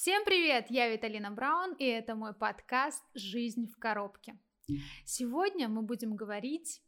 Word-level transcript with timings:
Всем 0.00 0.24
привет! 0.24 0.66
Я 0.70 0.88
Виталина 0.92 1.32
Браун, 1.32 1.74
и 1.74 1.84
это 1.84 2.14
мой 2.14 2.32
подкаст 2.32 3.02
«Жизнь 3.14 3.66
в 3.66 3.76
коробке». 3.80 4.38
Сегодня 5.04 5.68
мы 5.68 5.82
будем 5.82 6.14
говорить 6.14 6.80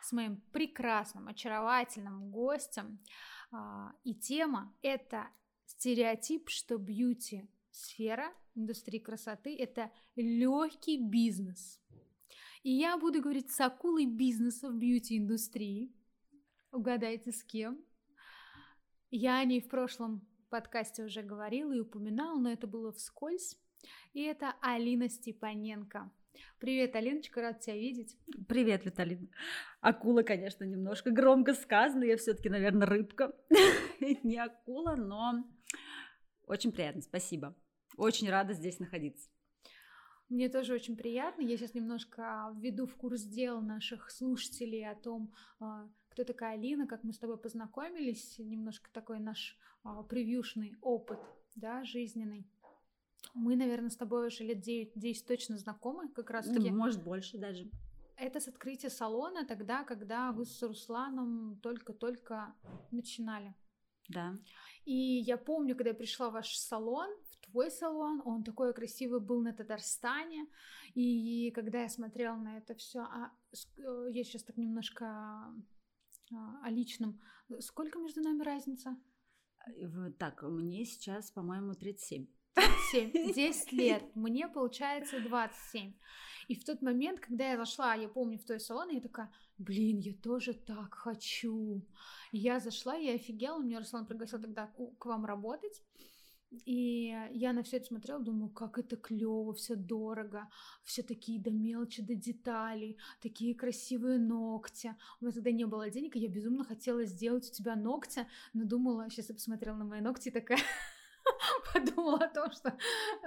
с 0.00 0.10
моим 0.12 0.40
прекрасным, 0.52 1.28
очаровательным 1.28 2.30
гостем, 2.30 2.98
а, 3.52 3.92
и 4.04 4.14
тема— 4.14 4.74
это 4.80 5.28
стереотип, 5.66 6.48
что 6.48 6.78
бьюти-сфера, 6.78 8.32
индустрия 8.54 9.02
красоты— 9.02 9.54
это 9.58 9.92
легкий 10.16 10.96
бизнес. 10.96 11.78
И 12.62 12.70
я 12.70 12.96
буду 12.96 13.20
говорить 13.20 13.50
с 13.50 13.60
акулой 13.60 14.06
бизнеса 14.06 14.70
в 14.70 14.78
бьюти-индустрии. 14.78 15.94
Угадайте, 16.72 17.32
с 17.32 17.44
кем? 17.44 17.84
Я 19.10 19.40
о 19.40 19.44
ней 19.44 19.60
в 19.60 19.68
прошлом 19.68 20.26
подкасте 20.48 21.04
уже 21.04 21.22
говорила 21.22 21.72
и 21.72 21.80
упоминала, 21.80 22.38
но 22.38 22.50
это 22.50 22.66
было 22.66 22.92
вскользь. 22.92 23.58
И 24.12 24.22
это 24.22 24.54
Алина 24.60 25.08
Степаненко. 25.08 26.10
Привет, 26.58 26.96
Алиночка, 26.96 27.40
рад 27.40 27.60
тебя 27.60 27.76
видеть. 27.76 28.16
Привет, 28.48 28.84
Виталина. 28.84 29.28
Акула, 29.80 30.22
конечно, 30.22 30.64
немножко 30.64 31.10
громко 31.10 31.54
сказано, 31.54 32.04
я 32.04 32.16
все-таки, 32.16 32.48
наверное, 32.48 32.86
рыбка, 32.86 33.34
не 34.22 34.36
акула, 34.36 34.96
но 34.96 35.44
очень 36.46 36.72
приятно, 36.72 37.02
спасибо. 37.02 37.54
Очень 37.96 38.28
рада 38.30 38.52
здесь 38.52 38.78
находиться. 38.78 39.30
Мне 40.28 40.48
тоже 40.48 40.74
очень 40.74 40.96
приятно. 40.96 41.42
Я 41.42 41.56
сейчас 41.56 41.74
немножко 41.74 42.52
введу 42.56 42.86
в 42.86 42.96
курс 42.96 43.22
дел 43.22 43.60
наших 43.60 44.10
слушателей 44.10 44.88
о 44.88 44.96
том, 44.96 45.32
а, 45.60 45.88
кто 46.16 46.24
такая 46.24 46.54
Алина, 46.54 46.86
как 46.86 47.04
мы 47.04 47.12
с 47.12 47.18
тобой 47.18 47.36
познакомились, 47.36 48.38
немножко 48.38 48.90
такой 48.90 49.20
наш 49.20 49.58
а, 49.84 50.02
превьюшный 50.02 50.74
опыт, 50.80 51.18
да, 51.56 51.84
жизненный. 51.84 52.50
Мы, 53.34 53.54
наверное, 53.54 53.90
с 53.90 53.96
тобой 53.96 54.28
уже 54.28 54.42
лет 54.42 54.60
9, 54.60 54.92
10 54.94 55.26
точно 55.26 55.58
знакомы, 55.58 56.08
как 56.08 56.30
раз 56.30 56.46
таки. 56.46 56.70
может, 56.70 57.04
больше 57.04 57.36
даже. 57.36 57.70
Это 58.16 58.40
с 58.40 58.48
открытия 58.48 58.88
салона 58.88 59.44
тогда, 59.44 59.84
когда 59.84 60.32
вы 60.32 60.46
с 60.46 60.62
Русланом 60.62 61.60
только-только 61.60 62.54
начинали. 62.90 63.54
Да. 64.08 64.38
И 64.86 64.94
я 64.94 65.36
помню, 65.36 65.74
когда 65.76 65.90
я 65.90 65.94
пришла 65.94 66.30
в 66.30 66.32
ваш 66.32 66.56
салон, 66.56 67.10
в 67.30 67.50
твой 67.50 67.70
салон, 67.70 68.22
он 68.24 68.42
такой 68.42 68.72
красивый 68.72 69.20
был 69.20 69.42
на 69.42 69.52
Татарстане, 69.52 70.46
и 70.94 71.50
когда 71.50 71.82
я 71.82 71.90
смотрела 71.90 72.36
на 72.36 72.56
это 72.56 72.74
все, 72.74 73.00
а 73.00 73.32
э, 73.52 74.06
я 74.12 74.24
сейчас 74.24 74.44
так 74.44 74.56
немножко 74.56 75.52
о 76.30 76.70
личном. 76.70 77.20
Сколько 77.60 77.98
между 77.98 78.20
нами 78.20 78.42
разница? 78.42 78.96
Так, 80.18 80.42
мне 80.42 80.84
сейчас, 80.84 81.30
по-моему, 81.30 81.74
37. 81.74 82.26
37, 82.54 83.32
10 83.34 83.72
лет. 83.72 84.02
Мне 84.14 84.48
получается 84.48 85.20
27. 85.20 85.92
И 86.48 86.54
в 86.54 86.64
тот 86.64 86.80
момент, 86.80 87.20
когда 87.20 87.50
я 87.50 87.56
зашла, 87.56 87.94
я 87.94 88.08
помню, 88.08 88.38
в 88.38 88.44
той 88.44 88.60
салон, 88.60 88.88
я 88.90 89.00
такая, 89.00 89.32
блин, 89.58 89.98
я 89.98 90.14
тоже 90.14 90.54
так 90.54 90.94
хочу. 90.94 91.84
И 92.32 92.38
я 92.38 92.60
зашла, 92.60 92.94
я 92.94 93.14
офигела, 93.14 93.60
меня 93.60 93.80
Руслан 93.80 94.06
пригласил 94.06 94.40
тогда 94.40 94.72
к 94.98 95.04
вам 95.06 95.24
работать. 95.26 95.82
И 96.64 97.14
я 97.32 97.52
на 97.52 97.62
все 97.62 97.78
это 97.78 97.86
смотрела, 97.86 98.20
думаю, 98.20 98.50
как 98.50 98.78
это 98.78 98.96
клево, 98.96 99.52
все 99.52 99.74
дорого, 99.74 100.48
все 100.84 101.02
такие 101.02 101.40
до 101.40 101.50
мелочи, 101.50 102.02
до 102.02 102.14
деталей, 102.14 102.98
такие 103.20 103.54
красивые 103.54 104.18
ногти. 104.18 104.94
У 105.20 105.24
меня 105.24 105.34
тогда 105.34 105.50
не 105.50 105.64
было 105.66 105.90
денег, 105.90 106.16
и 106.16 106.20
я 106.20 106.28
безумно 106.28 106.64
хотела 106.64 107.04
сделать 107.04 107.48
у 107.48 107.52
тебя 107.52 107.74
ногти, 107.74 108.26
но 108.52 108.64
думала, 108.64 109.10
сейчас 109.10 109.28
я 109.28 109.34
посмотрела 109.34 109.76
на 109.76 109.84
мои 109.84 110.00
ногти 110.00 110.28
и 110.28 110.32
такая 110.32 110.60
подумала 111.74 112.18
о 112.18 112.28
том, 112.28 112.52
что 112.52 112.76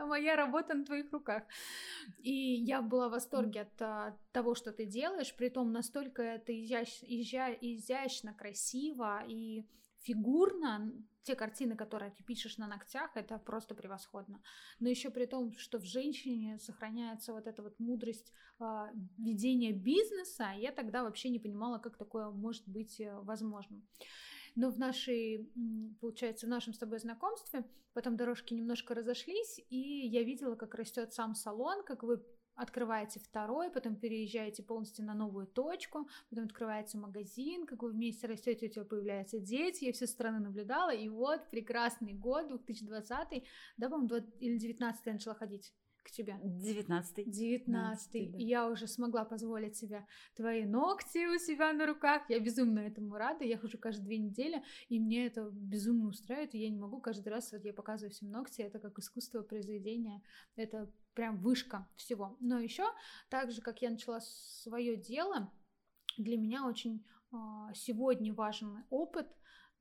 моя 0.05 0.35
работа 0.35 0.73
на 0.73 0.85
твоих 0.85 1.11
руках. 1.11 1.43
И 2.19 2.31
я 2.31 2.81
была 2.81 3.09
в 3.09 3.11
восторге 3.11 3.61
от 3.61 3.81
а, 3.81 4.17
того, 4.31 4.55
что 4.55 4.71
ты 4.71 4.85
делаешь, 4.85 5.35
при 5.35 5.49
том 5.49 5.71
настолько 5.71 6.21
это 6.21 6.53
изящ, 6.53 6.99
изя, 7.01 7.53
изящно, 7.53 8.33
красиво 8.33 9.23
и 9.27 9.65
фигурно, 9.99 10.91
те 11.23 11.35
картины, 11.35 11.75
которые 11.75 12.11
ты 12.11 12.23
пишешь 12.23 12.57
на 12.57 12.67
ногтях, 12.67 13.15
это 13.15 13.37
просто 13.37 13.75
превосходно. 13.75 14.41
Но 14.79 14.89
еще 14.89 15.09
при 15.09 15.25
том, 15.25 15.53
что 15.57 15.79
в 15.79 15.85
женщине 15.85 16.59
сохраняется 16.59 17.33
вот 17.33 17.47
эта 17.47 17.61
вот 17.61 17.79
мудрость 17.79 18.33
э, 18.59 18.63
ведения 19.17 19.71
бизнеса, 19.71 20.51
я 20.57 20.71
тогда 20.71 21.03
вообще 21.03 21.29
не 21.29 21.39
понимала, 21.39 21.79
как 21.79 21.97
такое 21.97 22.29
может 22.29 22.67
быть 22.67 22.99
э, 22.99 23.13
возможным. 23.21 23.87
Но 24.55 24.69
в 24.69 24.79
нашей, 24.79 25.51
получается, 26.01 26.45
в 26.45 26.49
нашем 26.49 26.73
с 26.73 26.77
тобой 26.77 26.99
знакомстве 26.99 27.65
потом 27.93 28.17
дорожки 28.17 28.53
немножко 28.53 28.93
разошлись, 28.93 29.59
и 29.69 30.07
я 30.07 30.23
видела, 30.23 30.55
как 30.55 30.75
растет 30.75 31.13
сам 31.13 31.35
салон, 31.35 31.83
как 31.83 32.03
вы 32.03 32.23
открываете 32.59 33.19
второй, 33.19 33.71
потом 33.71 33.95
переезжаете 33.95 34.63
полностью 34.63 35.05
на 35.05 35.13
новую 35.13 35.47
точку, 35.47 36.07
потом 36.29 36.45
открывается 36.45 36.97
магазин, 36.97 37.65
как 37.65 37.81
вы 37.81 37.91
вместе 37.91 38.27
растете, 38.27 38.67
у 38.67 38.69
тебя 38.69 38.85
появляются 38.85 39.39
дети, 39.39 39.85
я 39.85 39.93
все 39.93 40.07
стороны 40.07 40.39
наблюдала, 40.39 40.93
и 40.93 41.07
вот 41.07 41.49
прекрасный 41.49 42.13
год, 42.13 42.47
2020, 42.47 43.43
да, 43.77 43.89
по-моему, 43.89 44.27
или 44.39 44.57
19 44.57 45.05
я 45.05 45.13
начала 45.13 45.35
ходить 45.35 45.73
к 46.09 46.11
тебе? 46.11 46.39
Девятнадцатый. 46.43 47.25
Девятнадцатый. 47.25 48.29
Да. 48.29 48.37
Я 48.37 48.69
уже 48.69 48.87
смогла 48.87 49.25
позволить 49.25 49.77
себе 49.77 50.05
твои 50.35 50.65
ногти 50.65 51.25
у 51.27 51.37
себя 51.39 51.71
на 51.73 51.85
руках. 51.85 52.23
Я 52.29 52.39
безумно 52.39 52.79
этому 52.79 53.15
рада. 53.15 53.45
Я 53.45 53.57
хожу 53.57 53.77
каждые 53.77 54.05
две 54.05 54.17
недели, 54.17 54.63
и 54.87 54.99
мне 54.99 55.27
это 55.27 55.49
безумно 55.51 56.07
устраивает. 56.09 56.55
И 56.55 56.59
я 56.59 56.69
не 56.69 56.77
могу 56.77 56.99
каждый 56.99 57.29
раз, 57.29 57.51
вот 57.51 57.63
я 57.63 57.73
показываю 57.73 58.11
всем 58.11 58.31
ногти, 58.31 58.61
это 58.61 58.79
как 58.79 58.97
искусство 58.99 59.41
произведения. 59.41 60.21
Это 60.55 60.91
прям 61.13 61.37
вышка 61.37 61.87
всего. 61.95 62.37
Но 62.39 62.59
еще, 62.59 62.85
так 63.29 63.51
же, 63.51 63.61
как 63.61 63.81
я 63.81 63.89
начала 63.89 64.19
свое 64.21 64.95
дело, 64.95 65.51
для 66.17 66.37
меня 66.37 66.65
очень 66.65 67.05
э, 67.31 67.35
сегодня 67.75 68.33
важен 68.33 68.83
опыт 68.89 69.27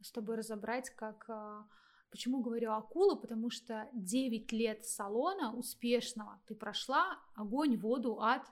с 0.00 0.12
тобой 0.12 0.36
разобрать, 0.36 0.90
как 0.90 1.24
э, 1.28 1.62
Почему 2.10 2.40
говорю 2.40 2.72
акула? 2.72 3.16
Потому 3.16 3.50
что 3.50 3.88
9 3.92 4.52
лет 4.52 4.84
салона 4.84 5.54
успешного 5.54 6.40
ты 6.46 6.54
прошла 6.54 7.18
огонь, 7.34 7.76
воду, 7.76 8.20
ад, 8.20 8.46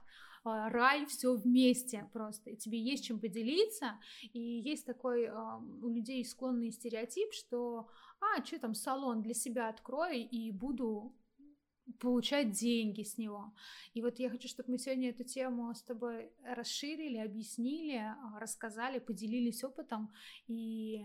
а, 0.44 0.68
рай, 0.68 1.06
все 1.06 1.34
вместе 1.34 2.08
просто. 2.12 2.50
И 2.50 2.56
тебе 2.56 2.78
есть 2.80 3.04
чем 3.04 3.18
поделиться. 3.18 3.98
И 4.32 4.40
есть 4.40 4.86
такой 4.86 5.28
у 5.28 5.88
людей 5.88 6.24
склонный 6.24 6.70
стереотип, 6.70 7.32
что 7.32 7.88
а, 8.20 8.44
что 8.44 8.58
там, 8.58 8.74
салон 8.74 9.22
для 9.22 9.34
себя 9.34 9.68
открою 9.68 10.28
и 10.28 10.50
буду 10.50 11.14
получать 12.00 12.50
деньги 12.50 13.02
с 13.02 13.16
него. 13.18 13.54
И 13.94 14.02
вот 14.02 14.18
я 14.18 14.30
хочу, 14.30 14.48
чтобы 14.48 14.72
мы 14.72 14.78
сегодня 14.78 15.10
эту 15.10 15.24
тему 15.24 15.72
с 15.74 15.82
тобой 15.82 16.32
расширили, 16.44 17.18
объяснили, 17.18 17.96
а, 17.96 18.38
рассказали, 18.40 18.98
поделились 18.98 19.62
опытом 19.62 20.12
и 20.48 21.04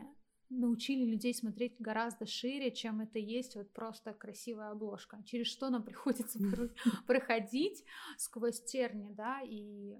научили 0.52 1.06
людей 1.06 1.34
смотреть 1.34 1.76
гораздо 1.80 2.26
шире, 2.26 2.72
чем 2.72 3.02
это 3.02 3.20
есть 3.20 3.56
вот 3.56 3.72
просто 3.72 4.14
красивая 4.14 4.72
обложка. 4.72 5.24
Через 5.26 5.48
что 5.48 5.70
нам 5.70 5.84
приходится 5.86 6.40
проходить 7.08 7.84
сквозь 8.18 8.62
терни, 8.64 9.12
да, 9.14 9.42
и 9.42 9.98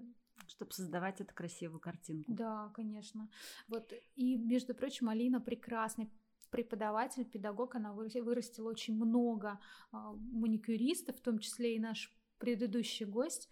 чтобы 0.48 0.72
создавать 0.72 1.20
эту 1.20 1.34
красивую 1.34 1.80
картинку. 1.80 2.32
Да, 2.32 2.70
конечно. 2.74 3.30
Вот 3.68 3.92
и 4.14 4.36
между 4.36 4.74
прочим, 4.74 5.08
Алина 5.08 5.40
прекрасный 5.40 6.10
преподаватель, 6.50 7.24
педагог, 7.24 7.74
она 7.74 7.92
вырастила 7.92 8.68
очень 8.68 8.94
много 8.94 9.58
а, 9.90 10.12
маникюристов, 10.12 11.16
в 11.16 11.22
том 11.22 11.38
числе 11.38 11.76
и 11.76 11.80
наш 11.80 12.14
предыдущий 12.38 13.06
гость. 13.06 13.48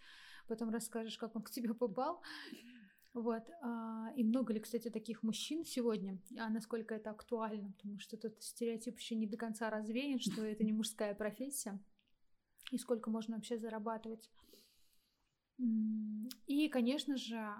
Потом 0.47 0.69
расскажешь, 0.69 1.17
как 1.17 1.35
он 1.35 1.41
к 1.41 1.49
тебе 1.49 1.73
попал. 1.73 2.21
Вот. 3.13 3.43
А, 3.61 4.11
и 4.15 4.23
много 4.23 4.53
ли, 4.53 4.59
кстати, 4.59 4.89
таких 4.89 5.21
мужчин 5.21 5.65
сегодня? 5.65 6.21
А 6.37 6.49
насколько 6.49 6.95
это 6.95 7.11
актуально? 7.11 7.71
Потому 7.73 7.99
что 7.99 8.15
этот 8.15 8.41
стереотип 8.41 8.97
еще 8.97 9.15
не 9.15 9.27
до 9.27 9.37
конца 9.37 9.69
развеян, 9.69 10.19
что 10.19 10.41
это 10.45 10.63
не 10.63 10.71
мужская 10.71 11.13
профессия. 11.13 11.79
И 12.71 12.77
сколько 12.77 13.09
можно 13.09 13.35
вообще 13.35 13.57
зарабатывать. 13.57 14.31
И, 16.47 16.69
конечно 16.69 17.17
же, 17.17 17.53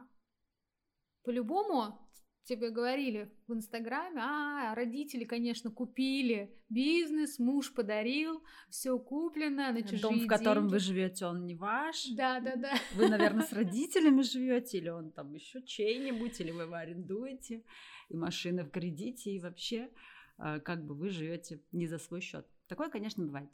по-любому 1.24 2.00
тебе 2.44 2.70
говорили 2.70 3.32
в 3.48 3.54
Инстаграме, 3.54 4.22
а, 4.22 4.76
родители, 4.76 5.24
конечно, 5.24 5.72
купили 5.72 6.56
бизнес, 6.70 7.40
муж 7.40 7.74
подарил, 7.74 8.44
все 8.70 8.98
куплено 8.98 9.72
на 9.72 9.82
чужие 9.82 10.02
Дом, 10.02 10.20
в 10.20 10.28
котором 10.28 10.64
деньги. 10.64 10.74
вы 10.74 10.80
живете, 10.80 11.26
он 11.26 11.46
не 11.46 11.56
ваш. 11.56 12.08
Да, 12.16 12.40
да, 12.40 12.56
да. 12.56 12.74
Вы, 12.96 13.10
наверное, 13.10 13.46
с 13.46 13.54
родителями 13.54 14.22
живете, 14.22 14.78
или 14.80 14.90
он 14.90 15.12
там 15.12 15.34
еще 15.34 15.62
чей-нибудь, 15.64 16.40
или 16.40 16.52
вы 16.52 16.64
его 16.64 16.76
арендуете, 16.76 17.64
и 18.10 18.18
машины 18.18 18.64
в 18.64 18.72
кредите, 18.72 19.32
и 19.32 19.40
вообще, 19.40 19.90
а, 20.38 20.60
как 20.60 20.86
бы 20.86 20.96
вы 20.96 21.10
живете 21.10 21.62
не 21.72 21.88
за 21.88 21.98
свой 21.98 22.22
счет. 22.22 22.48
Такое, 22.68 22.90
конечно, 22.90 23.26
бывает. 23.26 23.50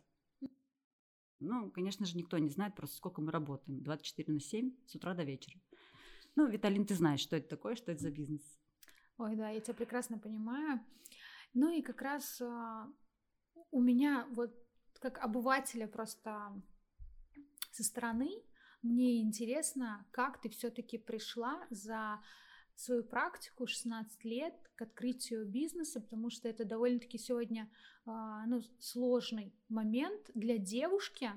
Ну, 1.39 1.69
конечно 1.69 2.05
же, 2.05 2.17
никто 2.17 2.37
не 2.39 2.49
знает 2.49 2.75
просто, 2.75 2.97
сколько 2.97 3.21
мы 3.21 3.31
работаем. 3.31 3.83
24 3.83 4.33
на 4.33 4.39
7, 4.39 4.71
с 4.87 4.95
утра 4.95 5.13
до 5.13 5.23
вечера. 5.23 5.55
Ну, 6.35 6.47
Виталин, 6.47 6.85
ты 6.85 6.95
знаешь, 6.95 7.19
что 7.19 7.35
это 7.35 7.47
такое, 7.47 7.75
что 7.75 7.91
это 7.91 8.01
за 8.01 8.11
бизнес. 8.11 8.56
Ой, 9.17 9.35
да, 9.35 9.49
я 9.49 9.59
тебя 9.59 9.73
прекрасно 9.73 10.19
понимаю. 10.19 10.79
Ну 11.53 11.71
и 11.71 11.81
как 11.81 12.01
раз 12.01 12.39
а, 12.41 12.87
у 13.71 13.81
меня 13.81 14.27
вот 14.31 14.53
как 14.99 15.17
обывателя 15.23 15.87
просто 15.87 16.53
со 17.71 17.83
стороны, 17.83 18.29
мне 18.81 19.21
интересно, 19.21 20.05
как 20.11 20.39
ты 20.41 20.49
все-таки 20.49 20.97
пришла 20.97 21.65
за 21.69 22.19
свою 22.75 23.03
практику 23.03 23.65
16 23.65 24.23
лет 24.23 24.53
к 24.75 24.83
открытию 24.83 25.47
бизнеса, 25.47 25.99
потому 25.99 26.29
что 26.29 26.47
это 26.47 26.63
довольно-таки 26.63 27.17
сегодня 27.17 27.71
а, 28.05 28.45
ну, 28.45 28.61
сложный 28.79 29.53
момент 29.67 30.29
для 30.35 30.57
девушки 30.59 31.31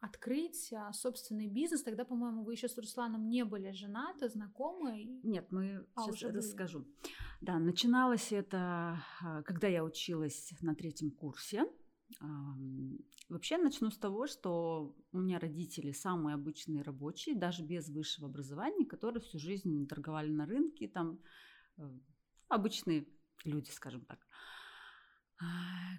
открыть 0.00 0.72
а, 0.72 0.92
собственный 0.92 1.46
бизнес. 1.46 1.82
Тогда, 1.82 2.04
по-моему, 2.04 2.42
вы 2.42 2.54
еще 2.54 2.68
с 2.68 2.76
Русланом 2.78 3.28
не 3.28 3.44
были 3.44 3.70
женаты, 3.72 4.28
знакомы? 4.28 5.20
Нет, 5.22 5.46
мы 5.50 5.86
а, 5.94 6.02
сейчас 6.02 6.14
уже 6.14 6.32
расскажу. 6.32 6.80
Были. 6.80 7.14
Да, 7.40 7.58
начиналось 7.58 8.32
это, 8.32 9.02
а, 9.22 9.42
когда 9.42 9.68
я 9.68 9.84
училась 9.84 10.52
на 10.60 10.74
третьем 10.74 11.10
курсе. 11.10 11.66
Вообще 13.28 13.58
начну 13.58 13.90
с 13.90 13.98
того, 13.98 14.26
что 14.26 14.96
у 15.12 15.18
меня 15.18 15.38
родители 15.38 15.92
самые 15.92 16.34
обычные 16.34 16.82
рабочие, 16.82 17.36
даже 17.36 17.62
без 17.62 17.88
высшего 17.88 18.26
образования, 18.26 18.84
которые 18.84 19.22
всю 19.22 19.38
жизнь 19.38 19.86
торговали 19.86 20.30
на 20.30 20.46
рынке, 20.46 20.88
там 20.88 21.20
э, 21.76 21.82
обычные 22.48 23.06
люди, 23.44 23.70
скажем 23.70 24.04
так. 24.04 24.18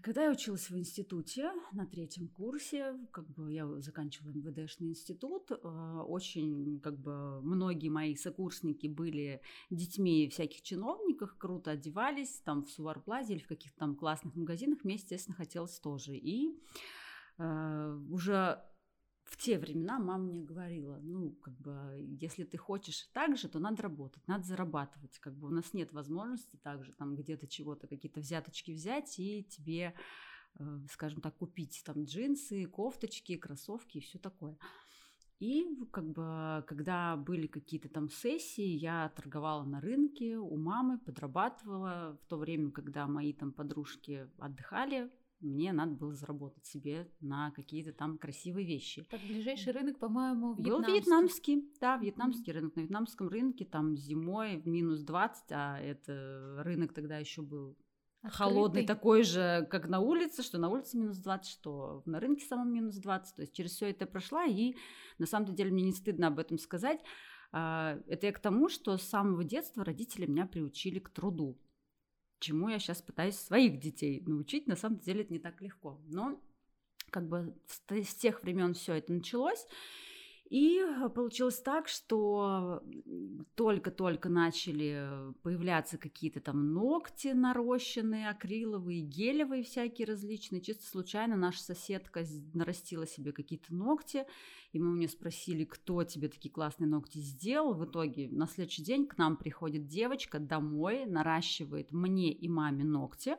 Когда 0.03 0.23
я 0.23 0.31
училась 0.31 0.69
в 0.69 0.77
институте 0.77 1.51
на 1.73 1.85
третьем 1.85 2.27
курсе, 2.27 2.95
как 3.11 3.29
бы 3.29 3.53
я 3.53 3.67
заканчивала 3.81 4.31
МВДшный 4.31 4.89
институт, 4.89 5.51
э, 5.51 5.55
очень 5.55 6.79
как 6.79 6.99
бы 6.99 7.41
многие 7.41 7.89
мои 7.89 8.15
сокурсники 8.15 8.88
были 8.88 9.41
детьми 9.69 10.27
всяких 10.29 10.63
чиновников, 10.63 11.35
круто 11.38 11.71
одевались, 11.71 12.41
там 12.43 12.63
в 12.63 12.69
Суварплазе 12.69 13.33
или 13.33 13.41
в 13.41 13.47
каких-то 13.47 13.77
там 13.77 13.95
классных 13.95 14.35
магазинах, 14.35 14.83
мне, 14.83 14.95
естественно, 14.95 15.35
хотелось 15.35 15.79
тоже. 15.79 16.15
И 16.15 16.59
э, 17.38 17.99
уже 18.09 18.63
в 19.31 19.38
те 19.38 19.57
времена 19.57 19.98
мама 19.98 20.25
мне 20.25 20.44
говорила, 20.44 21.00
ну, 21.01 21.31
как 21.42 21.57
бы, 21.57 22.06
если 22.19 22.44
ты 22.44 22.57
хочешь 22.57 23.10
так 23.13 23.38
же, 23.38 23.48
то 23.48 23.60
надо 23.60 23.81
работать, 23.81 24.28
надо 24.28 24.44
зарабатывать. 24.44 25.18
Как 25.19 25.33
бы 25.33 25.48
у 25.48 25.51
нас 25.51 25.74
нет 25.74 25.94
возможности 25.94 26.57
также 26.57 26.92
там 26.92 27.16
где-то 27.16 27.48
чего-то, 27.48 27.88
какие-то 27.88 28.19
взяточки 28.19 28.72
взять 28.72 29.18
и 29.19 29.45
тебе, 29.45 29.95
э, 30.60 30.80
скажем 30.92 31.22
так, 31.22 31.38
купить 31.38 31.81
там 31.86 32.04
джинсы, 32.04 32.66
кофточки, 32.66 33.38
кроссовки 33.38 34.00
и 34.00 34.01
все 34.01 34.19
такое. 34.19 34.57
И 35.39 35.66
как 35.92 36.12
бы, 36.12 36.63
когда 36.68 37.16
были 37.16 37.48
какие-то 37.48 37.88
там 37.88 38.10
сессии, 38.10 38.68
я 38.68 39.10
торговала 39.16 39.63
на 39.63 39.80
рынке 39.80 40.38
у 40.38 40.57
мамы, 40.57 41.00
подрабатывала 41.00 42.19
в 42.22 42.27
то 42.27 42.38
время, 42.38 42.69
когда 42.69 43.07
мои 43.07 43.31
там 43.31 43.54
подружки 43.54 44.30
отдыхали, 44.38 45.10
мне 45.41 45.73
надо 45.73 45.95
было 45.95 46.13
заработать 46.13 46.65
себе 46.65 47.11
на 47.19 47.51
какие-то 47.51 47.93
там 47.93 48.17
красивые 48.17 48.65
вещи. 48.65 49.05
Так, 49.09 49.21
ближайший 49.21 49.73
рынок, 49.73 49.99
по-моему, 49.99 50.53
вьетнамский. 50.53 50.71
Был 50.71 50.93
вьетнамский, 50.93 51.71
да, 51.79 51.97
вьетнамский 51.97 52.53
рынок. 52.53 52.75
На 52.75 52.81
вьетнамском 52.81 53.27
рынке 53.27 53.65
там 53.65 53.97
зимой 53.97 54.57
в 54.57 54.67
минус 54.67 55.01
20, 55.01 55.43
а 55.51 55.79
это 55.79 56.61
рынок 56.63 56.93
тогда 56.93 57.17
еще 57.17 57.41
был 57.41 57.77
Открытый. 58.21 58.38
холодный 58.38 58.85
такой 58.85 59.23
же, 59.23 59.67
как 59.69 59.88
на 59.88 59.99
улице, 59.99 60.43
что 60.43 60.57
на 60.57 60.69
улице 60.69 60.97
минус 60.97 61.17
20, 61.17 61.51
что 61.51 62.03
на 62.05 62.19
рынке 62.19 62.45
самом 62.45 62.71
минус 62.71 62.97
20. 62.97 63.35
То 63.35 63.41
есть 63.41 63.53
через 63.53 63.71
все 63.71 63.89
это 63.89 64.05
прошла, 64.05 64.45
и 64.45 64.75
на 65.17 65.25
самом 65.25 65.53
деле 65.55 65.71
мне 65.71 65.83
не 65.83 65.93
стыдно 65.93 66.27
об 66.27 66.39
этом 66.39 66.57
сказать. 66.57 66.99
А, 67.51 67.99
это 68.07 68.27
я 68.27 68.31
к 68.31 68.39
тому, 68.39 68.69
что 68.69 68.97
с 68.97 69.03
самого 69.03 69.43
детства 69.43 69.83
родители 69.83 70.25
меня 70.25 70.45
приучили 70.45 70.99
к 70.99 71.09
труду 71.09 71.59
чему 72.41 72.67
я 72.67 72.79
сейчас 72.79 73.01
пытаюсь 73.01 73.35
своих 73.35 73.79
детей 73.79 74.21
научить. 74.25 74.67
На 74.67 74.75
самом 74.75 74.99
деле 74.99 75.21
это 75.21 75.31
не 75.31 75.39
так 75.39 75.61
легко. 75.61 76.01
Но 76.07 76.41
как 77.09 77.27
бы 77.27 77.55
с 77.89 78.15
тех 78.15 78.43
времен 78.43 78.73
все 78.73 78.95
это 78.95 79.13
началось. 79.13 79.65
И 80.49 80.83
получилось 81.15 81.61
так, 81.61 81.88
что 81.88 82.83
только-только 83.55 84.27
начали 84.27 85.31
появляться 85.43 85.97
какие-то 85.97 86.41
там 86.41 86.73
ногти 86.73 87.29
нарощенные, 87.29 88.29
акриловые, 88.29 88.99
гелевые 88.99 89.63
всякие 89.63 90.07
различные. 90.07 90.61
Чисто 90.61 90.83
случайно 90.83 91.38
наша 91.38 91.63
соседка 91.63 92.25
нарастила 92.53 93.07
себе 93.07 93.31
какие-то 93.31 93.73
ногти, 93.73 94.25
и 94.71 94.79
мы 94.79 94.94
у 94.94 94.95
нее 94.95 95.09
спросили, 95.09 95.65
кто 95.65 96.03
тебе 96.03 96.29
такие 96.29 96.51
классные 96.51 96.88
ногти 96.88 97.18
сделал. 97.19 97.73
В 97.73 97.85
итоге 97.85 98.29
на 98.29 98.47
следующий 98.47 98.83
день 98.83 99.07
к 99.07 99.18
нам 99.18 99.38
приходит 99.38 99.88
девочка 99.88 100.39
домой, 100.39 101.06
наращивает 101.06 101.91
мне 101.91 102.31
и 102.31 102.47
маме 102.47 102.83
ногти. 102.83 103.38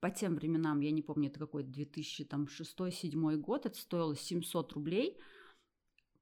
По 0.00 0.10
тем 0.10 0.34
временам, 0.36 0.80
я 0.80 0.92
не 0.92 1.02
помню, 1.02 1.28
это 1.28 1.40
какой 1.40 1.64
2006-2007 1.64 3.36
год, 3.36 3.66
это 3.66 3.76
стоило 3.76 4.16
700 4.16 4.72
рублей– 4.72 5.18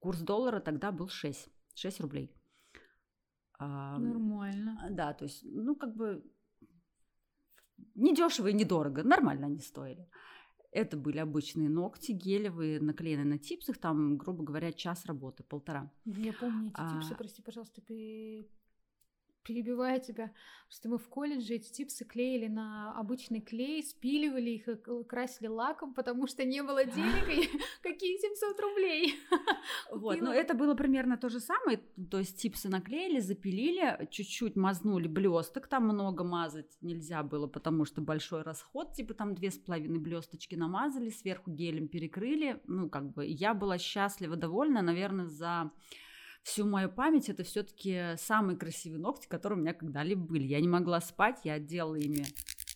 Курс 0.01 0.21
доллара 0.21 0.61
тогда 0.61 0.93
был 0.93 1.09
6, 1.09 1.49
6 1.75 2.01
рублей. 2.01 2.33
Нормально. 3.59 4.87
Да, 4.91 5.13
то 5.13 5.25
есть, 5.25 5.43
ну, 5.45 5.75
как 5.75 5.97
бы 5.97 6.23
не 7.95 8.15
дешево 8.15 8.49
и 8.49 8.53
недорого, 8.53 9.03
нормально 9.03 9.47
они 9.47 9.59
стоили. 9.59 10.09
Это 10.71 10.97
были 10.97 11.19
обычные 11.19 11.69
ногти 11.69 12.13
гелевые, 12.13 12.81
наклеенные 12.81 13.25
на 13.25 13.39
типсах, 13.39 13.79
там, 13.79 14.19
грубо 14.19 14.45
говоря, 14.45 14.73
час 14.73 15.07
работы, 15.07 15.43
полтора. 15.43 15.91
Я 16.05 16.33
помню 16.35 16.69
эти 16.69 16.75
а... 16.77 17.01
типсы, 17.01 17.15
прости, 17.15 17.43
пожалуйста, 17.43 17.81
перебивая 19.49 19.99
тебя, 19.99 20.31
что 20.69 20.91
мы 20.91 20.99
в 20.99 21.09
колледже 21.09 21.55
эти 21.55 21.73
типсы 21.73 22.05
клеили 22.05 22.49
на 22.49 22.93
обычный 23.01 23.41
клей, 23.41 23.83
спиливали 23.83 24.51
их 24.51 24.69
и 24.69 25.05
красили 25.09 25.49
лаком, 25.49 25.95
потому 25.95 26.27
что 26.27 26.45
не 26.45 26.63
было 26.63 26.85
денег, 26.85 27.29
и 27.31 27.49
какие 27.83 28.19
700 28.19 28.61
рублей. 28.61 29.15
Вот, 29.91 30.21
но 30.21 30.33
это 30.33 30.55
было 30.55 30.75
примерно 30.75 31.17
то 31.17 31.29
же 31.29 31.41
самое, 31.41 31.81
то 32.11 32.19
есть 32.19 32.41
типсы 32.41 32.69
наклеили, 32.69 33.21
запилили, 33.21 34.07
чуть-чуть 34.11 34.57
мазнули 34.57 35.09
блесток, 35.09 35.67
там 35.67 35.85
много 35.85 36.25
мазать 36.25 36.77
нельзя 36.83 37.23
было, 37.23 37.47
потому 37.47 37.85
что 37.85 38.03
большой 38.03 38.43
расход, 38.43 38.93
типа 38.93 39.15
там 39.15 39.35
две 39.35 39.51
с 39.51 39.59
половиной 39.59 39.99
блесточки 39.99 40.55
намазали, 40.57 41.11
сверху 41.11 41.51
гелем 41.51 41.89
перекрыли, 41.89 42.61
ну 42.67 42.91
как 42.91 43.13
бы 43.13 43.27
я 43.27 43.55
была 43.55 43.79
счастлива, 43.79 44.37
довольна, 44.37 44.83
наверное, 44.83 45.27
за 45.27 45.71
всю 46.43 46.67
мою 46.67 46.89
память 46.89 47.29
это 47.29 47.43
все-таки 47.43 48.15
самые 48.17 48.57
красивые 48.57 49.01
ногти, 49.01 49.27
которые 49.27 49.59
у 49.59 49.63
меня 49.63 49.75
когда-либо 49.75 50.23
были. 50.23 50.45
Я 50.45 50.61
не 50.61 50.69
могла 50.69 51.01
спать, 51.01 51.41
я 51.45 51.59
делала 51.59 51.97
ими 51.97 52.25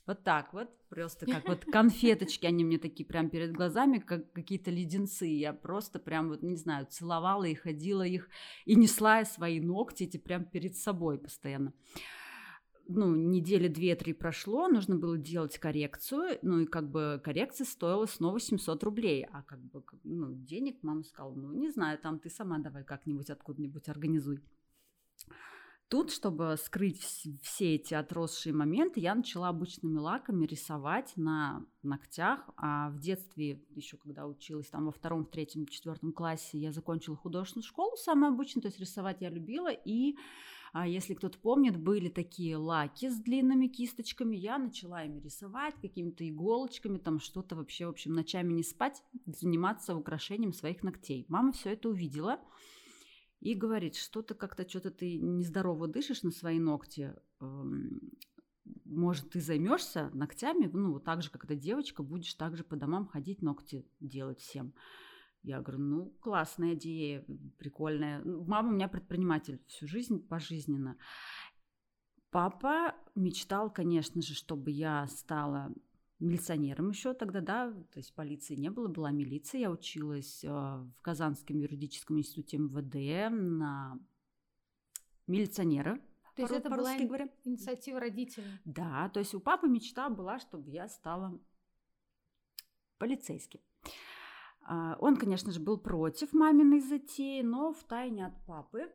вот 0.06 0.24
так 0.24 0.52
вот, 0.52 0.68
просто 0.88 1.26
как 1.26 1.46
вот 1.48 1.64
конфеточки, 1.64 2.46
они 2.46 2.64
мне 2.64 2.78
такие 2.78 3.06
прям 3.06 3.30
перед 3.30 3.52
глазами, 3.52 3.98
как 3.98 4.32
какие-то 4.32 4.70
леденцы. 4.70 5.26
Я 5.26 5.52
просто 5.52 5.98
прям 5.98 6.28
вот, 6.28 6.42
не 6.42 6.56
знаю, 6.56 6.86
целовала 6.90 7.44
и 7.44 7.54
ходила 7.54 8.02
их, 8.02 8.28
и 8.64 8.74
несла 8.74 9.24
свои 9.24 9.60
ногти 9.60 10.04
эти 10.04 10.16
прям 10.16 10.44
перед 10.44 10.76
собой 10.76 11.18
постоянно 11.18 11.72
ну, 12.88 13.14
недели 13.14 13.68
две-три 13.68 14.12
прошло, 14.12 14.68
нужно 14.68 14.96
было 14.96 15.16
делать 15.16 15.58
коррекцию, 15.58 16.38
ну, 16.42 16.60
и 16.60 16.66
как 16.66 16.90
бы 16.90 17.20
коррекция 17.22 17.64
стоила 17.64 18.06
снова 18.06 18.40
700 18.40 18.82
рублей, 18.84 19.26
а 19.30 19.42
как 19.42 19.60
бы, 19.60 19.82
ну, 20.04 20.32
денег 20.32 20.78
мама 20.82 21.02
сказала, 21.02 21.34
ну, 21.34 21.52
не 21.52 21.70
знаю, 21.70 21.98
там 21.98 22.18
ты 22.18 22.30
сама 22.30 22.58
давай 22.58 22.84
как-нибудь 22.84 23.30
откуда-нибудь 23.30 23.88
организуй. 23.88 24.40
Тут, 25.92 26.10
чтобы 26.10 26.56
скрыть 26.56 27.02
все 27.42 27.74
эти 27.74 27.92
отросшие 27.92 28.54
моменты, 28.54 28.98
я 28.98 29.14
начала 29.14 29.50
обычными 29.50 29.98
лаками 29.98 30.46
рисовать 30.46 31.12
на 31.16 31.66
ногтях. 31.82 32.48
А 32.56 32.88
в 32.88 32.98
детстве, 32.98 33.62
еще 33.74 33.98
когда 33.98 34.26
училась 34.26 34.68
там 34.68 34.86
во 34.86 34.90
втором, 34.90 35.26
в 35.26 35.30
третьем, 35.30 35.66
четвертом 35.66 36.14
классе, 36.14 36.56
я 36.56 36.72
закончила 36.72 37.14
художественную 37.14 37.66
школу, 37.66 37.94
самую 37.98 38.32
обычную, 38.32 38.62
то 38.62 38.68
есть 38.68 38.80
рисовать 38.80 39.20
я 39.20 39.28
любила. 39.28 39.70
И 39.70 40.16
если 40.86 41.12
кто-то 41.12 41.38
помнит, 41.38 41.78
были 41.78 42.08
такие 42.08 42.56
лаки 42.56 43.10
с 43.10 43.20
длинными 43.20 43.66
кисточками. 43.66 44.36
Я 44.36 44.58
начала 44.58 45.04
ими 45.04 45.20
рисовать 45.20 45.74
какими-то 45.80 46.26
иголочками, 46.26 46.96
там 46.96 47.20
что-то 47.20 47.56
вообще, 47.56 47.86
в 47.86 47.90
общем, 47.90 48.14
ночами 48.14 48.54
не 48.54 48.62
спать, 48.62 49.02
заниматься 49.26 49.94
украшением 49.94 50.54
своих 50.54 50.82
ногтей. 50.82 51.26
Мама 51.28 51.52
все 51.52 51.74
это 51.74 51.90
увидела 51.90 52.40
и 53.40 53.54
говорит, 53.54 53.96
что-то 53.96 54.34
как-то, 54.34 54.66
что-то 54.66 54.90
ты 54.90 55.18
нездорово 55.18 55.88
дышишь 55.88 56.22
на 56.22 56.30
свои 56.30 56.58
ногти. 56.58 57.12
Эм, 57.40 58.00
может, 58.84 59.30
ты 59.30 59.40
займешься 59.40 60.10
ногтями, 60.14 60.70
ну, 60.72 60.98
так 61.00 61.22
же, 61.22 61.30
как 61.30 61.44
эта 61.44 61.56
девочка, 61.56 62.02
будешь 62.02 62.32
также 62.34 62.64
по 62.64 62.76
домам 62.76 63.06
ходить, 63.06 63.42
ногти 63.42 63.84
делать 64.00 64.40
всем. 64.40 64.72
Я 65.42 65.60
говорю, 65.60 65.82
ну, 65.82 66.10
классная 66.20 66.74
идея, 66.74 67.24
прикольная. 67.58 68.22
Ну, 68.24 68.44
мама 68.44 68.70
у 68.70 68.72
меня 68.72 68.88
предприниматель 68.88 69.60
всю 69.66 69.88
жизнь, 69.88 70.26
пожизненно. 70.26 70.96
Папа 72.30 72.94
мечтал, 73.14 73.70
конечно 73.70 74.22
же, 74.22 74.34
чтобы 74.34 74.70
я 74.70 75.06
стала 75.08 75.72
милиционером 76.22 76.90
еще 76.90 77.12
тогда, 77.12 77.40
да, 77.40 77.72
то 77.72 77.98
есть 77.98 78.14
полиции 78.14 78.54
не 78.54 78.70
было, 78.70 78.88
была 78.88 79.10
милиция. 79.10 79.62
Я 79.62 79.70
училась 79.70 80.44
э, 80.44 80.48
в 80.48 80.94
Казанском 81.02 81.58
юридическом 81.58 82.18
институте 82.18 82.58
МВД 82.58 83.30
на 83.34 83.98
милиционера. 85.26 86.00
То 86.36 86.42
есть 86.42 86.54
это 86.54 86.70
была 86.70 86.96
говоря. 86.96 87.28
инициатива 87.44 88.00
родителей? 88.00 88.46
Да, 88.64 89.10
то 89.10 89.20
есть 89.20 89.34
у 89.34 89.40
папы 89.40 89.68
мечта 89.68 90.08
была, 90.08 90.38
чтобы 90.38 90.70
я 90.70 90.88
стала 90.88 91.38
полицейский. 92.98 93.60
А, 94.64 94.96
он, 95.00 95.16
конечно 95.16 95.52
же, 95.52 95.60
был 95.60 95.78
против 95.78 96.32
маминой 96.32 96.80
затеи, 96.80 97.42
но 97.42 97.72
в 97.72 97.82
тайне 97.84 98.26
от 98.26 98.46
папы 98.46 98.92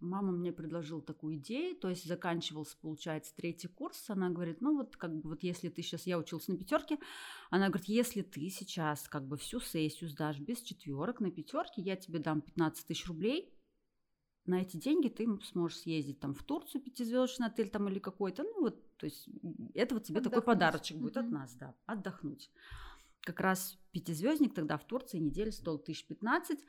мама 0.00 0.32
мне 0.32 0.52
предложила 0.52 1.00
такую 1.00 1.36
идею, 1.36 1.76
то 1.76 1.88
есть 1.88 2.06
заканчивался, 2.06 2.76
получается, 2.80 3.34
третий 3.36 3.68
курс, 3.68 4.08
она 4.08 4.30
говорит, 4.30 4.60
ну 4.60 4.76
вот 4.76 4.96
как 4.96 5.14
бы 5.14 5.30
вот 5.30 5.42
если 5.42 5.68
ты 5.68 5.82
сейчас, 5.82 6.06
я 6.06 6.18
училась 6.18 6.48
на 6.48 6.56
пятерке, 6.56 6.98
она 7.50 7.68
говорит, 7.68 7.88
если 7.88 8.22
ты 8.22 8.48
сейчас 8.48 9.08
как 9.08 9.26
бы 9.26 9.36
всю 9.36 9.60
сессию 9.60 10.10
сдашь 10.10 10.38
без 10.38 10.60
четверок 10.60 11.20
на 11.20 11.30
пятерке, 11.30 11.82
я 11.82 11.96
тебе 11.96 12.18
дам 12.18 12.40
15 12.40 12.86
тысяч 12.86 13.06
рублей, 13.06 13.54
на 14.46 14.62
эти 14.62 14.76
деньги 14.76 15.08
ты 15.08 15.26
сможешь 15.44 15.80
съездить 15.80 16.18
там 16.18 16.34
в 16.34 16.42
Турцию, 16.42 16.82
пятизвездочный 16.82 17.48
отель 17.48 17.68
там 17.68 17.88
или 17.88 17.98
какой-то, 17.98 18.42
ну 18.42 18.60
вот, 18.60 18.96
то 18.96 19.06
есть 19.06 19.28
это 19.74 19.94
вот 19.94 20.04
тебе 20.04 20.18
отдохнуть. 20.18 20.42
такой 20.42 20.54
подарочек 20.54 20.96
будет 20.96 21.16
mm-hmm. 21.16 21.26
от 21.26 21.30
нас, 21.30 21.54
да, 21.54 21.74
отдохнуть. 21.86 22.50
Как 23.22 23.40
раз 23.40 23.78
пятизвездник 23.92 24.54
тогда 24.54 24.78
в 24.78 24.84
Турции 24.84 25.18
неделю 25.18 25.52
стоил 25.52 25.78
тысяч 25.78 26.06
пятнадцать, 26.06 26.60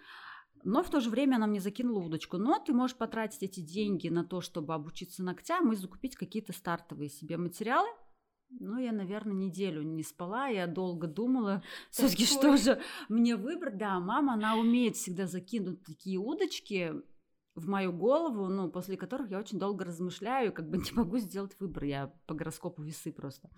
но 0.63 0.84
в 0.84 0.89
то 0.89 1.00
же 1.00 1.10
время 1.10 1.36
она 1.36 1.48
мне 1.48 1.60
закинула 1.60 2.00
удочку. 2.00 2.38
Но 2.38 2.60
ты 2.60 2.74
можешь 2.74 2.98
потратить 2.98 3.43
эти 3.43 3.62
деньги 3.62 4.10
на 4.10 4.24
то, 4.24 4.41
чтобы 4.41 4.74
обучиться 4.74 5.24
ногтям 5.24 5.72
и 5.72 5.75
закупить 5.75 6.15
какие-то 6.15 6.53
стартовые 6.53 7.10
себе 7.10 7.38
материалы. 7.38 7.89
Ну, 8.60 8.77
я, 8.77 8.91
наверное, 8.91 9.34
неделю 9.34 9.81
не 9.81 10.03
спала, 10.03 10.48
я 10.48 10.67
долго 10.67 11.08
думала, 11.08 11.63
все-таки 11.89 12.25
что 12.25 12.58
же 12.58 12.81
мне 13.08 13.38
выбрать. 13.38 13.77
Да, 13.77 14.00
мама, 14.00 14.34
она 14.34 14.58
умеет 14.58 14.98
всегда 14.98 15.25
закинуть 15.25 15.84
такие 15.84 16.17
удочки 16.17 16.93
в 17.55 17.67
мою 17.67 17.93
голову, 17.93 18.48
ну, 18.48 18.70
после 18.70 18.98
которых 18.98 19.29
я 19.29 19.39
очень 19.39 19.58
долго 19.58 19.86
размышляю, 19.86 20.53
как 20.53 20.70
бы 20.70 20.77
не 20.77 20.91
могу 20.91 21.17
сделать 21.17 21.55
выбор. 21.60 21.86
Я 21.86 22.13
по 22.27 22.34
гороскопу 22.34 22.81
весы 22.84 23.12
просто. 23.13 23.50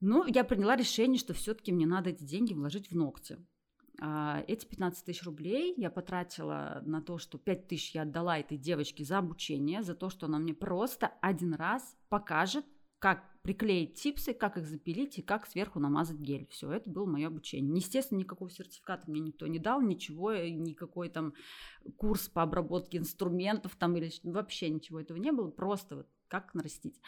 Ну, 0.00 0.24
я 0.26 0.44
приняла 0.44 0.76
решение, 0.76 1.18
что 1.18 1.34
все-таки 1.34 1.72
мне 1.72 1.86
надо 1.86 2.10
эти 2.10 2.24
деньги 2.24 2.54
вложить 2.54 2.90
в 2.90 2.96
ногти. 2.96 3.38
А, 4.00 4.42
эти 4.48 4.64
15 4.64 5.04
тысяч 5.04 5.22
рублей 5.24 5.74
я 5.76 5.90
потратила 5.90 6.80
на 6.86 7.02
то, 7.02 7.18
что 7.18 7.36
5 7.36 7.68
тысяч 7.68 7.94
я 7.94 8.02
отдала 8.02 8.38
этой 8.38 8.56
девочке 8.56 9.04
за 9.04 9.18
обучение, 9.18 9.82
за 9.82 9.94
то, 9.94 10.08
что 10.08 10.26
она 10.26 10.38
мне 10.38 10.54
просто 10.54 11.08
один 11.20 11.52
раз 11.52 11.96
покажет, 12.08 12.64
как 12.98 13.24
приклеить 13.42 13.94
типсы, 13.94 14.32
как 14.34 14.58
их 14.58 14.66
запилить 14.66 15.18
и 15.18 15.22
как 15.22 15.46
сверху 15.46 15.80
намазать 15.80 16.18
гель. 16.18 16.46
Все, 16.50 16.70
это 16.70 16.90
было 16.90 17.06
мое 17.06 17.26
обучение. 17.26 17.74
Естественно, 17.76 18.18
никакого 18.18 18.50
сертификата 18.50 19.10
мне 19.10 19.20
никто 19.20 19.46
не 19.46 19.58
дал, 19.58 19.80
ничего, 19.82 20.34
никакой 20.34 21.08
там 21.10 21.34
курс 21.96 22.28
по 22.28 22.42
обработке 22.42 22.98
инструментов 22.98 23.76
там 23.76 23.96
или 23.96 24.10
вообще 24.22 24.70
ничего 24.70 25.00
этого 25.00 25.18
не 25.18 25.32
было, 25.32 25.50
просто 25.50 25.96
вот 25.96 26.08
как 26.28 26.54
нарастить. 26.54 27.00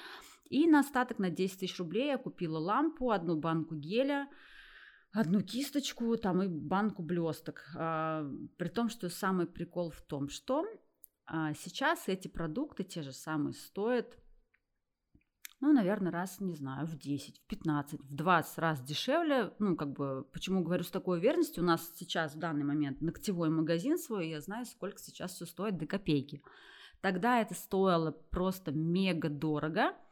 И 0.50 0.66
на 0.66 0.80
остаток 0.80 1.18
на 1.18 1.30
10 1.30 1.61
тысяч 1.61 1.78
рублей 1.78 2.08
я 2.08 2.18
купила 2.18 2.58
лампу, 2.58 3.11
одну 3.11 3.37
банку 3.37 3.75
геля, 3.75 4.28
одну 5.12 5.40
кисточку 5.42 6.16
там 6.16 6.42
и 6.42 6.49
банку 6.49 7.02
блесток. 7.02 7.64
А, 7.76 8.28
при 8.56 8.68
том, 8.68 8.88
что 8.88 9.08
самый 9.08 9.46
прикол 9.46 9.90
в 9.90 10.02
том, 10.02 10.28
что 10.28 10.66
а, 11.26 11.54
сейчас 11.54 12.08
эти 12.08 12.28
продукты, 12.28 12.84
те 12.84 13.02
же 13.02 13.12
самые, 13.12 13.54
стоят, 13.54 14.18
ну, 15.61 15.72
наверное, 15.72 16.11
раз, 16.11 16.40
не 16.40 16.54
знаю, 16.54 16.87
в 16.87 16.99
10, 16.99 17.38
в 17.38 17.46
15, 17.46 18.00
в 18.00 18.14
20 18.14 18.58
раз 18.58 18.82
дешевле. 18.82 19.54
Ну, 19.61 19.76
как 19.76 19.92
бы, 19.92 20.25
почему 20.32 20.64
говорю 20.64 20.82
с 20.82 20.90
такой 20.90 21.18
уверенностью, 21.18 21.62
у 21.62 21.66
нас 21.66 21.92
сейчас 21.94 22.34
в 22.34 22.38
данный 22.38 22.64
момент 22.64 23.00
ногтевой 23.00 23.49
магазин 23.49 23.96
свой, 23.96 24.28
я 24.28 24.40
знаю, 24.40 24.66
сколько 24.66 24.99
сейчас 24.99 25.32
все 25.32 25.46
стоит 25.46 25.78
до 25.78 25.87
копейки. 25.87 26.42
Тогда 27.00 27.40
это 27.40 27.54
стоило 27.54 28.11
просто 28.11 28.72
мега 28.72 29.28
дорого– 29.28 29.94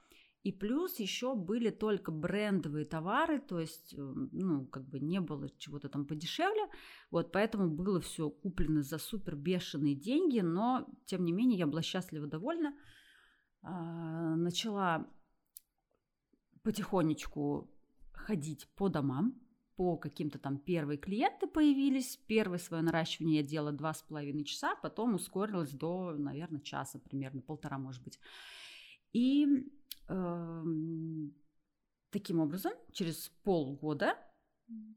и 0.42 0.52
плюс 0.52 0.99
еще 0.99 1.35
были 1.35 1.68
только 1.68 2.11
брендовые 2.11 2.87
товары, 2.87 3.40
то 3.40 3.61
есть, 3.61 3.92
э, 3.92 3.99
ну, 3.99 4.66
как 4.66 4.88
бы 4.88 4.99
не 4.99 5.20
было 5.20 5.50
чего-то 5.59 5.90
там 5.90 6.06
подешевле. 6.06 6.66
Вот, 7.11 7.30
поэтому 7.30 7.68
было 7.68 8.00
все 8.00 8.30
куплено 8.30 8.82
за 8.82 8.97
супер 8.97 9.37
бешеные 9.37 9.94
деньги, 9.94 10.40
но, 10.40 10.88
тем 11.04 11.25
не 11.25 11.32
менее, 11.32 11.59
я 11.59 11.66
была 11.66 11.82
счастлива, 11.82 12.26
довольна. 12.26 12.75
А, 13.62 14.35
начала 14.37 15.06
потихонечку 16.62 17.70
ходить 18.12 18.66
по 18.76 18.88
домам, 18.88 19.38
по 19.76 19.99
каким-то 19.99 20.38
там 20.38 20.56
первые 20.56 20.97
клиенты 20.97 21.49
появились. 21.49 22.16
Первое 22.26 22.59
свое 22.59 22.82
наращивание 22.82 23.40
я 23.40 23.47
делала 23.47 23.73
два 23.73 23.92
с 23.92 24.02
половиной 24.02 24.44
часа, 24.44 24.75
потом 24.76 25.14
ускорилась 25.16 25.73
до, 25.73 26.12
наверное, 26.12 26.61
часа 26.61 26.99
примерно, 26.99 27.42
полтора, 27.42 27.78
может 27.78 28.02
быть. 28.02 28.18
И 29.12 29.70
Таким 32.11 32.40
образом, 32.40 32.73
через 32.93 33.29
полгода 33.45 34.19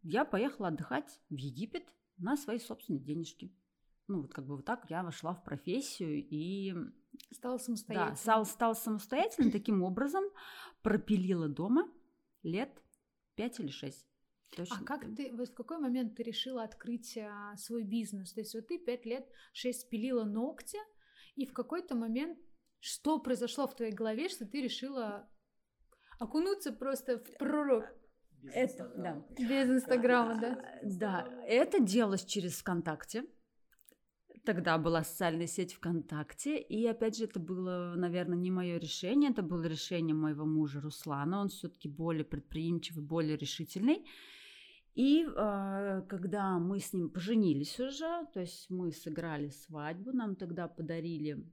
я 0.02 0.26
поехала 0.26 0.70
отдыхать 0.70 1.22
в 1.30 1.36
Египет 1.36 1.84
на 2.18 2.36
свои 2.38 2.60
собственные 2.60 3.04
денежки. 3.04 3.56
Ну, 4.08 4.22
вот 4.22 4.34
как 4.34 4.46
бы 4.46 4.56
вот 4.58 4.66
так 4.66 4.90
я 4.90 5.04
вошла 5.04 5.34
в 5.34 5.44
профессию 5.44 6.28
и... 6.30 6.74
Стала 7.32 7.58
самостоятельной. 7.58 8.12
Да, 8.12 8.16
стала, 8.16 8.44
стала 8.44 8.74
самостоятельной. 8.74 9.52
Таким 9.52 9.84
образом 9.84 10.24
пропилила 10.82 11.48
дома 11.48 11.88
лет 12.42 12.82
пять 13.36 13.60
или 13.60 13.70
шесть. 13.70 14.08
Точно. 14.56 14.78
А 14.80 14.84
как 14.84 15.02
ты, 15.16 15.32
вот 15.36 15.50
в 15.50 15.54
какой 15.54 15.80
момент 15.80 16.16
ты 16.16 16.24
решила 16.24 16.64
открыть 16.64 17.18
а, 17.18 17.56
свой 17.58 17.84
бизнес? 17.84 18.34
То 18.34 18.42
есть 18.42 18.54
вот 18.54 18.68
ты 18.68 18.78
пять 18.78 19.06
лет, 19.06 19.28
шесть 19.52 19.90
пилила 19.90 20.26
ногти, 20.26 20.78
и 21.36 21.46
в 21.46 21.54
какой-то 21.54 21.96
момент 21.96 22.38
что 22.84 23.18
произошло 23.18 23.66
в 23.66 23.76
твоей 23.76 23.94
голове, 23.94 24.28
что 24.28 24.46
ты 24.46 24.62
решила 24.62 25.30
окунуться 26.20 26.74
просто 26.74 27.18
в 27.18 27.38
пророк? 27.38 27.86
Это, 28.52 28.92
да. 28.98 29.26
Без 29.40 29.70
Инстаграма, 29.70 30.42
да? 30.42 30.80
Да, 30.84 31.28
это 31.48 31.80
делалось 31.80 32.26
через 32.26 32.60
ВКонтакте. 32.60 33.24
Тогда 34.44 34.78
была 34.78 35.06
социальная 35.06 35.48
сеть 35.48 35.76
ВКонтакте, 35.76 36.60
и 36.60 36.86
опять 36.86 37.18
же 37.18 37.24
это 37.24 37.40
было, 37.40 37.94
наверное, 37.96 38.38
не 38.38 38.52
мое 38.52 38.78
решение, 38.78 39.32
это 39.32 39.44
было 39.44 39.64
решение 39.64 40.14
моего 40.14 40.46
мужа 40.46 40.82
Руслана. 40.82 41.40
Он 41.40 41.48
все-таки 41.48 41.88
более 41.88 42.26
предприимчивый, 42.26 43.06
более 43.06 43.38
решительный. 43.38 44.06
И 44.94 45.24
э, 45.26 46.02
когда 46.10 46.60
мы 46.60 46.82
с 46.82 46.92
ним 46.92 47.10
поженились 47.10 47.80
уже, 47.80 48.26
то 48.34 48.42
есть 48.42 48.70
мы 48.70 48.92
сыграли 48.92 49.48
свадьбу, 49.48 50.12
нам 50.12 50.36
тогда 50.36 50.68
подарили 50.68 51.50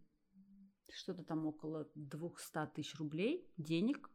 что-то 0.94 1.23
там 1.23 1.47
около 1.47 1.88
200 1.94 2.73
тысяч 2.75 2.94
рублей 2.97 3.49
денег. 3.56 4.11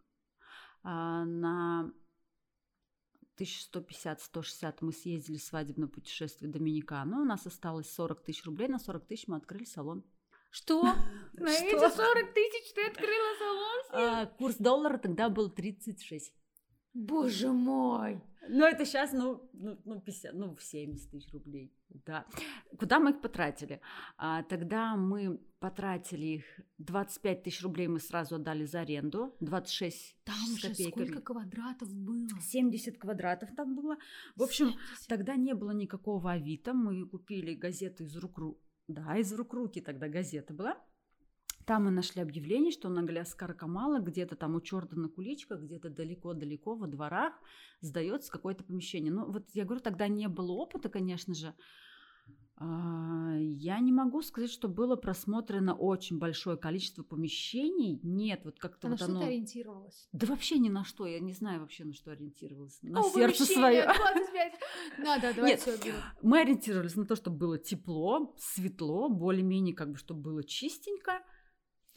А 0.84 1.26
на 1.26 1.92
1150-160 3.38 4.78
мы 4.82 4.92
съездили 4.92 5.38
в 5.38 5.44
свадебное 5.44 5.88
путешествие 5.88 6.50
в 6.50 6.54
Доминикану. 6.54 7.22
У 7.22 7.26
нас 7.26 7.46
осталось 7.46 7.92
40 7.92 8.24
тысяч 8.24 8.46
рублей. 8.46 8.68
На 8.68 8.80
40 8.80 9.06
тысяч 9.06 9.28
мы 9.28 9.38
открыли 9.38 9.66
салон. 9.66 10.04
Что? 10.52 10.84
На 11.34 11.52
эти 11.52 11.76
40 11.76 12.34
тысяч 12.34 12.74
ты 12.74 12.86
открыла 12.88 13.38
салон? 13.40 13.82
А, 13.92 14.26
курс 14.26 14.56
доллара 14.58 14.98
тогда 14.98 15.30
был 15.30 15.50
36. 15.50 16.34
Боже 16.96 17.52
мой! 17.52 18.22
Ну, 18.48 18.66
это 18.66 18.86
сейчас, 18.86 19.12
ну, 19.12 19.50
ну, 19.54 19.78
ну, 19.86 20.00
50, 20.00 20.34
ну, 20.34 20.56
в 20.56 20.64
70 20.64 21.12
тысяч 21.12 21.34
рублей, 21.34 21.74
да. 21.90 22.26
Куда 22.80 23.00
мы 23.00 23.12
их 23.12 23.22
потратили? 23.22 23.82
А, 24.18 24.44
тогда 24.44 24.96
мы 24.96 25.40
потратили 25.60 26.26
их, 26.26 26.46
25 26.78 27.44
тысяч 27.44 27.64
рублей 27.64 27.88
мы 27.88 28.00
сразу 28.00 28.36
отдали 28.36 28.66
за 28.66 28.82
аренду, 28.82 29.36
26 29.42 30.18
Там 30.24 30.58
же 30.58 30.74
сколько 30.74 31.22
квадратов 31.22 31.94
было? 31.94 32.28
70 32.40 32.98
квадратов 32.98 33.50
там 33.56 33.76
было. 33.76 33.98
В 34.36 34.44
общем, 34.44 34.68
70. 34.68 35.08
тогда 35.08 35.36
не 35.36 35.54
было 35.54 35.72
никакого 35.72 36.32
авито, 36.32 36.74
мы 36.74 37.06
купили 37.08 37.56
газету 37.56 38.04
из 38.04 38.16
рук, 38.16 38.40
да, 38.88 39.18
из 39.18 39.34
рук 39.34 39.54
руки 39.54 39.82
тогда 39.82 40.08
газета 40.08 40.54
была. 40.54 40.78
Там 41.66 41.86
мы 41.86 41.92
нашли 41.92 42.22
объявление, 42.22 42.72
что 42.72 42.90
на 42.90 43.02
Галяскар 43.02 43.54
Камала, 43.56 44.00
где-то 44.00 44.36
там 44.36 44.56
у 44.56 44.62
черта 44.62 44.96
на 44.96 45.10
куличках, 45.10 45.62
где-то 45.62 45.90
далеко-далеко 45.90 46.76
во 46.76 46.88
дворах 46.88 47.34
сдается 47.82 48.32
какое-то 48.32 48.64
помещение. 48.64 49.12
Ну, 49.12 49.32
вот 49.32 49.50
я 49.54 49.66
говорю, 49.66 49.82
тогда 49.82 50.08
не 50.08 50.28
было 50.28 50.52
опыта, 50.52 50.90
конечно 50.90 51.34
же. 51.34 51.56
А, 52.58 53.36
я 53.38 53.80
не 53.80 53.92
могу 53.92 54.22
сказать, 54.22 54.50
что 54.50 54.70
было 54.70 54.96
просмотрено 54.96 55.74
очень 55.76 56.20
большое 56.20 56.56
количество 56.56 57.04
помещений. 57.04 58.00
Нет, 58.02 58.42
вот 58.46 58.60
как-то 58.60 58.88
а 58.88 58.92
вот 58.92 59.00
на 59.00 59.06
оно... 59.06 59.16
что 59.16 59.26
ты 59.26 59.32
ориентировалась? 59.34 60.08
Да 60.14 60.28
вообще 60.28 60.60
ни 60.60 60.70
на 60.70 60.86
что. 60.86 61.06
Я 61.06 61.20
не 61.20 61.34
знаю 61.34 61.62
вообще, 61.62 61.84
на 61.84 61.94
что 61.94 62.12
ориентировалась. 62.12 62.78
На 62.82 63.02
О, 63.02 63.10
сердце 63.10 63.46
свое. 63.46 63.88
Да, 64.98 65.20
давай 65.20 65.52
Нет, 65.52 65.68
мы 66.22 66.42
ориентировались 66.42 66.96
на 66.96 67.06
то, 67.06 67.16
чтобы 67.16 67.38
было 67.38 67.58
тепло, 67.58 68.34
светло, 68.38 69.10
более-менее 69.10 69.76
как 69.76 69.92
бы, 69.92 69.98
чтобы 69.98 70.22
было 70.22 70.44
чистенько 70.44 71.22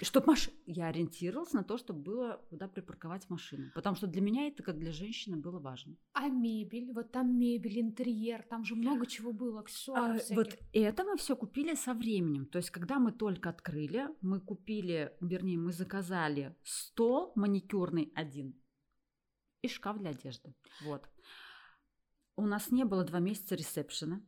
чтобы 0.05 0.29
маш... 0.29 0.51
я 0.67 0.89
ориентировалась 0.89 1.53
на 1.53 1.65
то, 1.65 1.77
чтобы 1.77 2.01
было 2.01 2.41
куда 2.51 2.69
припарковать 2.69 3.29
машину. 3.31 3.71
Потому 3.75 3.97
что 3.97 4.07
для 4.07 4.21
меня 4.21 4.47
это, 4.47 4.63
как 4.63 4.79
для 4.79 4.93
женщины, 4.93 5.37
было 5.37 5.59
важно. 5.59 5.97
А 6.13 6.29
мебель? 6.29 6.93
Вот 6.93 7.11
там 7.11 7.39
мебель, 7.39 7.81
интерьер, 7.81 8.45
там 8.49 8.65
же 8.65 8.77
много 8.77 9.07
чего 9.07 9.33
было, 9.33 9.61
аксессуаров 9.61 10.23
а, 10.31 10.35
Вот 10.35 10.59
это 10.73 11.05
мы 11.05 11.17
все 11.17 11.37
купили 11.37 11.75
со 11.75 11.95
временем. 11.95 12.47
То 12.47 12.59
есть, 12.59 12.71
когда 12.71 12.99
мы 12.99 13.13
только 13.13 13.51
открыли, 13.51 14.09
мы 14.21 14.41
купили, 14.41 15.13
вернее, 15.21 15.59
мы 15.59 15.73
заказали 15.73 16.55
стол 16.63 17.33
маникюрный 17.35 18.13
один 18.15 18.55
и 19.63 19.69
шкаф 19.69 19.99
для 19.99 20.11
одежды. 20.11 20.55
Вот. 20.83 21.09
У 22.37 22.47
нас 22.47 22.71
не 22.71 22.85
было 22.85 23.05
два 23.05 23.19
месяца 23.19 23.57
ресепшена. 23.57 24.23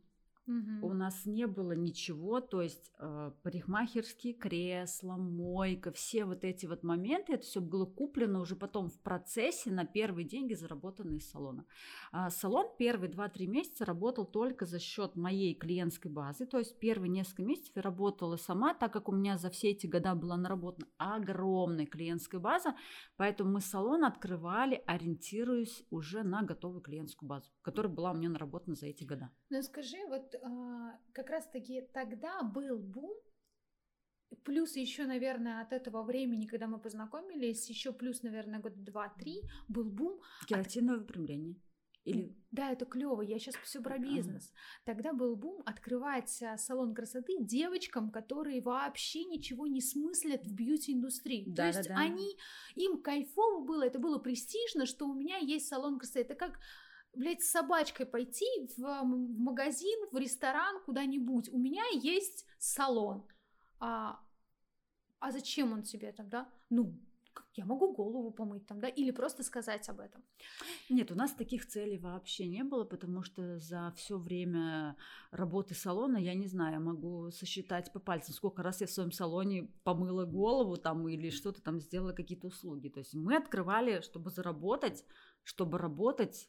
Мгм. 0.51 0.83
У 0.83 0.93
нас 0.95 1.27
не 1.27 1.47
было 1.47 1.73
ничего, 1.73 2.41
то 2.41 2.61
есть 2.61 2.91
э, 2.99 3.31
парикмахерские 3.45 4.35
кресла, 4.35 5.15
мойка, 5.15 5.93
все 5.93 6.25
вот 6.25 6.43
эти 6.43 6.67
вот 6.67 6.83
моменты, 6.83 7.35
это 7.35 7.45
все 7.45 7.61
было 7.61 7.87
куплено 7.87 8.41
уже 8.41 8.57
потом 8.57 8.89
в 8.89 9.01
процессе 9.01 9.71
на 9.71 9.85
первые 9.85 10.27
деньги, 10.27 10.55
заработанные 10.55 11.19
из 11.19 11.31
салона. 11.31 11.67
А 12.11 12.31
салон 12.31 12.67
первые 12.77 13.13
2-3 13.13 13.47
месяца 13.47 13.85
работал 13.85 14.25
только 14.25 14.67
за 14.67 14.81
счет 14.81 15.15
моей 15.15 15.55
клиентской 15.55 16.11
базы, 16.11 16.47
то 16.47 16.59
есть 16.59 16.81
первые 16.81 17.11
несколько 17.11 17.45
месяцев 17.45 17.77
я 17.77 17.83
работала 17.83 18.35
сама, 18.35 18.75
так 18.75 18.93
как 18.93 19.09
у 19.09 19.13
меня 19.13 19.39
за 19.39 19.51
все 19.51 19.71
эти 19.71 19.87
года 19.87 20.17
была 20.17 20.37
наработана 20.37 20.89
огромная 20.99 21.87
клиентская 21.87 22.41
база, 22.41 22.75
поэтому 23.17 23.53
мы 23.53 23.61
салон 23.61 24.05
открывали, 24.05 24.83
ориентируясь 24.87 25.85
уже 25.91 26.25
на 26.25 26.43
готовую 26.43 26.81
клиентскую 26.81 27.29
базу, 27.29 27.49
которая 27.63 27.93
была 27.93 28.11
у 28.11 28.17
меня 28.17 28.31
наработана 28.31 28.75
за 28.75 28.87
эти 28.87 29.05
года. 29.05 29.31
Ну 29.49 29.63
скажи, 29.63 29.99
вот 30.09 30.40
как 31.13 31.31
раз-таки 31.31 31.83
тогда 31.93 32.43
был 32.43 32.79
бум, 32.79 33.13
плюс 34.45 34.77
еще, 34.77 35.07
наверное, 35.07 35.63
от 35.63 35.73
этого 35.73 36.03
времени, 36.03 36.47
когда 36.47 36.67
мы 36.67 36.79
познакомились, 36.81 37.69
еще 37.69 37.93
плюс, 37.93 38.23
наверное, 38.23 38.61
год 38.61 38.83
два-три, 38.85 39.43
был 39.69 39.91
бум. 39.91 40.21
Кератиновое 40.47 41.01
выпрямление. 41.01 41.57
Или 42.05 42.35
Да, 42.51 42.73
это 42.73 42.87
клево, 42.87 43.21
я 43.21 43.39
сейчас 43.39 43.57
все 43.57 43.83
про 43.83 43.97
Ага. 43.97 44.05
бизнес. 44.05 44.53
Тогда 44.87 45.13
был 45.13 45.37
бум 45.37 45.63
открывать 45.67 46.43
а, 46.43 46.57
салон 46.57 46.95
красоты 46.95 47.37
девочкам, 47.41 48.11
которые 48.11 48.63
вообще 48.63 49.25
ничего 49.25 49.67
не 49.67 49.83
смыслят 49.83 50.47
в 50.47 50.55
бьюти-индустрии. 50.55 51.55
То 51.55 51.67
есть 51.67 51.83
Да-да-да. 51.89 52.01
они, 52.01 52.37
им 52.75 53.03
кайфово 53.03 53.65
было, 53.67 53.83
это 53.83 53.99
было 53.99 54.19
престижно, 54.19 54.87
что 54.87 55.07
у 55.07 55.15
меня 55.15 55.37
есть 55.37 55.69
салон 55.69 55.99
красоты. 55.99 56.21
Это 56.21 56.35
как 56.35 56.59
блядь, 57.15 57.43
с 57.43 57.51
собачкой 57.51 58.07
пойти 58.07 58.47
в, 58.77 58.81
в 58.81 59.39
магазин, 59.39 60.09
в 60.13 60.17
ресторан, 60.17 60.83
куда-нибудь. 60.85 61.49
У 61.53 61.59
меня 61.59 61.85
есть 61.93 62.47
салон. 62.59 63.27
А, 63.79 64.21
а 65.19 65.31
зачем 65.31 65.73
он 65.73 65.83
тебе 65.83 66.13
тогда? 66.13 66.49
Ну, 66.69 66.99
я 67.55 67.65
могу 67.65 67.93
голову 67.93 68.31
помыть 68.31 68.67
там, 68.67 68.81
да, 68.81 68.89
или 68.89 69.11
просто 69.11 69.43
сказать 69.43 69.89
об 69.89 70.01
этом. 70.01 70.23
Нет, 70.89 71.11
у 71.11 71.15
нас 71.15 71.33
таких 71.33 71.67
целей 71.67 71.99
вообще 71.99 72.47
не 72.47 72.63
было, 72.65 72.85
потому 72.85 73.23
что 73.23 73.59
за 73.59 73.93
все 73.97 74.19
время 74.19 74.97
работы 75.31 75.75
салона, 75.75 76.17
я 76.17 76.35
не 76.35 76.47
знаю, 76.47 76.81
могу 76.81 77.31
сосчитать 77.31 77.93
по 77.93 78.01
пальцам, 78.01 78.35
сколько 78.35 78.63
раз 78.63 78.81
я 78.81 78.87
в 78.87 78.91
своем 78.91 79.13
салоне 79.13 79.69
помыла 79.85 80.25
голову 80.25 80.77
там 80.77 81.09
или 81.09 81.31
что-то 81.31 81.63
там 81.63 81.81
сделала, 81.81 82.13
какие-то 82.13 82.47
услуги. 82.47 82.89
То 82.89 83.01
есть 83.01 83.15
мы 83.15 83.37
открывали, 83.37 84.01
чтобы 84.01 84.31
заработать, 84.31 85.05
чтобы 85.43 85.79
работать, 85.79 86.49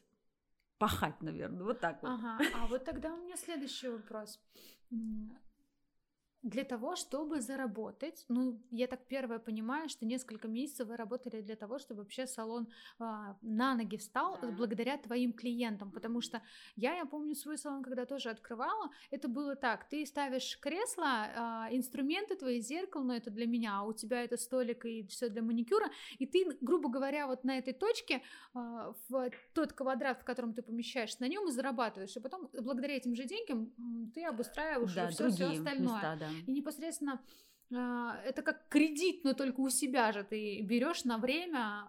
пахать, 0.78 1.20
наверное, 1.22 1.64
вот 1.64 1.80
так 1.80 2.02
вот. 2.02 2.10
Ага, 2.10 2.38
а 2.54 2.66
вот 2.66 2.84
тогда 2.84 3.14
у 3.14 3.16
меня 3.18 3.36
следующий 3.36 3.88
вопрос. 3.88 4.40
Для 6.42 6.64
того, 6.64 6.96
чтобы 6.96 7.40
заработать, 7.40 8.24
ну, 8.28 8.60
я 8.70 8.88
так 8.88 9.06
первое 9.06 9.38
понимаю, 9.38 9.88
что 9.88 10.04
несколько 10.04 10.48
месяцев 10.48 10.88
вы 10.88 10.96
работали 10.96 11.40
для 11.40 11.54
того, 11.54 11.78
чтобы 11.78 12.02
вообще 12.02 12.26
салон 12.26 12.68
а, 12.98 13.36
на 13.42 13.74
ноги 13.76 13.96
встал 13.96 14.38
Да. 14.42 14.50
благодаря 14.50 14.98
твоим 14.98 15.32
клиентам, 15.32 15.92
потому 15.92 16.20
что 16.20 16.42
я, 16.74 16.96
я 16.96 17.06
помню 17.06 17.36
свой 17.36 17.58
салон, 17.58 17.84
когда 17.84 18.06
тоже 18.06 18.30
открывала, 18.30 18.90
это 19.12 19.28
было 19.28 19.54
так, 19.54 19.88
ты 19.88 20.04
ставишь 20.04 20.58
кресло, 20.60 21.06
а, 21.06 21.68
инструменты 21.70 22.34
твои, 22.34 22.60
зеркало, 22.60 23.04
но 23.04 23.14
это 23.14 23.30
для 23.30 23.46
меня, 23.46 23.78
а 23.78 23.84
у 23.84 23.92
тебя 23.92 24.24
это 24.24 24.36
столик 24.36 24.84
и 24.84 25.06
все 25.06 25.28
для 25.28 25.42
маникюра, 25.42 25.90
и 26.18 26.26
ты, 26.26 26.44
грубо 26.60 26.88
говоря, 26.88 27.28
вот 27.28 27.44
на 27.44 27.56
этой 27.58 27.72
точке 27.72 28.20
а, 28.52 28.94
в 29.08 29.30
тот 29.54 29.72
квадрат, 29.74 30.20
в 30.20 30.24
котором 30.24 30.54
ты 30.54 30.62
помещаешься, 30.62 31.18
на 31.20 31.28
нем 31.28 31.46
и 31.48 31.52
зарабатываешь. 31.52 32.16
И 32.16 32.20
потом, 32.20 32.48
благодаря 32.52 32.96
этим 32.96 33.14
же 33.14 33.24
деньгам, 33.24 33.70
ты 34.12 34.24
обустраиваешь 34.24 34.92
да, 34.92 35.08
все, 35.08 35.28
другие 35.28 35.58
остальное. 35.58 35.94
места, 35.94 36.16
да. 36.18 36.31
И 36.46 36.52
непосредственно 36.52 37.20
а, 37.74 38.20
это 38.24 38.42
как 38.42 38.68
кредит, 38.68 39.24
но 39.24 39.32
только 39.34 39.60
у 39.60 39.70
себя 39.70 40.12
же 40.12 40.24
ты 40.24 40.60
берешь 40.62 41.04
на 41.04 41.18
время 41.18 41.88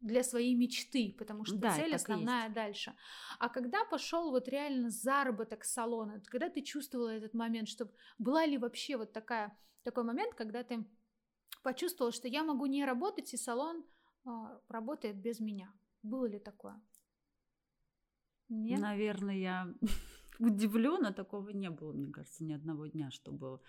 для 0.00 0.22
своей 0.24 0.54
мечты, 0.54 1.14
потому 1.16 1.44
что 1.44 1.56
Да, 1.56 1.74
цель 1.76 1.94
основная 1.94 2.48
дальше. 2.48 2.94
А 3.38 3.48
когда 3.48 3.84
пошел 3.84 4.30
вот 4.30 4.48
реально 4.48 4.90
заработок 4.90 5.64
салона, 5.64 6.20
когда 6.26 6.48
ты 6.48 6.62
чувствовала 6.62 7.08
этот 7.08 7.34
момент, 7.34 7.68
что 7.68 7.88
была 8.18 8.44
ли 8.44 8.58
вообще 8.58 8.96
вот 8.96 9.12
такая 9.12 9.56
такой 9.84 10.04
момент, 10.04 10.34
когда 10.34 10.64
ты 10.64 10.84
почувствовала, 11.62 12.12
что 12.12 12.28
я 12.28 12.42
могу 12.42 12.66
не 12.66 12.84
работать 12.84 13.32
и 13.32 13.36
салон 13.36 13.84
а, 14.24 14.60
работает 14.68 15.16
без 15.16 15.40
меня? 15.40 15.72
Было 16.02 16.26
ли 16.26 16.40
такое? 16.40 16.80
Нет? 18.48 18.80
Наверное, 18.80 19.36
я 19.36 19.74
удивлю, 20.42 20.98
но 20.98 21.12
такого 21.12 21.50
не 21.50 21.70
было, 21.70 21.92
мне 21.92 22.10
кажется, 22.12 22.44
ни 22.44 22.52
одного 22.52 22.86
дня, 22.86 23.10
чтобы... 23.10 23.60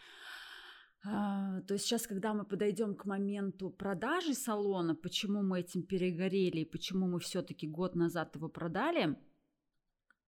А, 1.05 1.61
То 1.61 1.73
есть 1.73 1.85
сейчас, 1.85 2.07
когда 2.07 2.33
мы 2.33 2.45
подойдем 2.45 2.95
к 2.95 3.05
моменту 3.05 3.69
продажи 3.69 4.33
салона, 4.33 4.95
почему 4.95 5.43
мы 5.43 5.59
этим 5.59 5.83
перегорели 5.83 6.61
и 6.61 6.69
почему 6.69 7.07
мы 7.07 7.19
все-таки 7.19 7.67
год 7.67 7.95
назад 7.95 8.35
его 8.35 8.47
продали, 8.47 9.17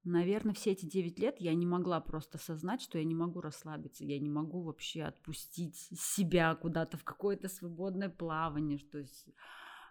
наверное, 0.05 0.53
все 0.53 0.71
эти 0.71 0.85
9 0.85 1.19
лет 1.19 1.35
я 1.39 1.53
не 1.55 1.65
могла 1.65 1.99
просто 1.99 2.37
осознать, 2.37 2.81
что 2.81 2.97
я 2.97 3.03
не 3.03 3.15
могу 3.15 3.41
расслабиться, 3.41 4.05
я 4.05 4.19
не 4.19 4.29
могу 4.29 4.61
вообще 4.61 5.03
отпустить 5.03 5.75
себя 5.75 6.55
куда-то 6.55 6.97
в 6.97 7.03
какое-то 7.03 7.47
свободное 7.47 8.09
плавание. 8.09 8.79
То 8.79 8.99
есть 8.99 9.27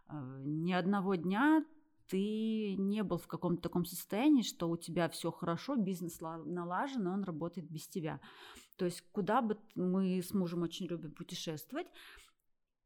а, 0.06 0.40
ни 0.44 0.72
одного 0.72 1.16
дня 1.16 1.64
ты 2.08 2.76
не 2.76 3.02
был 3.02 3.18
в 3.18 3.26
каком-то 3.26 3.62
таком 3.62 3.84
состоянии, 3.84 4.42
что 4.42 4.68
у 4.68 4.76
тебя 4.76 5.08
все 5.08 5.30
хорошо, 5.30 5.76
бизнес 5.76 6.20
ла- 6.20 6.44
налажен, 6.44 7.06
и 7.06 7.10
он 7.10 7.24
работает 7.24 7.70
без 7.70 7.88
тебя. 7.88 8.20
То 8.76 8.84
есть 8.84 9.02
куда 9.12 9.40
бы 9.40 9.58
мы 9.74 10.18
с 10.18 10.32
мужем 10.34 10.62
очень 10.62 10.86
любим 10.86 11.12
путешествовать, 11.12 11.86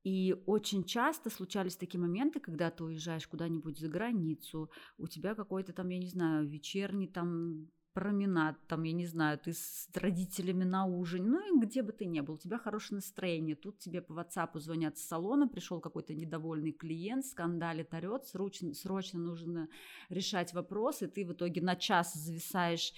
и 0.04 0.36
очень 0.46 0.84
часто 0.84 1.28
случались 1.28 1.76
такие 1.76 2.00
моменты, 2.00 2.40
когда 2.40 2.70
ты 2.70 2.84
уезжаешь 2.84 3.26
куда-нибудь 3.26 3.78
за 3.78 3.88
границу, 3.88 4.70
у 4.96 5.06
тебя 5.06 5.34
какой-то 5.34 5.72
там, 5.72 5.88
я 5.88 5.98
не 5.98 6.08
знаю, 6.08 6.48
вечерний 6.48 7.08
там 7.08 7.68
променад, 7.98 8.56
там, 8.68 8.84
я 8.84 8.92
не 8.92 9.06
знаю, 9.06 9.38
ты 9.38 9.52
с 9.52 9.88
родителями 9.94 10.62
на 10.62 10.86
ужин, 10.86 11.30
ну 11.30 11.40
и 11.40 11.66
где 11.66 11.82
бы 11.82 11.90
ты 11.90 12.06
ни 12.06 12.20
был, 12.20 12.34
у 12.34 12.38
тебя 12.38 12.56
хорошее 12.56 12.96
настроение, 12.96 13.56
тут 13.56 13.80
тебе 13.80 14.00
по 14.00 14.12
WhatsApp 14.12 14.60
звонят 14.60 14.98
с 14.98 15.02
салона, 15.02 15.48
пришел 15.48 15.80
какой-то 15.80 16.14
недовольный 16.14 16.70
клиент, 16.70 17.26
скандалит, 17.26 17.92
орет, 17.92 18.24
срочно, 18.24 18.72
срочно 18.74 19.18
нужно 19.18 19.68
решать 20.10 20.54
вопросы, 20.54 21.08
ты 21.08 21.24
в 21.24 21.32
итоге 21.32 21.60
на 21.60 21.74
час 21.74 22.14
зависаешь 22.14 22.92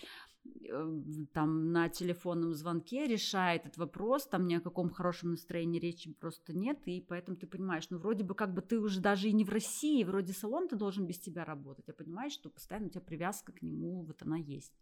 там 1.32 1.72
на 1.72 1.88
телефонном 1.88 2.54
звонке, 2.54 3.06
решая 3.06 3.56
этот 3.56 3.76
вопрос, 3.76 4.26
там 4.26 4.46
ни 4.46 4.54
о 4.54 4.60
каком 4.60 4.90
хорошем 4.90 5.32
настроении 5.32 5.78
речи 5.80 6.12
просто 6.12 6.52
нет, 6.52 6.78
и 6.86 7.00
поэтому 7.00 7.36
ты 7.36 7.46
понимаешь, 7.46 7.88
ну 7.90 7.98
вроде 7.98 8.24
бы 8.24 8.34
как 8.34 8.54
бы 8.54 8.62
ты 8.62 8.78
уже 8.78 9.00
даже 9.00 9.28
и 9.28 9.32
не 9.32 9.44
в 9.44 9.50
России, 9.50 10.04
вроде 10.04 10.32
салон 10.32 10.68
ты 10.68 10.76
должен 10.76 11.06
без 11.06 11.18
тебя 11.18 11.44
работать, 11.44 11.88
а 11.88 11.92
понимаешь, 11.92 12.32
что 12.32 12.50
постоянно 12.50 12.86
у 12.86 12.90
тебя 12.90 13.00
привязка 13.02 13.52
к 13.52 13.62
нему, 13.62 14.02
вот 14.02 14.22
она 14.22 14.36
есть. 14.36 14.72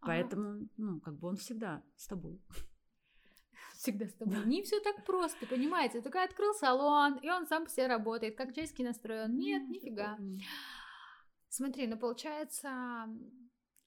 А, 0.00 0.06
Поэтому, 0.06 0.68
ну, 0.76 1.00
как 1.00 1.18
бы 1.18 1.28
он 1.28 1.36
всегда 1.36 1.82
с 1.96 2.06
тобой. 2.06 2.40
всегда 3.76 4.06
с 4.06 4.12
тобой. 4.14 4.44
Не 4.46 4.62
все 4.62 4.80
так 4.80 5.04
просто, 5.04 5.46
понимаете? 5.46 6.00
Только 6.00 6.22
открыл 6.22 6.54
салон, 6.54 7.16
и 7.16 7.30
он 7.30 7.46
сам 7.46 7.64
по 7.64 7.70
себе 7.70 7.86
работает, 7.86 8.36
как 8.36 8.54
чайский 8.54 8.84
настроен. 8.84 9.36
Нет, 9.36 9.62
М, 9.62 9.70
нифига. 9.72 10.16
нет. 10.18 10.42
Смотри, 11.48 11.86
ну 11.86 11.96
получается, 11.96 13.08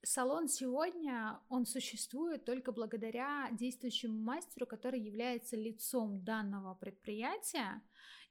салон 0.07 0.47
сегодня, 0.47 1.39
он 1.49 1.65
существует 1.65 2.45
только 2.45 2.71
благодаря 2.71 3.49
действующему 3.51 4.17
мастеру, 4.17 4.65
который 4.65 5.01
является 5.01 5.57
лицом 5.57 6.23
данного 6.23 6.75
предприятия 6.75 7.81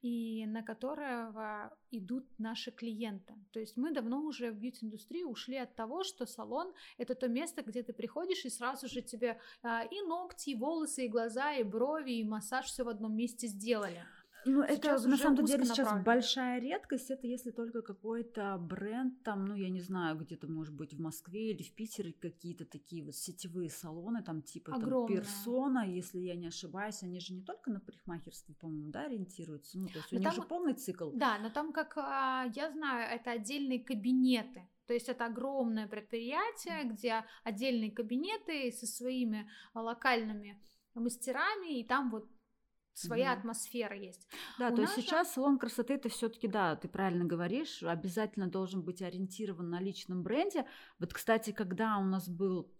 и 0.01 0.45
на 0.47 0.63
которого 0.63 1.77
идут 1.91 2.25
наши 2.39 2.71
клиенты. 2.71 3.35
То 3.51 3.59
есть 3.59 3.77
мы 3.77 3.91
давно 3.91 4.21
уже 4.21 4.51
в 4.51 4.55
бьюти-индустрии 4.55 5.23
ушли 5.23 5.57
от 5.57 5.75
того, 5.75 6.03
что 6.03 6.25
салон— 6.25 6.73
это 6.97 7.13
то 7.13 7.27
место, 7.27 7.61
где 7.61 7.83
ты 7.83 7.93
приходишь 7.93 8.45
и 8.45 8.49
сразу 8.49 8.87
же 8.87 9.01
тебе 9.01 9.39
а, 9.61 9.83
и 9.83 10.01
ногти, 10.01 10.51
и 10.51 10.55
волосы, 10.55 11.05
и 11.05 11.09
глаза, 11.09 11.53
и 11.53 11.63
брови, 11.63 12.13
и 12.13 12.23
массаж 12.23 12.65
все 12.65 12.83
в 12.83 12.89
одном 12.89 13.15
месте 13.15 13.47
сделали. 13.47 14.03
Ну, 14.45 14.61
это 14.61 14.93
на 15.07 15.17
самом 15.17 15.45
деле 15.45 15.65
сейчас 15.65 16.03
большая 16.03 16.59
редкость. 16.59 17.11
Это 17.11 17.27
если 17.27 17.51
только 17.51 17.81
какой-то 17.81 18.57
бренд, 18.57 19.23
там, 19.23 19.45
ну, 19.45 19.55
я 19.55 19.69
не 19.69 19.81
знаю, 19.81 20.17
где-то, 20.17 20.47
может 20.47 20.73
быть, 20.73 20.93
в 20.93 21.01
Москве 21.01 21.51
или 21.51 21.63
в 21.63 21.73
Питере 21.73 22.13
какие-то 22.13 22.65
такие 22.65 23.03
вот 23.03 23.15
сетевые 23.15 23.69
салоны, 23.69 24.23
там, 24.23 24.41
типа 24.41 24.71
там, 24.71 25.07
персона, 25.07 25.85
если 25.87 26.19
я 26.19 26.35
не 26.35 26.47
ошибаюсь, 26.47 27.03
они 27.03 27.19
же 27.19 27.33
не 27.33 27.43
только 27.43 27.71
на 27.71 27.79
парикмахерстве, 27.79 28.55
по-моему, 28.55 28.91
да, 28.91 29.05
ориентируются. 29.05 29.77
Ну, 29.79 29.87
то 29.87 29.97
есть 29.99 30.11
у 30.11 30.15
Но 30.15 30.19
них 30.19 30.29
там- 30.29 30.35
же 30.35 30.47
полный 30.47 30.73
цикл. 30.73 31.11
Да, 31.11 31.37
но 31.39 31.49
там, 31.49 31.73
как 31.73 31.97
а, 31.97 32.45
я 32.55 32.71
знаю, 32.71 33.09
это 33.13 33.31
отдельные 33.31 33.83
кабинеты. 33.83 34.67
То 34.87 34.93
есть 34.93 35.09
это 35.09 35.25
огромное 35.25 35.87
предприятие, 35.87 36.85
где 36.85 37.25
отдельные 37.43 37.91
кабинеты 37.91 38.71
со 38.71 38.85
своими 38.85 39.49
а, 39.73 39.81
локальными 39.81 40.61
мастерами, 40.95 41.79
и 41.79 41.83
там 41.85 42.09
вот 42.09 42.27
своя 42.97 43.33
mm 43.33 43.37
атмосфера 43.37 43.95
есть. 43.95 44.27
Да, 44.57 44.69
У 44.69 44.75
то 44.75 44.81
есть 44.81 44.95
сейчас 44.95 45.33
салон 45.33 45.59
красоты 45.59 45.93
это 45.93 46.09
все-таки, 46.09 46.47
да, 46.47 46.75
ты 46.75 46.87
правильно 46.87 47.25
говоришь, 47.25 47.83
обязательно 47.83 48.47
должен 48.47 48.81
быть 48.81 49.01
ориентирован 49.01 49.69
на 49.69 49.79
личном 49.79 50.23
бренде. 50.23 50.65
Вот, 50.99 51.13
кстати, 51.13 51.51
когда 51.51 51.97
у 51.97 52.05
нас 52.05 52.27
был 52.27 52.71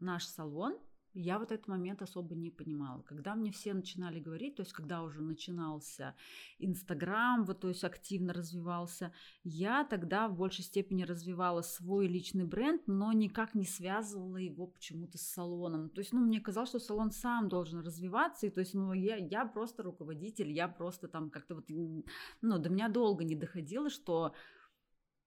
наш 0.00 0.26
салон, 0.26 0.78
я 1.14 1.38
вот 1.38 1.52
этот 1.52 1.68
момент 1.68 2.02
особо 2.02 2.34
не 2.34 2.50
понимала. 2.50 3.02
Когда 3.02 3.34
мне 3.34 3.52
все 3.52 3.74
начинали 3.74 4.20
говорить, 4.20 4.56
то 4.56 4.62
есть 4.62 4.72
когда 4.72 5.02
уже 5.02 5.20
начинался 5.20 6.14
Инстаграм, 6.58 7.44
вот, 7.44 7.60
то 7.60 7.68
есть 7.68 7.84
активно 7.84 8.32
развивался, 8.32 9.12
я 9.44 9.84
тогда 9.84 10.28
в 10.28 10.36
большей 10.36 10.64
степени 10.64 11.02
развивала 11.02 11.62
свой 11.62 12.06
личный 12.06 12.44
бренд, 12.44 12.82
но 12.86 13.12
никак 13.12 13.54
не 13.54 13.64
связывала 13.64 14.38
его 14.38 14.66
почему-то 14.66 15.18
с 15.18 15.22
салоном. 15.22 15.90
То 15.90 16.00
есть, 16.00 16.12
ну, 16.12 16.20
мне 16.20 16.40
казалось, 16.40 16.70
что 16.70 16.78
салон 16.78 17.10
сам 17.10 17.48
должен 17.48 17.80
развиваться, 17.80 18.46
и 18.46 18.50
то 18.50 18.60
есть, 18.60 18.74
ну, 18.74 18.92
я, 18.92 19.16
я 19.16 19.44
просто 19.44 19.82
руководитель, 19.82 20.50
я 20.50 20.68
просто 20.68 21.08
там 21.08 21.30
как-то 21.30 21.56
вот, 21.56 21.66
ну, 21.68 22.58
до 22.58 22.70
меня 22.70 22.88
долго 22.88 23.24
не 23.24 23.36
доходило, 23.36 23.90
что 23.90 24.34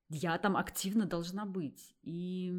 я 0.09 0.37
там 0.37 0.55
активно 0.57 1.05
должна 1.05 1.45
быть. 1.45 1.95
И 2.03 2.53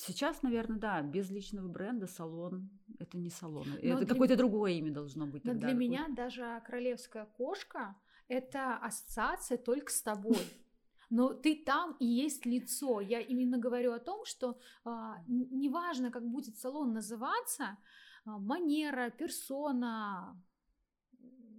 Сейчас, 0.00 0.42
наверное, 0.42 0.78
да, 0.78 1.02
без 1.02 1.28
личного 1.28 1.66
бренда 1.66 2.06
салон 2.06 2.70
это 3.00 3.18
не 3.18 3.30
салон, 3.30 3.66
но 3.82 4.00
это 4.00 4.06
какое-то 4.06 4.36
другое 4.36 4.72
имя 4.72 4.92
должно 4.92 5.26
быть. 5.26 5.44
Но 5.44 5.54
для 5.54 5.72
меня 5.72 6.06
даже 6.08 6.62
королевская 6.64 7.26
кошка 7.26 7.96
это 8.28 8.76
ассоциация 8.76 9.58
только 9.58 9.90
с 9.90 10.02
тобой. 10.02 10.38
Но 11.10 11.32
ты 11.32 11.56
там 11.64 11.96
и 12.00 12.04
есть 12.04 12.44
лицо. 12.44 13.00
Я 13.00 13.20
именно 13.20 13.56
говорю 13.56 13.92
о 13.92 13.98
том, 13.98 14.26
что 14.26 14.58
а, 14.84 15.16
неважно, 15.26 16.10
как 16.10 16.22
будет 16.22 16.58
салон 16.58 16.92
называться, 16.92 17.78
а, 18.26 18.38
манера, 18.38 19.08
персона, 19.08 20.38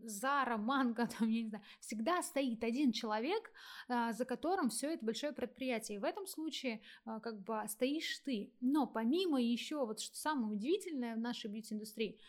Зара, 0.03 0.57
Манго, 0.57 1.07
там, 1.19 1.29
я 1.29 1.43
не 1.43 1.49
знаю, 1.49 1.63
всегда 1.79 2.21
стоит 2.21 2.63
один 2.63 2.91
человек, 2.91 3.51
а, 3.87 4.13
за 4.13 4.25
которым 4.25 4.69
все 4.69 4.93
это 4.93 5.05
большое 5.05 5.33
предприятие. 5.33 5.97
И 5.97 5.99
в 5.99 6.03
этом 6.03 6.27
случае 6.27 6.81
а, 7.05 7.19
как 7.19 7.41
бы 7.41 7.61
стоишь 7.67 8.19
ты. 8.25 8.51
Но 8.61 8.87
помимо 8.87 9.41
еще, 9.41 9.85
вот 9.85 9.99
что 9.99 10.17
самое 10.17 10.53
удивительное 10.53 11.15
в 11.15 11.19
нашей 11.19 11.49
бьюти-индустрии, 11.49 12.19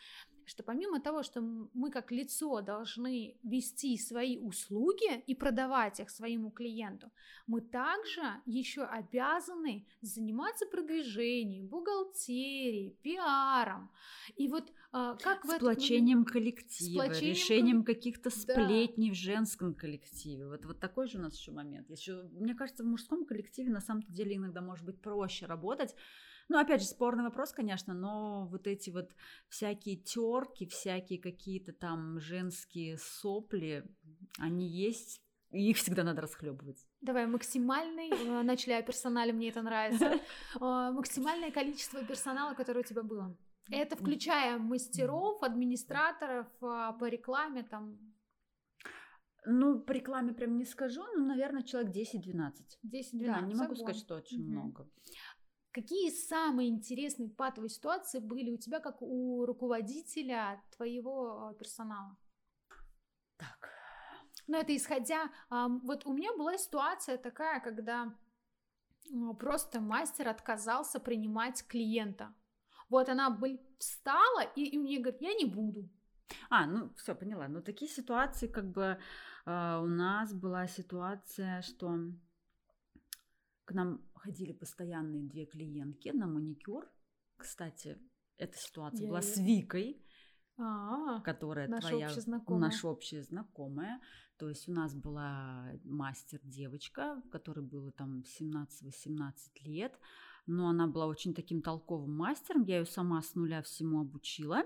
что 0.45 0.63
помимо 0.63 0.99
того, 0.99 1.23
что 1.23 1.41
мы 1.41 1.91
как 1.91 2.11
лицо 2.11 2.61
должны 2.61 3.37
вести 3.43 3.97
свои 3.97 4.37
услуги 4.37 5.21
и 5.27 5.35
продавать 5.35 5.99
их 5.99 6.09
своему 6.09 6.51
клиенту, 6.51 7.11
мы 7.47 7.61
также 7.61 8.21
еще 8.45 8.83
обязаны 8.83 9.87
заниматься 10.01 10.65
продвижением, 10.65 11.67
бухгалтерией, 11.67 12.97
пиаром. 13.01 13.91
И 14.35 14.47
вот 14.47 14.71
а, 14.91 15.15
как 15.15 15.45
сплочением 15.45 16.25
в 16.25 16.31
коллектива, 16.31 17.03
сплочением 17.03 17.35
решением 17.35 17.83
каких-то 17.83 18.29
сплетней 18.29 19.09
да. 19.09 19.13
в 19.13 19.17
женском 19.17 19.73
коллективе. 19.73 20.47
Вот, 20.47 20.65
вот 20.65 20.79
такой 20.79 21.07
же 21.07 21.17
у 21.17 21.21
нас 21.21 21.37
еще 21.37 21.51
момент. 21.51 21.89
Еще, 21.89 22.23
мне 22.33 22.55
кажется, 22.55 22.83
в 22.83 22.87
мужском 22.87 23.25
коллективе 23.25 23.71
на 23.71 23.81
самом 23.81 24.03
деле 24.03 24.35
иногда 24.35 24.61
может 24.61 24.85
быть 24.85 25.01
проще 25.01 25.45
работать, 25.45 25.95
ну, 26.51 26.59
опять 26.59 26.81
же, 26.81 26.87
спорный 26.87 27.23
вопрос, 27.23 27.53
конечно, 27.53 27.93
но 27.93 28.45
вот 28.51 28.67
эти 28.67 28.89
вот 28.89 29.09
всякие 29.47 29.95
терки, 29.95 30.65
всякие 30.65 31.17
какие-то 31.17 31.71
там 31.71 32.19
женские 32.19 32.97
сопли, 32.97 33.85
они 34.37 34.67
есть, 34.67 35.21
и 35.51 35.69
их 35.69 35.77
всегда 35.77 36.03
надо 36.03 36.21
расхлебывать. 36.21 36.85
Давай, 36.99 37.25
максимальный, 37.25 38.09
э, 38.09 38.43
начали 38.43 38.73
о 38.73 38.81
персонале, 38.81 39.31
мне 39.31 39.47
это 39.47 39.61
нравится, 39.61 40.05
э, 40.55 40.91
максимальное 40.91 41.51
количество 41.51 42.03
персонала, 42.03 42.53
которое 42.53 42.81
у 42.81 42.83
тебя 42.83 43.03
было. 43.03 43.37
Это 43.69 43.95
включая 43.95 44.57
мастеров, 44.57 45.41
администраторов 45.43 46.47
э, 46.61 46.91
по 46.99 47.07
рекламе 47.07 47.63
там. 47.63 47.97
Ну, 49.45 49.79
по 49.79 49.93
рекламе 49.93 50.33
прям 50.33 50.57
не 50.57 50.65
скажу, 50.65 51.01
но, 51.15 51.25
наверное, 51.25 51.63
человек 51.63 51.95
10-12. 51.95 52.51
10-12. 52.83 53.25
Да, 53.25 53.41
не 53.41 53.55
могу 53.55 53.75
сказать, 53.75 53.95
что 53.95 54.15
очень 54.15 54.41
угу. 54.41 54.51
много. 54.51 54.89
Какие 55.71 56.09
самые 56.09 56.69
интересные 56.69 57.29
патовые 57.29 57.69
ситуации 57.69 58.19
были 58.19 58.51
у 58.51 58.57
тебя, 58.57 58.79
как 58.79 59.01
у 59.01 59.45
руководителя 59.45 60.61
твоего 60.75 61.55
персонала? 61.57 62.17
Так. 63.37 63.69
Ну, 64.47 64.57
это 64.57 64.75
исходя... 64.75 65.31
Вот 65.49 66.05
у 66.05 66.13
меня 66.13 66.33
была 66.37 66.57
ситуация 66.57 67.17
такая, 67.17 67.61
когда 67.61 68.13
просто 69.39 69.79
мастер 69.79 70.27
отказался 70.27 70.99
принимать 70.99 71.65
клиента. 71.67 72.33
Вот 72.89 73.07
она 73.07 73.29
бы 73.29 73.59
встала 73.79 74.41
и, 74.55 74.65
и 74.65 74.77
мне 74.77 74.99
говорит, 74.99 75.21
я 75.21 75.33
не 75.33 75.45
буду. 75.45 75.89
А, 76.49 76.65
ну 76.65 76.93
все, 76.95 77.15
поняла. 77.15 77.47
Но 77.47 77.61
такие 77.61 77.89
ситуации, 77.89 78.47
как 78.47 78.69
бы 78.69 78.97
э, 79.45 79.79
у 79.81 79.87
нас 79.87 80.33
была 80.33 80.67
ситуация, 80.67 81.61
что 81.61 81.97
к 83.65 83.73
нам 83.73 84.01
ходили 84.21 84.53
постоянные 84.53 85.23
две 85.23 85.45
клиентки 85.45 86.09
на 86.09 86.27
маникюр. 86.27 86.87
Кстати, 87.37 87.97
эта 88.37 88.55
ситуация 88.57 89.03
Я 89.03 89.09
была 89.09 89.21
с 89.21 89.37
Викой, 89.37 90.05
А-а-а, 90.57 91.21
которая 91.21 91.67
наша 91.67 91.89
твоя, 91.89 92.07
общая 92.07 92.21
знакомая. 92.21 92.61
наша 92.61 92.87
общая 92.87 93.23
знакомая. 93.23 94.01
То 94.37 94.49
есть 94.49 94.67
у 94.69 94.71
нас 94.71 94.95
была 94.95 95.71
мастер-девочка, 95.83 97.21
которой 97.31 97.65
было 97.65 97.91
там 97.91 98.23
17-18 98.41 99.31
лет, 99.65 99.99
но 100.45 100.69
она 100.69 100.87
была 100.87 101.07
очень 101.07 101.33
таким 101.33 101.61
толковым 101.61 102.15
мастером, 102.15 102.63
я 102.63 102.79
ее 102.79 102.85
сама 102.85 103.21
с 103.21 103.35
нуля 103.35 103.61
всему 103.61 104.01
обучила. 104.01 104.63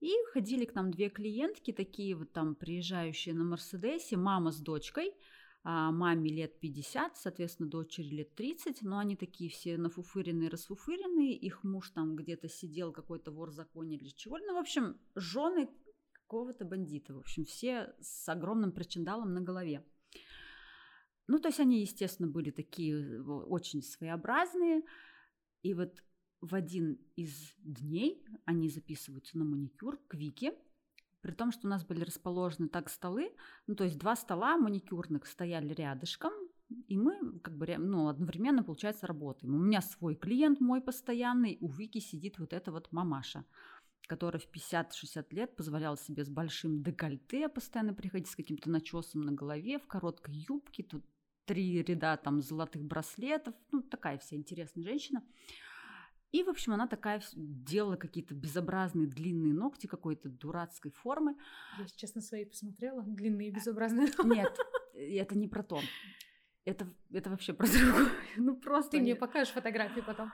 И 0.00 0.10
ходили 0.32 0.64
к 0.64 0.74
нам 0.74 0.90
две 0.90 1.10
клиентки, 1.10 1.72
такие 1.72 2.14
вот 2.14 2.32
там 2.32 2.54
приезжающие 2.54 3.34
на 3.34 3.44
Мерседесе, 3.44 4.16
мама 4.16 4.50
с 4.50 4.58
дочкой– 4.58 5.12
маме 5.62 6.30
лет 6.30 6.58
50, 6.60 7.16
соответственно, 7.16 7.68
дочери 7.68 8.08
лет 8.08 8.34
30, 8.34 8.82
но 8.82 8.98
они 8.98 9.16
такие 9.16 9.50
все 9.50 9.76
нафуфыренные, 9.76 10.48
расфуфыренные, 10.48 11.34
их 11.34 11.64
муж 11.64 11.90
там 11.90 12.16
где-то 12.16 12.48
сидел, 12.48 12.92
какой-то 12.92 13.30
вор 13.30 13.50
законе 13.50 13.96
или 13.96 14.08
чего. 14.08 14.38
Ну, 14.38 14.54
в 14.54 14.58
общем, 14.58 14.98
жены 15.14 15.68
какого-то 16.12 16.64
бандита, 16.64 17.12
в 17.12 17.18
общем, 17.18 17.44
все 17.44 17.94
с 18.00 18.28
огромным 18.28 18.72
причиндалом 18.72 19.34
на 19.34 19.40
голове. 19.40 19.84
Ну, 21.26 21.38
то 21.38 21.48
есть 21.48 21.60
они, 21.60 21.80
естественно, 21.80 22.28
были 22.28 22.50
такие 22.50 23.22
очень 23.22 23.82
своеобразные, 23.82 24.82
и 25.62 25.74
вот 25.74 26.02
в 26.40 26.54
один 26.54 26.98
из 27.16 27.54
дней 27.58 28.24
они 28.46 28.68
записываются 28.68 29.36
на 29.38 29.44
маникюр 29.44 29.98
к 30.08 30.14
Вике, 30.14 30.54
при 31.20 31.32
том, 31.32 31.52
что 31.52 31.66
у 31.66 31.70
нас 31.70 31.84
были 31.84 32.04
расположены 32.04 32.68
так 32.68 32.88
столы, 32.88 33.32
ну, 33.66 33.74
то 33.74 33.84
есть 33.84 33.98
два 33.98 34.16
стола 34.16 34.56
маникюрных 34.56 35.26
стояли 35.26 35.72
рядышком, 35.72 36.32
и 36.86 36.96
мы 36.96 37.40
как 37.40 37.56
бы 37.56 37.66
ну, 37.78 38.08
одновременно, 38.08 38.62
получается, 38.62 39.06
работаем. 39.06 39.54
У 39.54 39.58
меня 39.58 39.80
свой 39.80 40.14
клиент 40.14 40.60
мой 40.60 40.80
постоянный, 40.80 41.58
у 41.60 41.68
Вики 41.68 41.98
сидит 41.98 42.38
вот 42.38 42.52
эта 42.52 42.70
вот 42.70 42.92
мамаша, 42.92 43.44
которая 44.06 44.40
в 44.40 44.48
50-60 44.50 45.26
лет 45.30 45.56
позволяла 45.56 45.96
себе 45.96 46.24
с 46.24 46.28
большим 46.28 46.82
декольте 46.82 47.48
постоянно 47.48 47.94
приходить 47.94 48.28
с 48.28 48.36
каким-то 48.36 48.70
начесом 48.70 49.22
на 49.22 49.32
голове, 49.32 49.78
в 49.78 49.86
короткой 49.86 50.34
юбке, 50.48 50.82
тут 50.82 51.04
три 51.44 51.82
ряда 51.82 52.16
там 52.16 52.40
золотых 52.40 52.82
браслетов, 52.84 53.54
ну, 53.72 53.82
такая 53.82 54.18
вся 54.18 54.36
интересная 54.36 54.84
женщина. 54.84 55.22
И, 56.32 56.44
в 56.44 56.48
общем, 56.48 56.72
она 56.72 56.86
такая 56.86 57.22
делала 57.34 57.96
какие-то 57.96 58.34
безобразные 58.34 59.08
длинные 59.08 59.52
ногти 59.52 59.86
какой-то 59.86 60.28
дурацкой 60.28 60.92
формы. 60.92 61.36
Я 61.78 61.86
сейчас 61.88 62.14
на 62.14 62.20
свои 62.20 62.44
посмотрела, 62.44 63.02
длинные 63.02 63.50
безобразные. 63.50 64.08
Нет, 64.24 64.56
это 64.94 65.36
не 65.36 65.48
про 65.48 65.62
то. 65.62 65.80
Это, 66.64 66.86
это 67.10 67.30
вообще 67.30 67.52
про 67.52 67.66
другое. 67.66 68.10
Ну 68.36 68.56
просто. 68.56 68.92
Ты 68.92 69.00
мне 69.00 69.16
покажешь 69.16 69.52
фотографии 69.52 70.00
потом. 70.00 70.30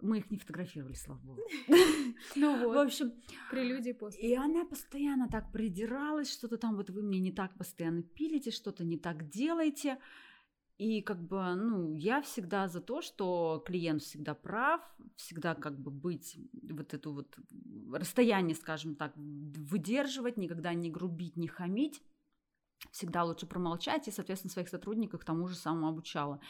Мы 0.00 0.18
их 0.18 0.30
не 0.30 0.38
фотографировали, 0.38 0.94
слава 0.94 1.20
богу. 1.20 1.40
Ну 2.36 2.58
вот. 2.58 2.74
В 2.74 2.78
общем, 2.78 3.12
прелюдии 3.50 3.92
после. 3.92 4.20
И 4.28 4.34
она 4.34 4.64
постоянно 4.64 5.28
так 5.28 5.52
придиралась, 5.52 6.32
что-то 6.32 6.58
там 6.58 6.76
вот 6.76 6.90
вы 6.90 7.02
мне 7.02 7.20
не 7.20 7.32
так 7.32 7.56
постоянно 7.56 8.02
пилите, 8.02 8.50
что-то 8.50 8.84
не 8.84 8.98
так 8.98 9.30
делаете. 9.30 9.98
И 10.76 11.02
как 11.02 11.22
бы, 11.22 11.54
ну, 11.54 11.94
я 11.94 12.20
всегда 12.20 12.66
за 12.66 12.80
то, 12.80 13.00
что 13.00 13.62
клиент 13.64 14.02
всегда 14.02 14.34
прав, 14.34 14.80
всегда 15.14 15.54
как 15.54 15.78
бы 15.78 15.92
быть 15.92 16.36
вот 16.68 16.94
эту 16.94 17.12
вот 17.12 17.38
расстояние, 17.92 18.56
скажем 18.56 18.96
так, 18.96 19.12
выдерживать, 19.16 20.36
никогда 20.36 20.74
не 20.74 20.90
грубить, 20.90 21.36
не 21.36 21.46
хамить. 21.46 22.02
Всегда 22.90 23.24
лучше 23.24 23.46
промолчать 23.46 24.08
и, 24.08 24.10
соответственно, 24.10 24.50
своих 24.50 24.68
сотрудников 24.68 25.20
к 25.20 25.24
тому 25.24 25.46
же 25.46 25.54
самому 25.54 25.88
обучала. 25.88 26.40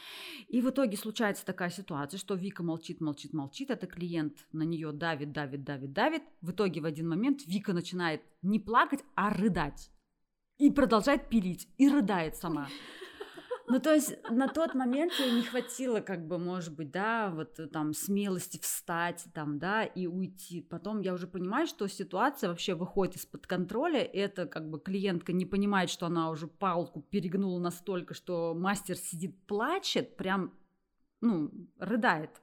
И 0.49 0.63
в 0.63 0.71
итоге 0.71 0.97
случается 0.97 1.45
такая 1.45 1.71
ситуация, 1.71 2.19
что 2.19 2.35
Вика 2.35 2.63
молчит, 2.63 3.01
молчит, 3.01 3.33
молчит, 3.35 3.71
это 3.71 3.87
клиент 3.87 4.47
на 4.53 4.63
нее 4.63 4.91
давит, 4.93 5.33
давит, 5.33 5.65
давит, 5.65 5.93
давит. 5.93 6.23
В 6.41 6.51
итоге 6.51 6.81
в 6.81 6.87
один 6.87 7.09
момент 7.09 7.47
Вика 7.47 7.73
начинает 7.73 8.23
не 8.43 8.59
плакать, 8.59 9.05
а 9.15 9.31
рыдать. 9.31 9.91
И 10.59 10.71
продолжает 10.71 11.29
пилить, 11.29 11.69
и 11.77 11.89
рыдает 11.89 12.37
сама. 12.37 12.69
Ну, 13.67 13.81
то 13.81 13.95
есть 13.95 14.15
на 14.31 14.49
тот 14.49 14.75
момент 14.75 15.13
ей 15.19 15.33
не 15.33 15.43
хватило, 15.43 16.01
как 16.01 16.27
бы, 16.27 16.39
может 16.39 16.75
быть, 16.75 16.91
да, 16.91 17.31
вот 17.31 17.59
э, 17.59 17.67
там 17.67 17.95
смелости 17.95 18.59
встать, 18.59 19.25
там, 19.33 19.59
да, 19.59 19.85
и 19.85 20.07
уйти. 20.07 20.61
Потом 20.61 21.01
я 21.01 21.15
уже 21.15 21.27
понимаю, 21.27 21.67
что 21.67 21.87
ситуация 21.89 22.51
вообще 22.51 22.75
выходит 22.75 23.17
из-под 23.17 23.47
контроля. 23.47 24.01
Это 24.01 24.47
как 24.47 24.69
бы 24.69 24.79
клиентка 24.79 25.33
не 25.33 25.47
понимает, 25.47 25.89
что 25.89 26.07
она 26.07 26.29
уже 26.31 26.47
палку 26.47 27.01
перегнула 27.01 27.59
настолько, 27.59 28.13
что 28.13 28.55
мастер 28.55 28.97
сидит, 28.97 29.47
плачет, 29.47 30.17
прям, 30.17 30.53
ну, 31.23 31.51
рыдает. 31.79 32.43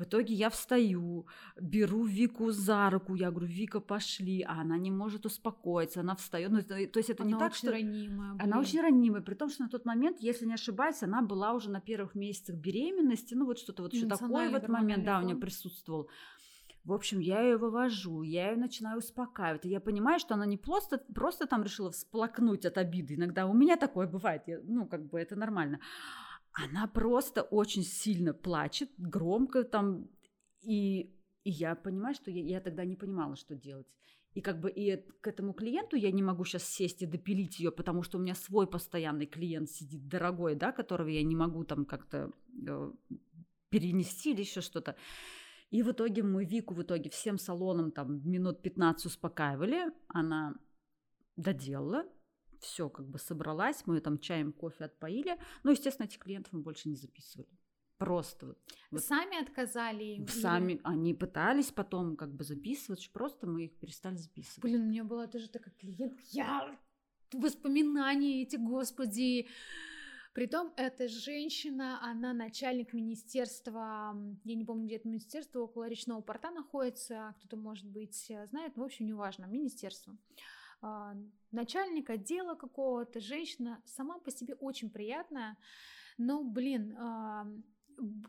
В 0.00 0.04
итоге 0.04 0.32
я 0.32 0.48
встаю, 0.48 1.26
беру 1.60 2.04
Вику 2.04 2.52
за 2.52 2.88
руку, 2.88 3.16
я 3.16 3.30
говорю, 3.30 3.46
Вика, 3.46 3.80
пошли, 3.80 4.42
а 4.48 4.62
она 4.62 4.78
не 4.78 4.90
может 4.90 5.26
успокоиться, 5.26 6.00
она 6.00 6.14
встает. 6.14 6.50
Ну, 6.50 6.62
то 6.62 6.98
есть 6.98 7.10
это 7.10 7.22
она 7.22 7.32
не 7.32 7.38
так, 7.38 7.52
очень 7.52 7.68
что... 7.68 7.72
ранимая. 7.72 8.30
Она 8.30 8.42
блин. 8.44 8.56
очень 8.56 8.80
ранимая, 8.80 9.20
при 9.20 9.34
том, 9.34 9.50
что 9.50 9.64
на 9.64 9.68
тот 9.68 9.84
момент, 9.84 10.16
если 10.20 10.46
не 10.46 10.54
ошибаюсь, 10.54 11.02
она 11.02 11.20
была 11.20 11.52
уже 11.52 11.70
на 11.70 11.80
первых 11.82 12.14
месяцах 12.14 12.56
беременности, 12.56 13.34
ну 13.34 13.44
вот 13.44 13.58
что-то 13.58 13.82
вот 13.82 13.92
еще 13.92 14.06
такое 14.06 14.48
в 14.48 14.54
этот 14.54 14.70
момент, 14.70 15.04
да, 15.04 15.20
у 15.20 15.22
нее 15.22 15.36
присутствовал. 15.36 16.08
В 16.84 16.94
общем, 16.94 17.20
я 17.20 17.42
ее 17.42 17.58
вывожу, 17.58 18.22
я 18.22 18.52
ее 18.52 18.56
начинаю 18.56 18.98
успокаивать. 18.98 19.66
И 19.66 19.68
я 19.68 19.80
понимаю, 19.80 20.18
что 20.18 20.32
она 20.32 20.46
не 20.46 20.56
просто, 20.56 20.96
просто 21.14 21.46
там 21.46 21.62
решила 21.62 21.90
всплакнуть 21.90 22.64
от 22.64 22.78
обиды. 22.78 23.16
Иногда 23.16 23.46
у 23.46 23.52
меня 23.52 23.76
такое 23.76 24.06
бывает, 24.06 24.44
я- 24.46 24.60
ну, 24.64 24.86
как 24.86 25.10
бы 25.10 25.20
это 25.20 25.36
нормально. 25.36 25.78
Она 26.64 26.86
просто 26.86 27.42
очень 27.42 27.82
сильно 27.82 28.34
плачет, 28.34 28.90
громко 28.98 29.64
там. 29.64 30.08
И, 30.62 31.14
и 31.44 31.50
я 31.50 31.74
понимаю, 31.74 32.14
что 32.14 32.30
я, 32.30 32.42
я 32.42 32.60
тогда 32.60 32.84
не 32.84 32.96
понимала, 32.96 33.36
что 33.36 33.54
делать. 33.54 33.86
И 34.34 34.40
как 34.40 34.60
бы 34.60 34.70
и 34.70 34.96
к 35.20 35.26
этому 35.26 35.52
клиенту 35.52 35.96
я 35.96 36.12
не 36.12 36.22
могу 36.22 36.44
сейчас 36.44 36.64
сесть 36.64 37.02
и 37.02 37.06
допилить 37.06 37.58
ее, 37.58 37.72
потому 37.72 38.02
что 38.02 38.18
у 38.18 38.20
меня 38.20 38.34
свой 38.34 38.66
постоянный 38.66 39.26
клиент 39.26 39.70
сидит 39.70 40.06
дорогой, 40.06 40.54
да, 40.54 40.70
которого 40.70 41.08
я 41.08 41.22
не 41.22 41.34
могу 41.34 41.64
там 41.64 41.84
как-то 41.84 42.30
э, 42.66 42.92
перенести 43.70 44.32
или 44.32 44.40
еще 44.40 44.60
что-то. 44.60 44.96
И 45.70 45.82
в 45.82 45.90
итоге 45.90 46.22
мы 46.22 46.44
Вику 46.44 46.74
в 46.74 46.82
итоге 46.82 47.10
всем 47.10 47.38
салоном 47.38 47.90
там 47.90 48.28
минут 48.28 48.62
15 48.62 49.06
успокаивали, 49.06 49.92
она 50.08 50.54
доделала, 51.36 52.04
все 52.60 52.88
как 52.88 53.06
бы 53.08 53.18
собралась, 53.18 53.82
мы 53.86 53.96
ее 53.96 54.00
там 54.00 54.18
чаем, 54.18 54.52
кофе 54.52 54.84
отпоили. 54.84 55.38
Ну, 55.64 55.70
естественно, 55.70 56.06
этих 56.06 56.18
клиентов 56.18 56.52
мы 56.52 56.60
больше 56.60 56.88
не 56.88 56.96
записывали. 56.96 57.48
Просто 57.98 58.46
вот 58.46 58.58
вот 58.90 59.04
Сами 59.04 59.42
отказали 59.42 60.04
им? 60.04 60.24
или- 60.24 60.30
сами 60.30 60.80
они 60.84 61.12
пытались 61.12 61.70
потом 61.70 62.16
как 62.16 62.32
бы 62.34 62.44
записывать, 62.44 63.10
просто 63.12 63.46
мы 63.46 63.64
их 63.64 63.78
перестали 63.78 64.16
записывать. 64.16 64.62
Блин, 64.62 64.82
у 64.82 64.86
меня 64.86 65.04
была 65.04 65.26
тоже 65.26 65.48
такая 65.50 65.74
клиентка. 65.74 66.22
Я 66.30 66.78
воспоминания 67.32 68.42
эти, 68.42 68.56
господи. 68.56 69.48
Притом, 70.32 70.72
эта 70.76 71.08
женщина, 71.08 71.98
она 72.02 72.32
начальник 72.32 72.92
министерства, 72.92 74.14
я 74.44 74.54
не 74.54 74.64
помню, 74.64 74.86
где 74.86 74.96
это 74.96 75.08
министерство, 75.08 75.60
около 75.60 75.88
речного 75.88 76.20
порта 76.20 76.50
находится, 76.52 77.34
кто-то, 77.38 77.56
может 77.56 77.86
быть, 77.86 78.30
э, 78.30 78.46
знает, 78.46 78.76
но, 78.76 78.84
в 78.84 78.86
общем, 78.86 79.06
неважно, 79.06 79.46
министерство. 79.46 80.12
А, 80.12 80.16
Начальник 81.52 82.10
отдела 82.10 82.54
какого-то, 82.54 83.20
женщина, 83.20 83.82
сама 83.84 84.18
по 84.18 84.30
себе 84.30 84.54
очень 84.54 84.90
приятная, 84.90 85.56
но, 86.16 86.44
блин, 86.44 86.96
а, 86.98 87.46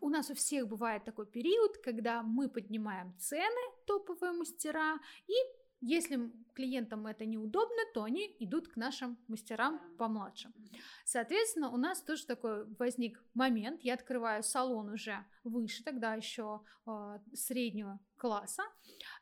у 0.02 0.10
нас 0.10 0.30
у 0.30 0.34
всех 0.34 0.68
бывает 0.68 1.04
такой 1.06 1.26
период, 1.26 1.78
когда 1.78 2.24
мы 2.24 2.50
поднимаем 2.50 3.14
цены, 3.20 3.62
топовые 3.86 4.34
мастера, 4.34 5.00
и 5.28 5.34
если 5.82 6.32
клиентам 6.54 7.08
это 7.08 7.26
неудобно, 7.26 7.82
то 7.94 8.04
они 8.04 8.36
идут 8.40 8.68
к 8.68 8.76
нашим 8.76 9.18
мастерам 9.28 9.80
помладше. 9.98 10.52
Соответственно, 11.06 11.70
у 11.70 11.78
нас 11.78 12.02
тоже 12.02 12.26
такой 12.26 12.66
возник 12.78 13.24
момент. 13.34 13.82
Я 13.82 13.96
открываю 13.96 14.44
салон 14.44 14.90
уже 14.90 15.26
выше, 15.44 15.84
тогда 15.84 16.14
еще 16.14 16.62
э, 16.86 17.20
среднего 17.34 18.00
класса. 18.18 18.64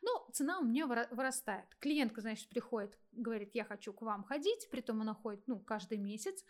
Но 0.02 0.28
цена 0.32 0.58
у 0.60 0.64
меня 0.64 0.86
выра- 0.86 1.08
вырастает. 1.10 1.66
Клиентка, 1.78 2.20
значит, 2.20 2.48
приходит, 2.48 2.98
говорит, 3.12 3.54
я 3.54 3.64
хочу 3.64 3.92
к 3.92 4.02
вам 4.02 4.24
ходить, 4.24 4.68
притом 4.70 5.00
она 5.00 5.14
ходит, 5.14 5.42
ну, 5.46 5.58
каждый 5.58 5.98
месяц. 5.98 6.44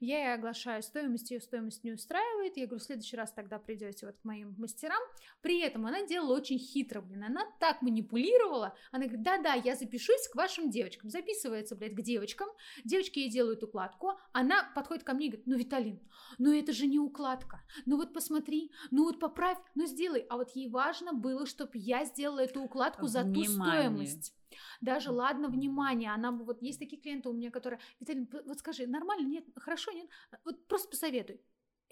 Я 0.00 0.18
ей 0.18 0.34
оглашаю 0.34 0.82
стоимость, 0.82 1.30
ее 1.30 1.40
стоимость 1.42 1.84
не 1.84 1.92
устраивает. 1.92 2.56
Я 2.56 2.66
говорю, 2.66 2.80
в 2.80 2.86
следующий 2.86 3.16
раз 3.16 3.32
тогда 3.32 3.58
придете 3.58 4.06
вот 4.06 4.16
к 4.16 4.24
моим 4.24 4.54
мастерам. 4.56 5.00
При 5.42 5.60
этом 5.60 5.86
она 5.86 6.06
делала 6.06 6.36
очень 6.36 6.58
хитро, 6.58 7.02
блин. 7.02 7.24
Она 7.24 7.44
так 7.60 7.82
манипулировала. 7.82 8.74
Она 8.92 9.04
говорит, 9.04 9.22
да-да, 9.22 9.52
я 9.52 9.76
запишусь 9.76 10.26
к 10.28 10.36
вашим 10.36 10.70
девочкам. 10.70 11.10
Записывается, 11.10 11.76
блядь, 11.76 11.94
к 11.94 12.00
девочкам. 12.00 12.48
Девочки 12.82 13.18
ей 13.18 13.30
делают 13.30 13.62
укладку. 13.62 14.18
Она 14.32 14.64
подходит 14.74 15.04
ко 15.04 15.12
мне 15.12 15.26
и 15.26 15.28
говорит, 15.28 15.46
ну, 15.46 15.56
Виталин, 15.56 16.00
ну 16.38 16.58
это 16.58 16.72
же 16.72 16.86
не 16.86 16.98
укладка. 16.98 17.62
Ну 17.84 17.98
вот 17.98 18.14
посмотри, 18.14 18.72
ну 18.90 19.04
вот 19.04 19.20
поправь, 19.20 19.58
ну 19.74 19.84
сделай. 19.84 20.24
А 20.30 20.38
вот 20.38 20.50
ей 20.56 20.70
важно 20.70 21.12
было, 21.12 21.44
чтобы 21.44 21.72
я 21.74 22.06
сделала 22.06 22.40
эту 22.40 22.62
укладку 22.62 23.06
за 23.06 23.22
ту 23.22 23.40
Внимание. 23.40 23.82
стоимость. 23.82 24.39
Даже 24.80 25.10
ладно, 25.10 25.48
внимание, 25.48 26.10
она 26.12 26.32
бы, 26.32 26.44
вот 26.44 26.62
есть 26.62 26.78
такие 26.78 27.00
клиенты 27.00 27.28
у 27.28 27.32
меня, 27.32 27.50
которые, 27.50 27.80
Виталий, 28.00 28.28
вот 28.46 28.58
скажи, 28.58 28.86
нормально, 28.86 29.26
нет, 29.26 29.44
хорошо, 29.56 29.92
нет, 29.92 30.08
вот 30.44 30.66
просто 30.66 30.88
посоветуй. 30.88 31.40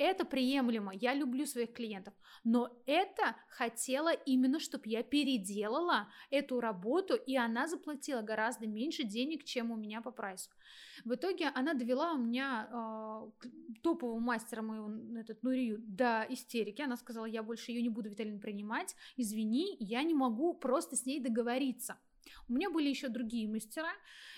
Это 0.00 0.24
приемлемо, 0.24 0.92
я 0.94 1.12
люблю 1.12 1.44
своих 1.44 1.72
клиентов, 1.72 2.14
но 2.44 2.70
это 2.86 3.34
хотела 3.48 4.12
именно, 4.12 4.60
чтобы 4.60 4.84
я 4.86 5.02
переделала 5.02 6.08
эту 6.30 6.60
работу, 6.60 7.14
и 7.16 7.36
она 7.36 7.66
заплатила 7.66 8.22
гораздо 8.22 8.68
меньше 8.68 9.02
денег, 9.02 9.42
чем 9.42 9.72
у 9.72 9.76
меня 9.76 10.00
по 10.00 10.12
прайсу. 10.12 10.50
В 11.04 11.14
итоге 11.14 11.48
она 11.48 11.74
довела 11.74 12.12
у 12.12 12.18
меня 12.18 12.68
э, 12.70 13.30
к- 13.38 13.82
топового 13.82 14.20
мастера 14.20 14.62
моего, 14.62 15.18
этот 15.18 15.42
Нурию, 15.42 15.78
до 15.80 16.24
истерики. 16.28 16.80
Она 16.82 16.96
сказала, 16.96 17.24
я 17.26 17.42
больше 17.42 17.72
ее 17.72 17.82
не 17.82 17.88
буду, 17.88 18.08
Виталин, 18.10 18.38
принимать, 18.40 18.94
извини, 19.16 19.76
я 19.80 20.04
не 20.04 20.14
могу 20.14 20.54
просто 20.54 20.94
с 20.94 21.06
ней 21.06 21.20
договориться. 21.20 21.98
У 22.48 22.54
меня 22.54 22.70
были 22.70 22.88
еще 22.88 23.08
другие 23.08 23.48
мастера. 23.48 23.92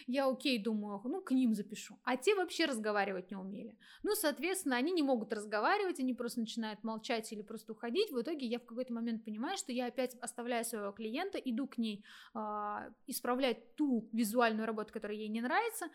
Я, 0.06 0.28
окей, 0.28 0.58
думаю, 0.62 1.00
ну, 1.04 1.20
к 1.20 1.30
ним 1.30 1.54
запишу. 1.54 1.98
А 2.04 2.16
те 2.16 2.34
вообще 2.34 2.64
разговаривать 2.64 3.30
не 3.30 3.36
умели. 3.36 3.78
Ну, 4.02 4.14
соответственно, 4.14 4.76
они 4.76 4.92
не 4.92 5.02
могут 5.02 5.32
разговаривать, 5.32 6.00
они 6.00 6.14
просто 6.14 6.40
начинают 6.40 6.82
молчать 6.82 7.32
или 7.32 7.42
просто 7.42 7.72
уходить. 7.72 8.10
В 8.10 8.20
итоге 8.20 8.46
я 8.46 8.58
в 8.58 8.64
какой-то 8.64 8.92
момент 8.92 9.24
понимаю, 9.24 9.56
что 9.56 9.72
я 9.72 9.86
опять 9.86 10.16
оставляю 10.20 10.64
своего 10.64 10.90
клиента, 10.92 11.38
иду 11.38 11.68
к 11.68 11.78
ней 11.78 12.04
а, 12.34 12.88
исправлять 13.06 13.76
ту 13.76 14.08
визуальную 14.12 14.66
работу, 14.66 14.92
которая 14.92 15.16
ей 15.16 15.28
не 15.28 15.40
нравится. 15.40 15.86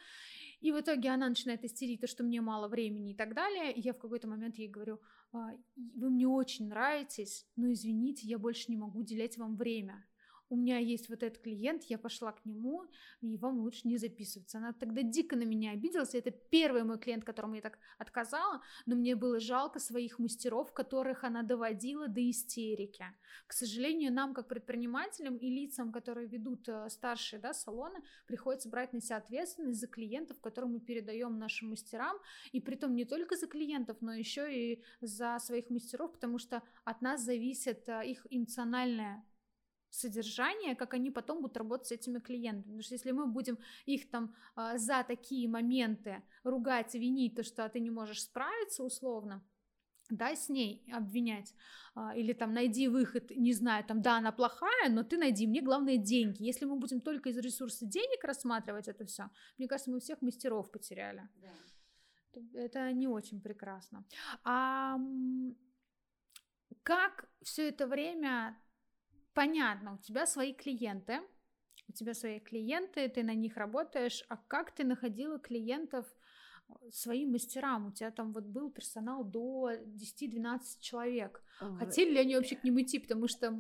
И 0.62 0.72
в 0.72 0.80
итоге 0.80 1.10
она 1.10 1.28
начинает 1.28 1.66
истерить, 1.66 2.02
то, 2.02 2.08
что 2.08 2.24
мне 2.24 2.40
мало 2.40 2.70
времени 2.70 3.12
и 3.12 3.16
так 3.16 3.34
далее. 3.34 3.74
И 3.74 3.82
я 3.82 3.94
в 3.94 4.00
какой-то 4.00 4.28
момент 4.28 4.58
ей 4.58 4.70
говорю, 4.70 5.02
«А, 5.34 5.52
вы 5.76 6.10
мне 6.10 6.28
очень 6.28 6.70
нравитесь, 6.70 7.46
но 7.58 7.72
извините, 7.72 8.26
я 8.26 8.38
больше 8.40 8.72
не 8.72 8.78
могу 8.78 9.00
уделять 9.00 9.38
вам 9.38 9.58
время 9.58 10.06
у 10.50 10.56
меня 10.56 10.78
есть 10.78 11.10
вот 11.10 11.24
этот 11.24 11.42
клиент, 11.42 11.84
я 11.84 11.98
пошла 11.98 12.32
к 12.32 12.46
нему, 12.46 12.86
и 13.22 13.38
вам 13.38 13.60
лучше 13.60 13.88
не 13.88 13.98
записываться. 13.98 14.58
Она 14.60 14.74
тогда 14.74 15.02
дико 15.02 15.36
на 15.36 15.44
меня 15.44 15.72
обиделась. 15.72 16.14
Это 16.14 16.32
первый 16.32 16.84
мой 16.84 17.00
клиент, 17.00 17.24
которому 17.24 17.56
я 17.56 17.62
так 17.62 17.80
отказала, 17.98 18.62
но 18.86 18.96
мне 18.96 19.16
было 19.16 19.40
жалко 19.40 19.80
своих 19.80 20.20
мастеров, 20.20 20.74
которых 20.74 21.24
она 21.24 21.42
доводила 21.44 22.08
до 22.08 22.30
истерики. 22.30 23.06
К 23.48 23.54
сожалению, 23.54 24.14
нам, 24.14 24.34
как 24.34 24.48
предпринимателям 24.48 25.38
и 25.38 25.50
лицам, 25.50 25.92
которые 25.92 26.28
ведут 26.28 26.68
э, 26.70 26.90
старшие 26.90 27.40
да, 27.40 27.54
салоны, 27.54 28.00
приходится 28.28 28.70
брать 28.70 28.94
на 28.94 29.02
себя 29.02 29.18
ответственность 29.18 29.80
за 29.80 29.88
клиентов, 29.88 30.40
которым 30.40 30.74
мы 30.74 30.80
передаем 30.80 31.40
нашим 31.40 31.70
мастерам, 31.70 32.18
и 32.52 32.62
при 32.62 32.76
том 32.76 32.96
не 32.96 33.06
только 33.06 33.36
за 33.36 33.48
клиентов, 33.48 33.98
но 34.02 34.14
еще 34.14 34.54
и 34.54 34.84
за 35.02 35.38
своих 35.40 35.70
мастеров, 35.70 36.14
потому 36.14 36.38
что 36.38 36.62
от 36.84 37.02
нас 37.02 37.22
зависит 37.24 37.90
э, 37.90 38.06
их 38.06 38.28
эмоциональное 38.30 39.26
содержание, 39.96 40.76
как 40.76 40.94
они 40.94 41.12
потом 41.12 41.42
будут 41.42 41.58
работать 41.58 41.88
с 41.88 41.92
этими 41.92 42.20
клиентами. 42.20 42.64
Потому 42.64 42.82
что 42.82 42.96
если 42.96 43.12
мы 43.12 43.28
будем 43.28 43.58
их 43.86 44.10
там 44.10 44.36
а, 44.56 44.78
за 44.78 45.04
такие 45.04 45.48
моменты 45.48 46.24
ругать, 46.44 46.94
винить, 46.96 47.36
то, 47.36 47.44
что 47.44 47.68
ты 47.70 47.80
не 47.80 47.90
можешь 47.90 48.24
справиться 48.24 48.84
условно, 48.84 49.44
да, 50.10 50.36
с 50.36 50.50
ней 50.50 50.84
обвинять, 50.94 51.54
а, 51.96 52.16
или 52.16 52.34
там 52.34 52.54
найди 52.54 52.88
выход, 52.88 53.32
не 53.32 53.54
знаю, 53.54 53.84
там, 53.84 54.02
да, 54.02 54.18
она 54.18 54.32
плохая, 54.32 54.90
но 54.90 55.04
ты 55.04 55.18
найди, 55.18 55.48
мне 55.48 55.62
главное 55.62 55.98
деньги. 55.98 56.44
Если 56.44 56.66
мы 56.66 56.78
будем 56.78 57.02
только 57.02 57.30
из 57.30 57.38
ресурса 57.38 57.86
денег 57.86 58.24
рассматривать 58.24 58.88
это 58.88 59.06
все, 59.06 59.30
мне 59.58 59.68
кажется, 59.68 59.92
мы 59.92 60.00
всех 60.00 60.22
мастеров 60.22 60.72
потеряли. 60.72 61.28
То 62.32 62.42
Это 62.54 62.92
не 62.92 63.08
очень 63.08 63.42
прекрасно. 63.42 64.06
А 64.44 65.00
как 66.84 67.30
все 67.42 67.70
это 67.70 67.88
время 67.88 68.58
понятно, 69.36 69.94
у 69.94 69.98
тебя 69.98 70.26
свои 70.26 70.54
клиенты, 70.54 71.20
у 71.88 71.92
тебя 71.92 72.16
свои 72.16 72.40
клиенты, 72.40 73.08
ты 73.10 73.22
на 73.22 73.36
них 73.36 73.58
работаешь, 73.58 74.24
а 74.30 74.38
как 74.38 74.72
ты 74.72 74.84
находила 74.84 75.38
клиентов 75.38 76.08
своим 76.92 77.32
мастерам. 77.32 77.88
У 77.88 77.92
тебя 77.92 78.12
там 78.12 78.34
вот 78.34 78.46
был 78.46 78.70
персонал 78.72 79.24
до 79.24 79.72
10-12 79.74 80.60
человек. 80.80 81.44
Хотели 81.80 82.12
ли 82.12 82.20
они 82.20 82.36
вообще 82.36 82.56
к 82.56 82.64
ним 82.64 82.82
идти, 82.82 83.00
потому 83.00 83.28
что... 83.28 83.60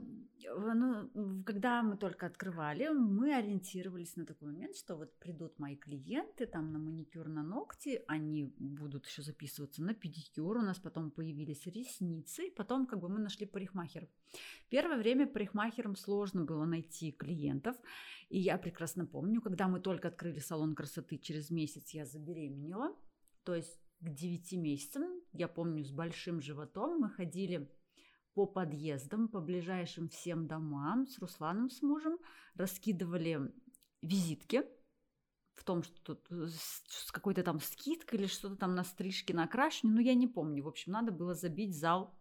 Ну, 0.57 1.09
когда 1.43 1.81
мы 1.81 1.97
только 1.97 2.27
открывали, 2.27 2.89
мы 2.89 3.33
ориентировались 3.33 4.15
на 4.15 4.25
такой 4.25 4.49
момент, 4.49 4.75
что 4.75 4.95
вот 4.95 5.11
придут 5.17 5.57
мои 5.59 5.75
клиенты 5.75 6.45
там 6.45 6.71
на 6.71 6.77
маникюр, 6.77 7.27
на 7.27 7.41
ногти, 7.41 8.03
они 8.07 8.53
будут 8.59 9.07
еще 9.07 9.23
записываться 9.23 9.81
на 9.81 9.95
педикюр, 9.95 10.57
у 10.57 10.61
нас 10.61 10.77
потом 10.77 11.09
появились 11.09 11.65
ресницы, 11.65 12.51
потом 12.55 12.85
как 12.85 12.99
бы 12.99 13.09
мы 13.09 13.19
нашли 13.19 13.47
парикмахеров. 13.47 14.09
Первое 14.69 14.97
время 14.97 15.25
парикмахерам 15.25 15.95
сложно 15.95 16.45
было 16.45 16.65
найти 16.65 17.11
клиентов, 17.11 17.75
и 18.29 18.39
я 18.39 18.57
прекрасно 18.57 19.05
помню, 19.05 19.41
когда 19.41 19.67
мы 19.67 19.79
только 19.79 20.07
открыли 20.07 20.39
салон 20.39 20.75
красоты, 20.75 21.17
через 21.17 21.49
месяц 21.49 21.91
я 21.91 22.05
забеременела, 22.05 22.95
то 23.43 23.55
есть 23.55 23.79
к 23.99 24.09
9 24.09 24.53
месяцам, 24.53 25.03
я 25.31 25.47
помню, 25.47 25.83
с 25.83 25.91
большим 25.91 26.41
животом 26.41 26.99
мы 26.99 27.09
ходили 27.09 27.71
по 28.33 28.45
подъездам, 28.45 29.27
по 29.27 29.39
ближайшим 29.39 30.09
всем 30.09 30.47
домам 30.47 31.07
с 31.07 31.17
Русланом, 31.19 31.69
с 31.69 31.81
мужем, 31.81 32.17
раскидывали 32.55 33.53
визитки 34.01 34.65
в 35.53 35.63
том, 35.63 35.83
что 35.83 36.21
э, 36.29 36.47
с 36.47 37.11
какой-то 37.11 37.43
там 37.43 37.59
скидкой 37.59 38.19
или 38.19 38.27
что-то 38.27 38.57
там 38.57 38.75
на 38.75 38.83
стрижке, 38.83 39.33
на 39.33 39.45
окрашивание, 39.45 39.95
ну 39.95 40.01
я 40.01 40.13
не 40.13 40.27
помню. 40.27 40.63
В 40.63 40.67
общем, 40.67 40.91
надо 40.91 41.11
было 41.11 41.33
забить 41.33 41.77
зал 41.77 42.13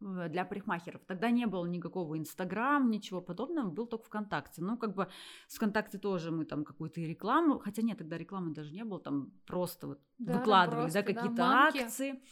для 0.00 0.44
парикмахеров. 0.44 1.02
Тогда 1.06 1.30
не 1.30 1.46
было 1.46 1.66
никакого 1.66 2.18
Инстаграм, 2.18 2.90
ничего 2.90 3.20
подобного, 3.20 3.70
был 3.70 3.86
только 3.86 4.06
ВКонтакте. 4.06 4.62
Ну, 4.62 4.76
как 4.76 4.94
бы 4.94 5.08
с 5.48 5.56
ВКонтакте 5.56 5.98
тоже 5.98 6.30
мы 6.30 6.44
там 6.44 6.64
какую-то 6.64 7.00
рекламу, 7.00 7.58
хотя 7.58 7.82
нет, 7.82 7.98
тогда 7.98 8.18
рекламы 8.18 8.52
даже 8.52 8.72
не 8.72 8.84
было, 8.84 9.00
там 9.00 9.32
просто 9.46 9.86
вот 9.86 10.00
да, 10.18 10.38
выкладывали, 10.38 10.90
просто, 10.90 11.00
да, 11.00 11.06
какие-то 11.06 11.36
да, 11.36 11.68
акции. 11.68 12.22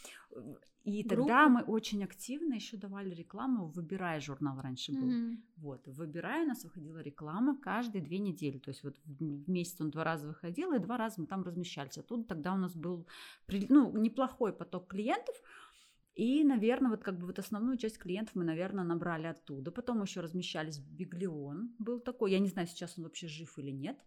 И 0.85 1.01
Группы. 1.01 1.15
тогда 1.15 1.49
мы 1.49 1.63
очень 1.63 2.03
активно 2.03 2.53
еще 2.53 2.77
давали 2.77 3.09
рекламу 3.09 3.69
«Выбирай» 3.69 4.21
журнал 4.21 4.61
раньше 4.61 4.91
был. 4.91 5.09
Mm-hmm. 5.09 5.37
Вот, 5.57 5.87
«Выбирай» 5.87 6.43
у 6.43 6.47
нас 6.47 6.63
выходила 6.63 6.99
реклама 6.99 7.57
каждые 7.59 8.03
две 8.03 8.19
недели. 8.19 8.59
То 8.59 8.69
есть 8.69 8.83
вот 8.83 8.95
в 9.03 9.49
месяц 9.49 9.81
он 9.81 9.89
два 9.89 10.03
раза 10.03 10.27
выходил, 10.27 10.73
и 10.73 10.79
два 10.79 10.97
раза 10.97 11.21
мы 11.21 11.25
там 11.25 11.41
размещались. 11.41 11.97
А 11.97 12.03
тут 12.03 12.27
тогда 12.27 12.53
у 12.53 12.57
нас 12.57 12.75
был 12.75 13.07
ну, 13.69 13.97
неплохой 13.97 14.53
поток 14.53 14.87
клиентов, 14.87 15.35
и, 16.15 16.43
наверное, 16.45 16.91
вот 16.91 17.03
как 17.03 17.19
бы 17.19 17.27
вот 17.27 17.39
основную 17.39 17.77
часть 17.77 17.97
клиентов 17.97 18.35
мы, 18.35 18.45
наверное, 18.45 18.85
набрали 18.85 19.27
оттуда. 19.27 19.71
Потом 19.71 20.01
еще 20.01 20.21
размещались 20.21 20.77
в 20.77 20.89
Биглион, 20.89 21.75
был 21.77 21.99
такой. 21.99 22.31
Я 22.31 22.39
не 22.39 22.47
знаю, 22.47 22.67
сейчас 22.67 22.97
он 22.97 23.03
вообще 23.03 23.27
жив 23.27 23.57
или 23.59 23.71
нет. 23.71 23.97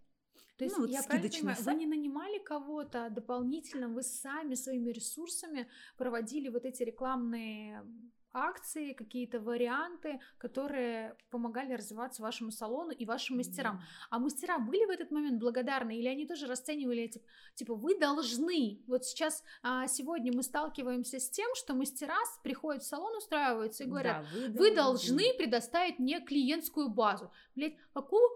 То 0.56 0.64
есть, 0.64 0.76
ну, 0.76 0.84
вот 0.84 0.90
я 0.90 1.02
правильно 1.02 1.30
понимаю, 1.30 1.56
вы 1.62 1.74
не 1.74 1.86
нанимали 1.86 2.38
кого-то 2.42 3.10
дополнительно, 3.10 3.88
вы 3.88 4.02
сами 4.02 4.54
своими 4.54 4.90
ресурсами 4.90 5.68
проводили 5.96 6.48
вот 6.48 6.64
эти 6.64 6.82
рекламные 6.82 7.84
акции, 8.32 8.92
какие-то 8.92 9.40
варианты, 9.40 10.20
которые 10.38 11.16
помогали 11.30 11.72
развиваться 11.74 12.22
вашему 12.22 12.50
салону 12.50 12.90
и 12.90 13.04
вашим 13.04 13.36
мастерам. 13.36 13.82
А 14.10 14.18
мастера 14.18 14.58
были 14.58 14.84
в 14.86 14.90
этот 14.90 15.10
момент 15.10 15.40
благодарны 15.40 15.98
или 15.98 16.08
они 16.08 16.26
тоже 16.26 16.46
расценивали 16.46 17.06
типа, 17.06 17.26
типа 17.54 17.74
вы 17.74 17.98
должны. 17.98 18.82
Вот 18.86 19.04
сейчас 19.04 19.42
а, 19.62 19.86
сегодня 19.86 20.32
мы 20.34 20.42
сталкиваемся 20.42 21.18
с 21.18 21.30
тем, 21.30 21.48
что 21.54 21.74
мастера 21.74 22.18
приходят 22.42 22.82
в 22.82 22.86
салон, 22.86 23.16
устраиваются 23.16 23.84
и 23.84 23.86
говорят, 23.86 24.24
да, 24.32 24.38
вы, 24.38 24.48
вы 24.58 24.74
должны 24.74 25.34
предоставить 25.36 25.98
мне 25.98 26.20
клиентскую 26.20 26.88
базу. 26.88 27.30
Блять, 27.54 27.76
какую 27.92 28.28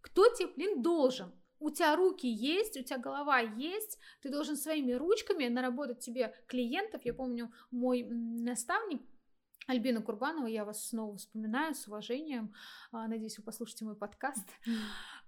кто 0.00 0.28
тебе, 0.34 0.48
блин, 0.56 0.82
должен? 0.82 1.32
у 1.62 1.70
тебя 1.70 1.94
руки 1.94 2.26
есть, 2.26 2.76
у 2.76 2.82
тебя 2.82 2.98
голова 2.98 3.38
есть, 3.38 3.98
ты 4.20 4.30
должен 4.30 4.56
своими 4.56 4.92
ручками 4.92 5.46
наработать 5.46 6.00
тебе 6.00 6.34
клиентов. 6.48 7.02
Я 7.04 7.14
помню, 7.14 7.52
мой 7.70 8.02
наставник 8.02 9.00
Альбина 9.66 10.02
Курбанова, 10.02 10.46
я 10.46 10.64
вас 10.64 10.88
снова 10.88 11.16
вспоминаю 11.16 11.74
с 11.74 11.86
уважением, 11.86 12.54
а, 12.90 13.06
надеюсь, 13.06 13.38
вы 13.38 13.44
послушаете 13.44 13.84
мой 13.84 13.96
подкаст. 13.96 14.48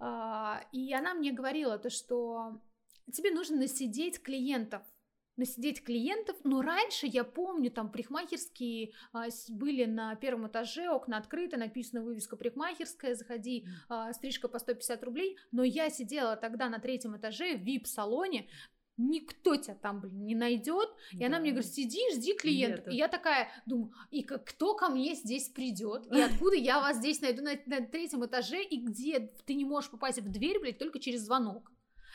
А, 0.01 0.61
и 0.73 0.93
она 0.93 1.15
мне 1.15 1.33
говорила 1.33 1.79
то, 1.79 1.89
что 1.89 2.61
тебе 3.13 3.31
нужно 3.31 3.59
насидеть 3.59 4.21
клиентов, 4.21 4.83
насидеть 5.37 5.83
клиентов, 5.83 6.37
но 6.45 6.63
раньше 6.63 7.07
я 7.07 7.25
помню, 7.25 7.71
там 7.71 7.91
парикмахерские 7.91 8.93
а, 9.13 9.27
были 9.49 9.85
на 9.85 10.15
первом 10.17 10.49
этаже, 10.49 10.89
окна 10.89 11.17
открыты, 11.19 11.57
написана 11.57 12.03
вывеска 12.03 12.37
парикмахерская, 12.37 13.15
заходи, 13.15 13.67
а, 13.89 14.13
стрижка 14.13 14.49
по 14.49 14.59
150 14.59 15.03
рублей, 15.05 15.39
но 15.53 15.63
я 15.63 15.91
сидела 15.91 16.37
тогда 16.37 16.69
на 16.69 16.81
третьем 16.81 17.17
этаже 17.17 17.57
в 17.57 17.63
вип-салоне, 17.63 18.49
никто 18.97 19.57
тебя 19.57 19.75
там, 19.75 20.01
блин, 20.01 20.25
не 20.25 20.35
найдет. 20.35 20.89
И 21.13 21.19
да. 21.19 21.27
она 21.27 21.41
мне 21.41 21.51
говорит, 21.51 21.73
сиди, 21.73 22.01
жди 22.15 22.35
клиентов. 22.35 22.93
И 22.93 22.97
я 22.97 23.09
такая 23.09 23.49
думаю, 23.67 23.93
и 24.11 24.23
кто 24.23 24.75
ко 24.75 24.89
мне 24.89 25.15
здесь 25.15 25.49
придет? 25.49 26.07
И 26.13 26.21
откуда 26.21 26.57
я 26.57 26.81
вас 26.81 26.99
здесь 26.99 27.21
найду 27.21 27.43
на, 27.43 27.53
на 27.67 27.87
третьем 27.87 28.25
этаже? 28.25 28.63
И 28.63 28.81
где 28.81 29.21
ты 29.47 29.55
не 29.55 29.65
можешь 29.65 29.91
попасть 29.91 30.21
в 30.21 30.31
дверь, 30.31 30.61
блядь, 30.61 30.79
только 30.79 30.99
через 30.99 31.23
звонок? 31.23 31.71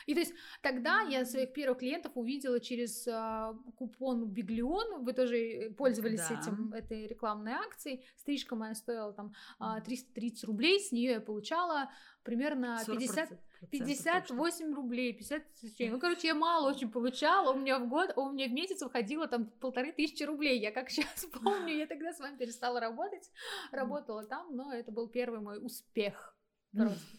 И 0.06 0.14
то 0.14 0.20
есть 0.20 0.34
тогда 0.62 1.02
я 1.02 1.24
своих 1.24 1.52
первых 1.52 1.78
клиентов 1.78 2.12
увидела 2.14 2.60
через 2.60 3.06
э, 3.06 3.54
купон 3.76 4.28
Биглион, 4.28 5.04
вы 5.04 5.12
тоже 5.12 5.36
э, 5.36 5.70
пользовались 5.70 6.26
да. 6.26 6.40
этим, 6.40 6.72
этой 6.72 7.06
рекламной 7.06 7.52
акцией, 7.52 8.04
стрижка 8.16 8.56
моя 8.56 8.74
стоила 8.74 9.12
там 9.12 9.34
э, 9.60 9.80
330 9.84 10.44
рублей, 10.44 10.80
с 10.80 10.92
нее 10.92 11.12
я 11.12 11.20
получала 11.20 11.90
примерно 12.22 12.82
50, 12.86 13.30
58 13.66 14.74
рублей, 14.74 15.12
50 15.12 15.42
Ну, 15.90 16.00
короче, 16.00 16.28
я 16.28 16.34
мало 16.34 16.70
очень 16.70 16.90
получала, 16.90 17.52
у 17.52 17.58
меня 17.58 17.78
в 17.78 17.88
год, 17.88 18.12
у 18.16 18.30
меня 18.30 18.48
в 18.48 18.52
месяц 18.52 18.82
выходило 18.82 19.28
там 19.28 19.46
полторы 19.60 19.92
тысячи 19.92 20.22
рублей, 20.22 20.58
я 20.58 20.72
как 20.72 20.90
сейчас 20.90 21.26
помню, 21.26 21.76
я 21.76 21.86
тогда 21.86 22.12
с 22.12 22.20
вами 22.20 22.36
перестала 22.36 22.80
работать, 22.80 23.30
работала 23.70 24.24
там, 24.24 24.56
но 24.56 24.72
это 24.72 24.92
был 24.92 25.08
первый 25.08 25.40
мой 25.40 25.64
успех 25.64 26.36
просто. 26.72 27.18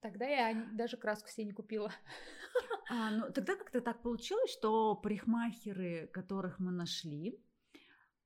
Тогда 0.00 0.26
я 0.26 0.66
даже 0.72 0.96
краску 0.96 1.28
себе 1.28 1.44
не 1.44 1.52
купила. 1.52 1.92
А, 2.88 3.10
ну, 3.10 3.30
тогда 3.30 3.54
как-то 3.54 3.80
так 3.82 4.02
получилось, 4.02 4.50
что 4.50 4.96
парикмахеры, 4.96 6.08
которых 6.12 6.58
мы 6.58 6.72
нашли, 6.72 7.38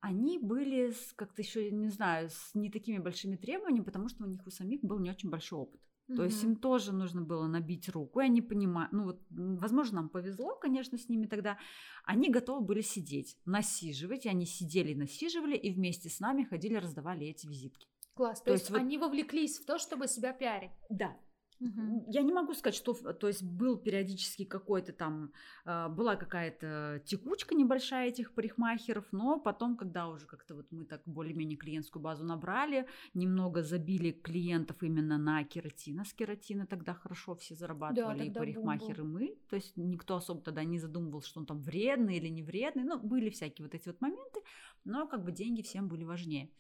они 0.01 0.39
были 0.39 0.95
как-то 1.17 1.43
еще, 1.43 1.71
не 1.71 1.89
знаю, 1.89 2.31
с 2.31 2.55
не 2.55 2.71
такими 2.71 2.99
большими 2.99 3.37
требованиями, 3.37 3.85
потому 3.85 4.09
что 4.09 4.25
у 4.25 4.27
них 4.27 4.47
у 4.47 4.51
самих 4.51 4.83
был 4.83 4.99
не 5.01 5.11
очень 5.11 5.31
большой 5.31 5.61
опыт. 5.61 5.81
Mm-hmm. 6.09 6.17
То 6.17 6.25
есть 6.25 6.45
им 6.45 6.57
тоже 6.57 6.93
нужно 6.93 7.23
было 7.23 7.47
набить 7.47 7.89
руку, 7.89 8.21
и 8.21 8.25
они 8.25 8.43
понимают, 8.43 8.93
ну 8.93 9.05
вот, 9.05 9.23
возможно, 9.31 9.97
нам 9.97 10.09
повезло, 10.11 10.55
конечно, 10.55 10.99
с 10.99 11.09
ними 11.09 11.27
тогда. 11.27 11.59
Они 12.05 12.29
готовы 12.29 12.65
были 12.65 12.83
сидеть, 12.83 13.39
насиживать, 13.47 14.27
и 14.27 14.29
они 14.29 14.45
сидели, 14.45 14.93
насиживали, 14.95 15.57
и 15.57 15.73
вместе 15.73 16.11
с 16.11 16.21
нами 16.21 16.45
ходили, 16.45 16.75
раздавали 16.75 17.27
эти 17.27 17.47
визитки. 17.47 17.87
Класс, 18.15 18.41
то, 18.41 18.47
то 18.47 18.53
есть, 18.53 18.65
есть 18.65 18.71
вот... 18.71 18.81
они 18.81 18.99
вовлеклись 18.99 19.59
в 19.59 19.67
то, 19.67 19.79
чтобы 19.79 20.07
себя 20.07 20.33
пиарить. 20.33 20.71
Да, 20.91 21.17
Угу. 21.61 22.07
Я 22.09 22.23
не 22.23 22.33
могу 22.33 22.55
сказать, 22.55 22.75
что, 22.75 22.95
то 22.95 23.29
есть 23.29 23.43
был 23.43 23.77
периодически 23.77 24.45
какой-то 24.45 24.93
там, 24.93 25.33
э, 25.65 25.89
была 25.89 26.17
какая-то 26.17 27.03
текучка 27.07 27.55
небольшая 27.55 28.09
этих 28.09 28.33
парикмахеров, 28.33 29.05
но 29.13 29.39
потом, 29.39 29.77
когда 29.77 30.09
уже 30.09 30.27
как-то 30.27 30.55
вот 30.55 30.67
мы 30.71 30.85
так 30.85 31.03
более-менее 31.07 31.57
клиентскую 31.57 32.03
базу 32.03 32.25
набрали, 32.25 32.87
немного 33.15 33.63
забили 33.63 34.11
клиентов 34.11 34.83
именно 34.83 35.19
на 35.19 35.45
кератин, 35.45 36.01
а 36.01 36.05
с 36.05 36.13
кератина 36.13 36.67
тогда 36.67 36.95
хорошо 36.95 37.35
все 37.37 37.55
зарабатывали, 37.55 38.19
да, 38.19 38.25
и 38.25 38.31
парикмахеры 38.31 39.05
мы, 39.05 39.37
то 39.49 39.57
есть 39.57 39.77
никто 39.77 40.17
особо 40.17 40.41
тогда 40.41 40.65
не 40.65 40.79
задумывался, 40.79 41.29
что 41.29 41.41
он 41.41 41.47
там 41.47 41.61
вредный 41.61 42.17
или 42.17 42.29
не 42.29 42.43
вредный, 42.43 42.85
ну, 42.85 42.99
были 42.99 43.31
всякие 43.31 43.65
вот 43.65 43.75
эти 43.75 43.89
вот 43.89 44.01
моменты, 44.01 44.41
но 44.85 45.07
как 45.07 45.25
бы 45.25 45.33
деньги 45.33 45.63
всем 45.63 45.89
были 45.89 46.05
важнее. 46.05 46.51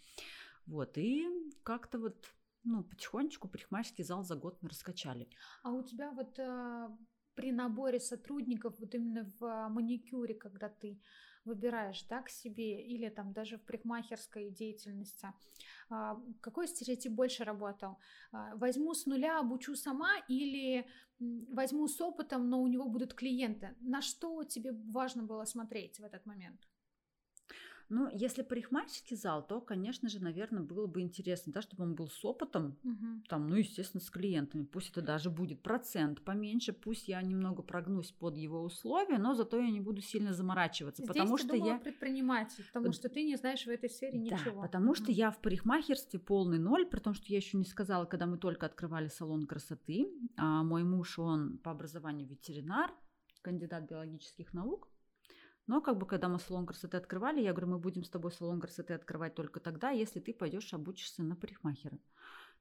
Вот, 0.66 0.96
и 0.96 1.28
как-то 1.62 1.98
вот 1.98 2.16
ну, 2.64 2.83
потихонечку 2.83 3.48
парикмахерский 3.48 4.05
зал 4.05 4.24
за 4.24 4.37
год 4.37 4.59
мы 4.62 4.68
раскачали. 4.68 5.29
А 5.62 5.70
у 5.70 5.83
тебя 5.83 6.11
вот 6.11 6.38
э, 6.38 6.88
при 7.35 7.53
наборе 7.53 8.00
сотрудников, 8.00 8.79
вот 8.79 8.94
именно 8.94 9.31
в 9.38 9.68
маникюре, 9.68 10.35
когда 10.35 10.68
ты 10.68 11.00
выбираешь, 11.44 12.03
да, 12.09 12.22
к 12.22 12.31
себе, 12.31 12.83
или 12.83 13.11
там 13.11 13.33
даже 13.33 13.59
в 13.59 13.64
парикмахерской 13.64 14.50
деятельности, 14.50 15.29
э, 15.90 16.14
какой 16.40 16.66
стереотип 16.66 17.12
больше 17.12 17.44
работал? 17.44 17.98
Э, 18.33 18.55
возьму 18.55 18.94
с 18.94 19.07
нуля, 19.07 19.40
обучу 19.40 19.77
сама 19.77 20.18
или 20.29 20.87
возьму 21.18 21.87
с 21.87 22.00
опытом, 22.00 22.48
но 22.48 22.62
у 22.62 22.66
него 22.66 22.88
будут 22.88 23.14
клиенты? 23.14 23.77
На 23.81 24.00
что 24.00 24.44
тебе 24.44 24.72
важно 24.72 25.22
было 25.22 25.44
смотреть 25.44 26.00
в 26.00 26.05
этот 26.05 26.27
момент? 26.27 26.61
Ну, 27.88 28.09
если 28.12 28.42
парикмахерский 28.42 29.16
зал, 29.16 29.47
то, 29.47 29.61
конечно 29.61 30.09
же, 30.09 30.23
наверное, 30.23 30.62
было 30.62 30.87
бы 30.87 31.01
интересно, 31.01 31.53
да, 31.53 31.62
чтобы 31.62 31.85
он 31.85 31.94
был 31.94 32.09
с 32.09 32.25
опытом, 32.25 32.79
угу. 32.83 33.23
там, 33.29 33.49
ну, 33.49 33.57
естественно, 33.57 34.03
с 34.03 34.11
клиентами. 34.11 34.64
Пусть 34.64 34.90
это 34.90 35.03
даже 35.03 35.31
будет 35.31 35.62
процент 35.62 36.23
поменьше, 36.23 36.73
пусть 36.73 37.09
я 37.09 37.20
немного 37.23 37.62
прогнусь 37.62 38.11
под 38.11 38.37
его 38.37 38.63
условия, 38.63 39.19
но 39.19 39.35
зато 39.35 39.58
я 39.61 39.71
не 39.71 39.81
буду 39.81 40.00
сильно 40.00 40.33
заморачиваться, 40.33 41.02
Здесь 41.02 41.15
потому 41.15 41.37
ты 41.37 41.44
что 41.44 41.56
я 41.56 41.79
предприниматель, 41.79 42.65
потому 42.73 42.92
что 42.92 43.08
ты 43.08 43.25
не 43.25 43.37
знаешь 43.37 43.65
в 43.65 43.69
этой 43.69 43.90
сфере 43.90 44.19
ничего. 44.19 44.63
Да, 44.63 44.63
потому 44.63 44.87
угу. 44.87 44.94
что 44.94 45.13
я 45.13 45.31
в 45.31 45.40
парикмахерстве 45.40 46.19
полный 46.19 46.58
ноль, 46.58 46.87
при 46.87 47.00
том, 47.00 47.15
что 47.15 47.27
я 47.29 47.37
еще 47.37 47.56
не 47.56 47.65
сказала, 47.65 48.04
когда 48.06 48.27
мы 48.27 48.38
только 48.38 48.67
открывали 48.67 49.08
салон 49.08 49.46
красоты, 49.46 50.08
а 50.37 50.63
мой 50.63 50.85
муж, 50.85 51.19
он 51.19 51.58
по 51.58 51.71
образованию 51.71 52.27
ветеринар, 52.27 52.92
кандидат 53.44 53.85
биологических 53.85 54.52
наук. 54.54 54.88
Но 55.67 55.81
как 55.81 55.98
бы 55.98 56.06
когда 56.06 56.29
мы 56.29 56.38
салон 56.38 56.67
красоты 56.67 56.96
открывали, 56.96 57.40
я 57.40 57.52
говорю, 57.52 57.73
мы 57.73 57.79
будем 57.79 58.04
с 58.04 58.10
тобой 58.10 58.33
салон 58.33 58.60
красоты 58.60 58.94
открывать 58.94 59.35
только 59.35 59.60
тогда, 59.60 59.90
если 59.90 60.21
ты 60.21 60.35
пойдешь 60.35 60.75
обучишься 60.75 61.23
на 61.23 61.37
парикмахера. 61.37 61.98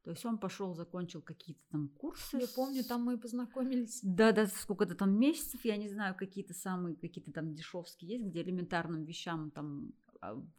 То 0.04 0.12
есть 0.12 0.26
он 0.26 0.38
пошел, 0.38 0.74
закончил 0.74 1.22
какие-то 1.22 1.62
там 1.72 1.88
курсы. 1.88 2.38
Я 2.38 2.48
помню, 2.54 2.84
там 2.84 3.04
мы 3.04 3.18
познакомились. 3.18 4.02
Да, 4.04 4.34
да, 4.34 4.48
сколько-то 4.48 4.96
там 4.96 5.18
месяцев, 5.18 5.64
я 5.64 5.78
не 5.78 5.88
знаю, 5.88 6.16
какие-то 6.16 6.54
самые, 6.54 6.98
какие-то 6.98 7.32
там 7.32 7.54
дешевские 7.54 8.18
есть, 8.18 8.26
где 8.26 8.42
элементарным 8.42 9.06
вещам 9.06 9.50
там 9.52 9.94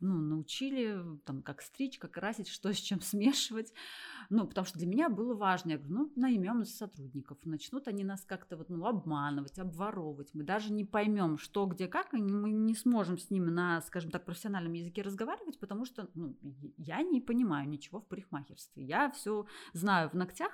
ну, 0.00 0.14
научили, 0.18 1.02
там, 1.24 1.42
как 1.42 1.62
стричь, 1.62 1.98
как 1.98 2.12
красить, 2.12 2.48
что 2.48 2.72
с 2.72 2.76
чем 2.76 3.00
смешивать. 3.02 3.72
Ну, 4.30 4.46
потому 4.46 4.66
что 4.66 4.78
для 4.78 4.86
меня 4.86 5.08
было 5.08 5.34
важно. 5.34 5.72
Я 5.72 5.78
говорю, 5.78 5.94
ну, 5.94 6.12
наймем 6.16 6.64
сотрудников. 6.64 7.38
Начнут 7.44 7.88
они 7.88 8.04
нас 8.04 8.24
как-то 8.24 8.56
вот, 8.56 8.68
ну, 8.68 8.84
обманывать, 8.86 9.58
обворовывать. 9.58 10.30
Мы 10.34 10.44
даже 10.44 10.72
не 10.72 10.84
поймем, 10.84 11.38
что, 11.38 11.66
где, 11.66 11.88
как, 11.88 12.14
и 12.14 12.18
мы 12.18 12.50
не 12.50 12.74
сможем 12.74 13.18
с 13.18 13.30
ними 13.30 13.50
на, 13.50 13.80
скажем 13.82 14.10
так, 14.10 14.24
профессиональном 14.24 14.72
языке 14.72 15.02
разговаривать, 15.02 15.58
потому 15.58 15.84
что 15.84 16.08
ну, 16.14 16.36
я 16.76 17.02
не 17.02 17.20
понимаю 17.20 17.68
ничего 17.68 18.00
в 18.00 18.06
парикмахерстве. 18.06 18.84
Я 18.84 19.10
все 19.10 19.46
знаю 19.72 20.10
в 20.10 20.14
ногтях, 20.14 20.52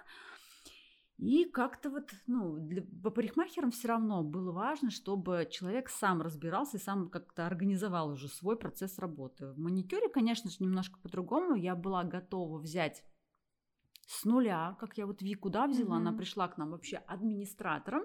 и 1.21 1.45
как-то 1.45 1.91
вот, 1.91 2.11
ну, 2.27 2.57
для, 2.57 2.83
по 3.03 3.11
парикмахерам 3.11 3.71
все 3.71 3.89
равно 3.89 4.23
было 4.23 4.53
важно, 4.53 4.91
чтобы 4.91 5.47
человек 5.51 5.91
сам 5.91 6.23
разбирался 6.23 6.79
и 6.79 6.81
сам 6.81 7.11
как-то 7.11 7.47
организовал 7.47 8.11
уже 8.11 8.29
свой 8.29 8.57
процесс 8.57 8.99
работы. 8.99 9.49
В 9.49 9.59
маникюре, 9.59 10.09
конечно 10.09 10.51
же, 10.51 10.57
немножко 10.61 10.99
по-другому. 11.01 11.57
Я 11.57 11.77
была 11.77 12.05
готова 12.05 12.59
взять 12.59 13.05
с 14.07 14.25
нуля, 14.25 14.77
как 14.81 14.97
я 14.97 15.07
вот 15.07 15.21
Вику, 15.21 15.51
да, 15.51 15.67
взяла, 15.67 15.97
mm-hmm. 15.97 16.01
она 16.01 16.13
пришла 16.15 16.49
к 16.49 16.57
нам 16.57 16.71
вообще 16.71 16.97
администратором, 16.97 18.05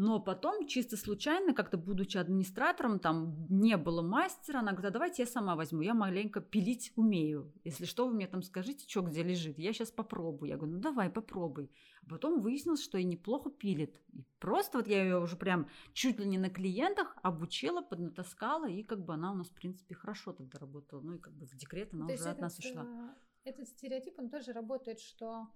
но 0.00 0.20
потом, 0.20 0.68
чисто 0.68 0.96
случайно, 0.96 1.52
как-то 1.52 1.76
будучи 1.76 2.18
администратором, 2.18 3.00
там 3.00 3.48
не 3.48 3.76
было 3.76 4.00
мастера, 4.00 4.60
она 4.60 4.70
говорит, 4.70 4.90
а 4.90 4.92
давайте 4.92 5.22
я 5.24 5.26
сама 5.26 5.56
возьму, 5.56 5.80
я 5.80 5.92
маленько 5.92 6.40
пилить 6.40 6.92
умею. 6.94 7.52
Если 7.64 7.84
что, 7.84 8.06
вы 8.06 8.14
мне 8.14 8.28
там 8.28 8.42
скажите, 8.42 8.88
что 8.88 9.02
где 9.02 9.24
лежит, 9.24 9.58
я 9.58 9.72
сейчас 9.72 9.90
попробую. 9.90 10.50
Я 10.50 10.56
говорю, 10.56 10.76
ну 10.76 10.80
давай, 10.80 11.10
попробуй. 11.10 11.72
А 12.06 12.10
потом 12.10 12.40
выяснилось, 12.40 12.84
что 12.84 12.96
и 12.96 13.02
неплохо 13.02 13.50
пилит. 13.50 14.00
И 14.12 14.22
просто 14.38 14.78
вот 14.78 14.86
я 14.86 15.02
ее 15.02 15.18
уже 15.18 15.34
прям 15.34 15.68
чуть 15.94 16.20
ли 16.20 16.26
не 16.26 16.38
на 16.38 16.48
клиентах 16.48 17.16
обучила, 17.24 17.82
поднатаскала, 17.82 18.68
и 18.68 18.84
как 18.84 19.04
бы 19.04 19.14
она 19.14 19.32
у 19.32 19.34
нас, 19.34 19.48
в 19.48 19.54
принципе, 19.54 19.96
хорошо 19.96 20.32
тогда 20.32 20.60
работала. 20.60 21.00
Ну 21.00 21.14
и 21.14 21.18
как 21.18 21.32
бы 21.32 21.44
в 21.44 21.56
декрет 21.56 21.92
она 21.92 22.06
То 22.06 22.14
уже 22.14 22.28
от 22.28 22.40
нас 22.40 22.56
ушла. 22.60 22.84
Э, 22.84 23.48
этот 23.50 23.66
стереотип, 23.66 24.16
он 24.20 24.30
тоже 24.30 24.52
работает, 24.52 25.00
что 25.00 25.48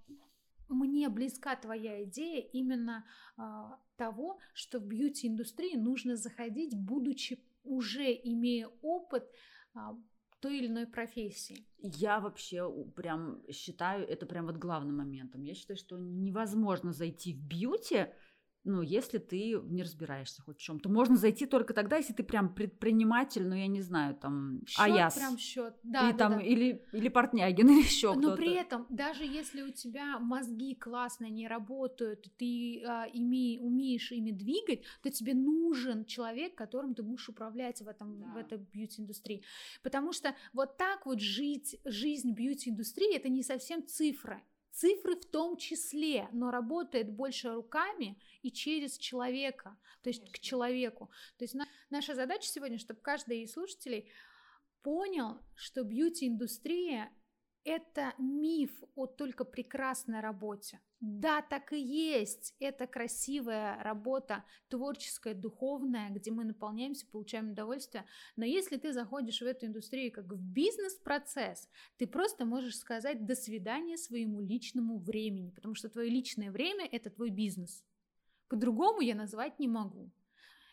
мне 0.73 1.09
близка 1.09 1.57
твоя 1.57 2.05
идея 2.05 2.41
именно 2.41 3.05
а, 3.37 3.79
того, 3.97 4.39
что 4.55 4.79
в 4.79 4.87
бьюти-индустрии 4.87 5.77
нужно 5.77 6.17
заходить, 6.17 6.77
будучи 6.77 7.43
уже 7.65 8.13
имея 8.13 8.69
опыт 8.83 9.25
а, 9.75 9.97
той 10.41 10.59
или 10.59 10.67
иной 10.67 10.87
профессии. 10.87 11.67
Я 11.79 12.19
вообще 12.19 12.69
прям 12.97 13.43
считаю 13.51 14.07
это 14.07 14.27
прям 14.27 14.47
вот 14.47 14.57
главным 14.57 14.97
моментом. 14.97 15.43
Я 15.43 15.55
считаю, 15.55 15.77
что 15.77 15.97
невозможно 15.97 16.93
зайти 16.93 17.33
в 17.33 17.41
бьюти, 17.47 18.09
ну, 18.65 18.83
если 18.83 19.19
ты 19.19 19.61
не 19.65 19.83
разбираешься 19.83 20.43
хоть 20.43 20.59
в 20.59 20.63
чем-то. 20.63 20.89
Можно 20.89 21.17
зайти 21.17 21.47
только 21.47 21.75
тогда, 21.75 21.97
если 21.97 22.13
ты 22.13 22.23
прям 22.23 22.55
предприниматель, 22.55 23.47
ну, 23.47 23.55
я 23.55 23.67
не 23.67 23.83
знаю, 23.83 24.15
там, 24.15 24.61
счет, 24.67 24.81
Аяс. 24.81 25.15
прям 25.15 25.37
счет, 25.37 25.75
да, 25.83 26.13
да, 26.13 26.17
там, 26.17 26.33
да. 26.35 26.41
Или, 26.43 26.85
или 26.93 27.09
Портнягин, 27.09 27.69
или 27.71 27.83
еще 27.83 28.15
Но 28.15 28.37
при 28.37 28.55
этом, 28.55 28.87
даже 28.89 29.25
если 29.25 29.63
у 29.63 29.73
тебя 29.73 30.19
мозги 30.21 30.75
классно 30.75 31.29
не 31.29 31.49
работают, 31.49 32.29
ты 32.39 32.83
а, 32.87 33.07
име, 33.13 33.61
умеешь 33.61 34.13
ими 34.13 34.31
двигать, 34.31 34.85
то 35.03 35.11
тебе 35.11 35.35
нужен 35.35 36.05
человек, 36.05 36.55
которым 36.55 36.95
ты 36.95 37.03
будешь 37.03 37.29
управлять 37.29 37.83
в, 37.83 37.89
этом, 37.89 38.21
да. 38.21 38.27
в 38.33 38.37
этой 38.37 38.59
бьюти-индустрии. 38.59 39.43
Потому 39.83 40.13
что 40.13 40.35
вот 40.53 40.77
так 40.77 41.07
вот 41.07 41.21
жить, 41.21 41.81
жизнь 41.85 42.33
бьюти-индустрии, 42.33 43.17
это 43.17 43.29
не 43.29 43.43
совсем 43.43 43.87
цифры. 43.87 44.43
Цифры 44.73 45.17
в 45.17 45.27
том 45.27 45.57
числе, 45.59 46.29
но 46.33 46.51
работает 46.51 47.13
больше 47.13 47.53
руками 47.53 48.19
и 48.41 48.51
через 48.51 48.97
человека, 48.97 49.79
то 50.03 50.09
есть 50.09 50.21
Конечно. 50.21 50.39
к 50.39 50.43
человеку. 50.43 51.11
То 51.37 51.45
есть 51.45 51.55
на, 51.55 51.69
наша 51.91 52.15
задача 52.15 52.49
сегодня, 52.49 52.79
чтобы 52.79 53.01
каждый 53.01 53.43
из 53.43 53.53
слушателей 53.53 54.11
понял, 54.83 55.41
что 55.55 55.85
бьюти-индустрия 55.85 57.11
это 57.65 58.15
миф 58.19 58.71
о 58.95 59.07
только 59.07 59.45
прекрасной 59.45 60.21
работе. 60.21 60.81
Да, 61.01 61.43
так 61.43 61.73
и 61.73 61.81
есть. 61.81 62.55
Это 62.61 62.87
красивая 62.87 63.83
работа, 63.83 64.45
творческая, 64.69 65.35
духовная, 65.35 66.11
где 66.11 66.31
мы 66.31 66.45
наполняемся, 66.45 67.07
получаем 67.07 67.51
удовольствие. 67.51 68.05
Но 68.37 68.45
если 68.45 68.77
ты 68.77 68.93
заходишь 68.93 69.41
в 69.41 69.47
эту 69.47 69.67
индустрию 69.67 70.13
как 70.13 70.27
в 70.27 70.41
бизнес-процесс, 70.41 71.69
ты 71.97 72.07
просто 72.07 72.45
можешь 72.45 72.79
сказать 72.79 73.27
«до 73.27 73.35
свидания» 73.35 73.97
своему 73.97 74.41
личному 74.41 74.99
времени, 74.99 75.51
потому 75.51 75.75
что 75.75 75.89
твое 75.89 76.09
личное 76.09 76.53
время– 76.53 76.87
это 76.93 77.11
твой 77.11 77.31
бизнес. 77.31 77.85
По-другому 78.49 79.01
я 79.01 79.15
назвать 79.15 79.59
не 79.59 79.69
могу. 79.69 80.11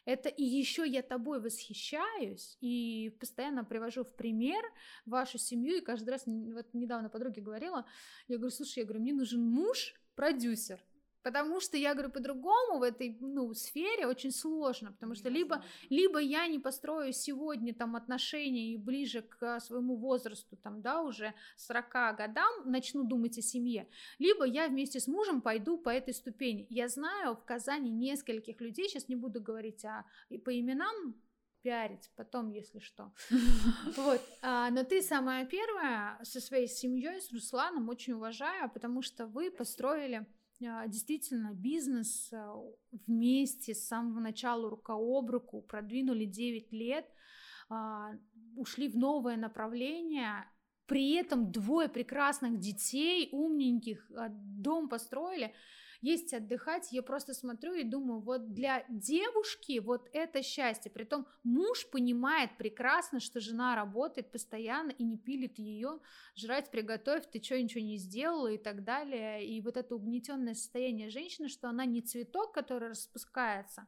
Это 0.10 0.28
и 0.28 0.44
еще 0.44 0.88
я 0.88 1.04
тобой 1.04 1.40
восхищаюсь 1.40 2.58
и 2.62 3.16
постоянно 3.20 3.64
привожу 3.64 4.04
в 4.04 4.16
пример 4.16 4.66
вашу 5.06 5.38
семью. 5.38 5.78
И 5.78 5.82
каждый 5.82 6.10
раз, 6.10 6.24
вот 6.26 6.74
недавно 6.74 7.10
подруге 7.10 7.44
говорила, 7.44 7.86
я 8.28 8.38
говорю, 8.38 8.50
слушай, 8.50 8.80
я 8.80 8.86
говорю, 8.86 9.02
мне 9.02 9.14
нужен 9.14 9.40
муж, 9.40 9.94
продюсер. 10.16 10.84
Потому 11.30 11.60
что 11.60 11.78
я 11.78 11.94
говорю 11.94 12.10
по-другому 12.10 12.80
в 12.80 12.82
этой 12.82 13.16
ну, 13.22 13.54
сфере 13.54 14.08
очень 14.08 14.32
сложно, 14.32 14.92
потому 14.92 15.14
что 15.14 15.30
либо, 15.30 15.64
либо 15.92 16.18
я 16.18 16.48
не 16.48 16.58
построю 16.58 17.14
сегодня 17.14 17.72
там 17.72 17.96
отношения 17.96 18.74
и 18.74 18.78
ближе 18.78 19.22
к 19.22 19.60
своему 19.60 19.96
возрасту, 19.96 20.56
там, 20.56 20.82
да, 20.82 21.04
уже 21.04 21.36
40 21.58 22.18
годам 22.18 22.52
начну 22.66 23.04
думать 23.04 23.38
о 23.38 23.44
семье, 23.44 23.88
либо 24.18 24.44
я 24.44 24.68
вместе 24.68 25.00
с 25.00 25.08
мужем 25.08 25.42
пойду 25.42 25.78
по 25.78 25.90
этой 25.90 26.16
ступени. 26.16 26.66
Я 26.72 26.88
знаю 26.88 27.36
в 27.36 27.46
Казани 27.46 27.92
нескольких 27.92 28.60
людей, 28.60 28.90
сейчас 28.90 29.08
не 29.08 29.16
буду 29.16 29.40
говорить 29.40 29.86
о, 29.86 30.06
по 30.44 30.60
именам, 30.60 31.16
пиарить 31.62 32.10
потом, 32.16 32.50
если 32.50 32.80
что. 32.80 33.14
Вот. 33.98 34.22
А, 34.42 34.72
но 34.72 34.84
ты 34.84 35.02
самая 35.02 35.46
первая 35.46 36.20
со 36.24 36.40
своей 36.40 36.68
семьей, 36.68 37.22
с 37.22 37.32
Русланом, 37.32 37.90
очень 37.90 38.14
уважаю, 38.14 38.70
потому 38.72 39.02
что 39.02 39.28
вы 39.28 39.52
построили 39.52 40.18
а, 40.18 40.39
действительно 40.60 41.54
бизнес 41.54 42.32
а, 42.34 42.56
вместе 43.08 43.74
с 43.74 43.88
самого 43.88 44.20
начала 44.20 44.70
рука 44.70 44.94
об 44.94 45.30
руку, 45.30 45.62
продвинули 45.62 46.26
9 46.26 46.72
лет, 46.72 47.06
а, 47.70 48.12
ушли 48.56 48.90
в 48.90 48.98
новое 48.98 49.38
направление, 49.38 50.50
при 50.86 51.14
этом 51.14 51.52
двое 51.52 51.88
прекрасных 51.88 52.60
детей, 52.60 53.30
умненьких, 53.32 54.12
дом 54.30 54.90
построили 54.90 55.54
есть 56.02 56.34
отдыхать, 56.34 56.92
я 56.92 57.04
просто 57.04 57.34
смотрю 57.34 57.74
и 57.74 57.84
думаю, 57.84 58.22
вот 58.22 58.54
для 58.54 58.86
девушки 58.90 59.80
вот 59.80 60.10
это 60.14 60.42
счастье, 60.42 60.90
притом 60.92 61.28
муж 61.44 61.90
понимает 61.90 62.58
прекрасно, 62.58 63.20
что 63.20 63.40
жена 63.40 63.76
работает 63.76 64.32
постоянно 64.32 64.92
и 64.92 65.04
не 65.04 65.18
пилит 65.18 65.60
ее, 65.60 66.00
жрать 66.36 66.72
приготовь, 66.72 67.30
ты 67.30 67.44
что, 67.44 67.62
ничего 67.62 67.84
не 67.84 67.98
сделала 67.98 68.48
и 68.48 68.58
так 68.58 68.84
далее, 68.84 69.46
и 69.46 69.62
вот 69.62 69.76
это 69.78 69.96
угнетенное 69.96 70.54
состояние 70.54 71.10
женщины, 71.10 71.50
что 71.50 71.70
она 71.70 71.86
не 71.86 72.02
цветок, 72.02 72.54
который 72.54 72.90
распускается, 72.90 73.88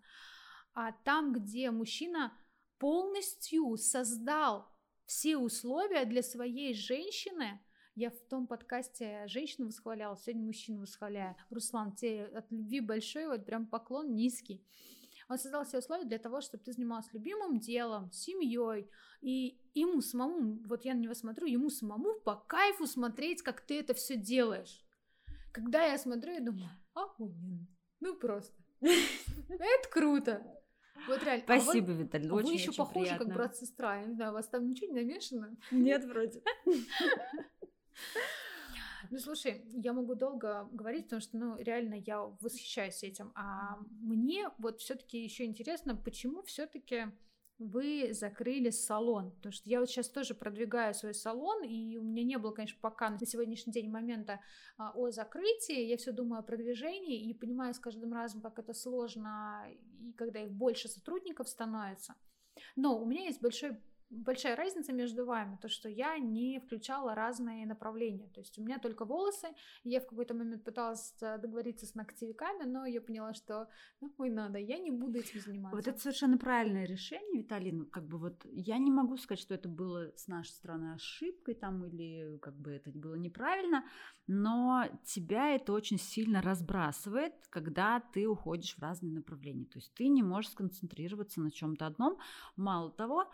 а 0.74 0.91
там, 0.91 1.34
где 1.34 1.72
мужчина 1.72 2.34
полностью 2.78 3.78
создал 3.78 4.68
все 5.05 5.38
условия 5.38 6.05
для 6.05 6.24
своей 6.24 6.74
женщины, 6.74 7.62
я 7.96 8.10
в 8.10 8.20
том 8.30 8.48
подкасте 8.48 9.24
женщину 9.28 9.68
восхваляла, 9.68 10.18
сегодня 10.18 10.46
мужчину 10.46 10.82
восхваляю. 10.82 11.36
Руслан, 11.50 11.94
тебе 11.96 12.26
от 12.26 12.52
любви 12.52 12.80
большой, 12.80 13.28
вот 13.28 13.46
прям 13.46 13.68
поклон 13.68 14.16
низкий. 14.16 14.66
Он 15.30 15.38
создал 15.38 15.64
все 15.64 15.80
условия 15.80 16.06
для 16.06 16.20
того, 16.20 16.42
чтобы 16.42 16.64
ты 16.64 16.74
занималась 16.74 17.12
любимым 17.14 17.60
делом, 17.60 18.12
семьей, 18.12 18.89
и 19.22 19.60
ему 19.74 20.02
самому, 20.02 20.62
вот 20.66 20.84
я 20.84 20.94
на 20.94 21.00
него 21.00 21.14
смотрю, 21.14 21.48
ему 21.48 21.70
самому 21.70 22.20
по 22.20 22.36
кайфу 22.36 22.86
смотреть, 22.86 23.42
как 23.42 23.62
ты 23.62 23.80
это 23.80 23.94
все 23.94 24.18
делаешь. 24.18 24.86
Когда 25.54 25.86
я 25.86 25.98
смотрю, 25.98 26.34
я 26.34 26.42
думаю, 26.42 26.70
охуенно, 26.94 27.68
ну 28.00 28.16
просто. 28.16 28.54
Это 28.82 29.89
круто. 29.92 30.62
Вот 31.08 31.24
реально. 31.24 31.44
Спасибо, 31.44 31.92
а 31.92 31.96
вот, 31.96 32.02
Виталий, 32.02 32.30
очень, 32.30 32.48
Вы 32.48 32.54
еще 32.54 32.70
очень 32.70 32.78
похожи, 32.78 33.06
приятно. 33.06 33.26
как 33.26 33.36
брат-сестра. 33.36 34.00
Я 34.00 34.06
не 34.06 34.14
знаю, 34.14 34.32
у 34.32 34.34
вас 34.34 34.48
там 34.48 34.68
ничего 34.68 34.94
не 34.94 35.02
намешано? 35.02 35.56
Нет, 35.72 36.06
вроде. 36.06 36.44
Ну, 39.10 39.18
слушай, 39.18 39.66
я 39.74 39.94
могу 39.94 40.16
долго 40.16 40.70
говорить, 40.72 41.06
потому 41.06 41.22
что, 41.22 41.38
ну, 41.38 41.58
реально 41.58 41.96
я 41.96 42.22
восхищаюсь 42.39 43.04
этим. 43.04 43.32
А 43.36 43.78
мне 44.00 44.50
вот 44.60 44.80
все-таки 44.80 45.24
еще 45.24 45.46
интересно, 45.46 45.96
почему 45.96 46.44
все-таки 46.44 47.08
вы 47.62 48.10
закрыли 48.14 48.70
салон. 48.72 49.32
Потому 49.32 49.54
что 49.54 49.70
я 49.70 49.80
вот 49.80 49.89
сейчас 49.89 50.10
тоже 50.10 50.34
продвигаю 50.34 50.94
свой 50.94 51.14
салон, 51.14 51.64
и 51.64 51.98
у 51.98 52.04
меня 52.04 52.24
не 52.24 52.38
было, 52.38 52.52
конечно, 52.52 52.80
пока 52.82 53.10
на 53.10 53.20
сегодняшний 53.20 53.74
день 53.74 53.89
момента 53.89 54.42
а, 54.78 54.92
о 54.96 55.12
закрытии. 55.12 55.86
Я 55.86 55.98
все 55.98 56.12
думаю 56.12 56.39
о 56.39 56.44
продвижении 56.44 57.30
и 57.30 57.34
понимаю 57.34 57.74
с 57.74 57.80
каждым 57.80 58.14
разом, 58.14 58.42
как 58.42 58.58
это 58.58 58.74
сложно, 58.74 59.68
и 59.70 60.14
когда 60.14 60.42
их 60.44 60.52
больше 60.52 60.88
сотрудников 60.88 61.50
становится. 61.50 62.16
Но 62.76 63.00
у 63.00 63.06
меня 63.06 63.26
есть 63.26 63.42
большой 63.42 63.78
большая 64.12 64.55
разница 64.55 64.93
между 64.93 65.26
вами, 65.26 65.57
то, 65.62 65.70
что 65.70 65.89
я 65.89 66.18
не 66.20 66.59
включала 66.59 67.16
разные 67.16 67.66
направления. 67.66 68.28
То 68.28 68.41
есть 68.41 68.59
у 68.59 68.62
меня 68.62 68.78
только 68.78 69.05
волосы. 69.05 69.47
Я 69.84 70.01
в 70.01 70.07
какой-то 70.07 70.34
момент 70.34 70.64
пыталась 70.64 71.16
э, 71.22 71.38
договориться 71.38 71.86
с 71.86 71.95
ногтевиками, 71.95 72.66
но 72.66 72.86
я 72.86 73.01
поняла, 73.01 73.34
что 73.34 73.68
нахуй 74.01 74.30
надо, 74.30 74.59
я 74.59 74.78
не 74.78 74.91
буду 74.91 75.20
этим 75.20 75.39
заниматься. 75.39 75.76
Вот 75.76 75.88
это 75.88 75.97
совершенно 75.97 76.38
правильное 76.38 76.86
решение, 76.86 77.41
Виталина. 77.41 77.86
Как 77.86 78.05
бы 78.05 78.18
вот 78.18 78.45
я 78.51 78.78
не 78.78 78.91
могу 78.91 79.18
сказать, 79.18 79.39
что 79.39 79.55
это 79.55 79.70
было 79.70 80.12
с 80.16 80.28
нашей 80.28 80.51
стороны 80.51 80.93
ошибкой 80.93 81.55
там 81.55 81.86
или 81.86 82.38
как 82.39 82.55
бы 82.55 82.72
это 82.72 82.91
было 82.91 83.16
неправильно, 83.16 83.86
но 84.28 84.86
тебя 85.05 85.55
это 85.55 85.72
очень 85.72 85.97
сильно 85.97 86.41
разбрасывает, 86.41 87.34
когда 87.49 88.01
ты 88.14 88.28
уходишь 88.28 88.76
в 88.76 88.82
разные 88.82 89.14
направления. 89.14 89.66
То 89.66 89.80
есть 89.80 89.93
ты 89.93 90.09
не 90.09 90.22
можешь 90.22 90.51
сконцентрироваться 90.51 91.39
на 91.39 91.51
чем-то 91.51 91.86
одном. 91.86 92.18
Мало 92.57 92.91
того, 92.91 93.30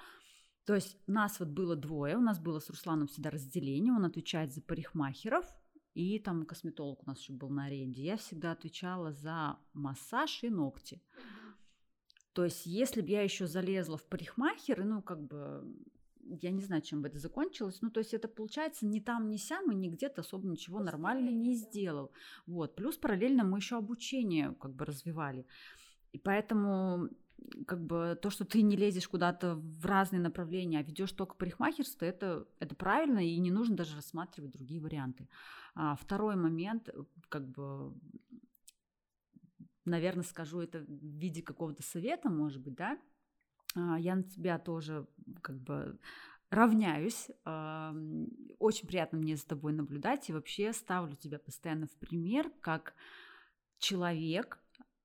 то 0.67 0.75
есть 0.75 0.97
нас 1.07 1.39
вот 1.39 1.47
было 1.47 1.77
двое, 1.77 2.17
у 2.17 2.21
нас 2.21 2.39
было 2.39 2.59
с 2.59 2.69
Русланом 2.69 3.07
всегда 3.07 3.29
разделение, 3.29 3.93
он 3.93 4.03
отвечает 4.03 4.53
за 4.53 4.61
парикмахеров, 4.61 5.45
и 5.93 6.19
там 6.19 6.45
косметолог 6.45 7.03
у 7.03 7.09
нас 7.09 7.19
еще 7.19 7.31
был 7.31 7.49
на 7.49 7.67
аренде. 7.67 8.03
Я 8.03 8.17
всегда 8.17 8.51
отвечала 8.51 9.13
за 9.13 9.57
массаж 9.71 10.43
и 10.43 10.49
ногти. 10.49 11.01
То 12.33 12.43
есть, 12.43 12.65
если 12.65 12.99
бы 12.99 13.07
я 13.07 13.21
еще 13.21 13.47
залезла 13.47 13.95
в 13.95 14.03
парикмахеры, 14.03 14.83
ну, 14.83 15.01
как 15.01 15.25
бы, 15.25 15.63
я 16.19 16.51
не 16.51 16.61
знаю, 16.61 16.81
чем 16.81 17.01
бы 17.01 17.07
это 17.07 17.17
закончилось. 17.17 17.81
Ну, 17.81 17.89
то 17.89 18.01
есть, 18.01 18.13
это 18.13 18.27
получается 18.27 18.85
не 18.85 18.99
там, 18.99 19.29
не 19.29 19.37
сям, 19.37 19.71
и 19.71 19.75
нигде 19.75 20.09
то 20.09 20.19
особо 20.19 20.49
ничего 20.49 20.79
нормально 20.79 21.29
не 21.29 21.55
сделал. 21.55 22.11
Вот. 22.45 22.75
Плюс 22.75 22.97
параллельно 22.97 23.45
мы 23.45 23.59
еще 23.59 23.77
обучение 23.77 24.53
как 24.59 24.75
бы 24.75 24.83
развивали. 24.83 25.47
И 26.11 26.19
поэтому 26.19 27.09
как 27.65 27.85
бы 27.85 28.17
то, 28.21 28.29
что 28.29 28.45
ты 28.45 28.61
не 28.61 28.75
лезешь 28.75 29.07
куда-то 29.07 29.55
в 29.55 29.85
разные 29.85 30.21
направления, 30.21 30.79
а 30.79 30.83
ведешь 30.83 31.11
только 31.11 31.35
парикмахерство, 31.35 32.05
это, 32.05 32.47
это 32.59 32.75
правильно, 32.75 33.19
и 33.19 33.37
не 33.37 33.51
нужно 33.51 33.75
даже 33.75 33.95
рассматривать 33.95 34.51
другие 34.51 34.81
варианты. 34.81 35.27
А 35.75 35.95
второй 35.95 36.35
момент, 36.35 36.89
как 37.29 37.47
бы, 37.47 37.93
наверное, 39.85 40.23
скажу 40.23 40.59
это 40.59 40.79
в 40.79 40.89
виде 40.89 41.41
какого-то 41.41 41.83
совета, 41.83 42.29
может 42.29 42.61
быть, 42.61 42.75
да, 42.75 42.97
а, 43.75 43.99
я 43.99 44.15
на 44.15 44.23
тебя 44.23 44.59
тоже 44.59 45.07
как 45.41 45.59
бы 45.59 45.99
равняюсь. 46.49 47.27
Очень 48.59 48.87
приятно 48.87 49.17
мне 49.17 49.35
за 49.35 49.45
тобой 49.45 49.73
наблюдать 49.73 50.29
и 50.29 50.33
вообще 50.33 50.71
ставлю 50.71 51.15
тебя 51.15 51.39
постоянно 51.39 51.87
в 51.87 51.95
пример 51.97 52.49
как 52.61 52.93
человек, 53.79 54.59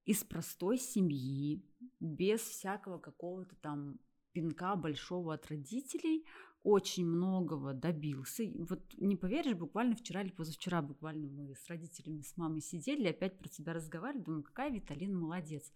из 0.04 0.24
простой 0.24 0.78
семьи, 0.78 1.62
без 2.03 2.40
всякого 2.40 2.98
какого-то 2.98 3.55
там 3.57 3.98
пинка 4.32 4.76
большого 4.76 5.34
от 5.34 5.46
родителей, 5.48 6.26
очень 6.64 7.07
многого 7.07 7.72
добился. 7.74 8.44
Вот 8.68 8.80
не 8.96 9.16
поверишь, 9.16 9.55
буквально 9.55 9.96
вчера 9.96 10.22
или 10.22 10.30
позавчера 10.30 10.82
буквально 10.82 11.28
мы 11.28 11.55
с 11.55 11.68
родителями, 11.68 12.22
с 12.22 12.36
мамой 12.36 12.61
сидели, 12.61 13.09
опять 13.09 13.38
про 13.38 13.48
тебя 13.48 13.72
разговаривали, 13.72 14.24
думаю, 14.24 14.42
какая 14.42 14.70
Виталина 14.70 15.16
молодец. 15.18 15.72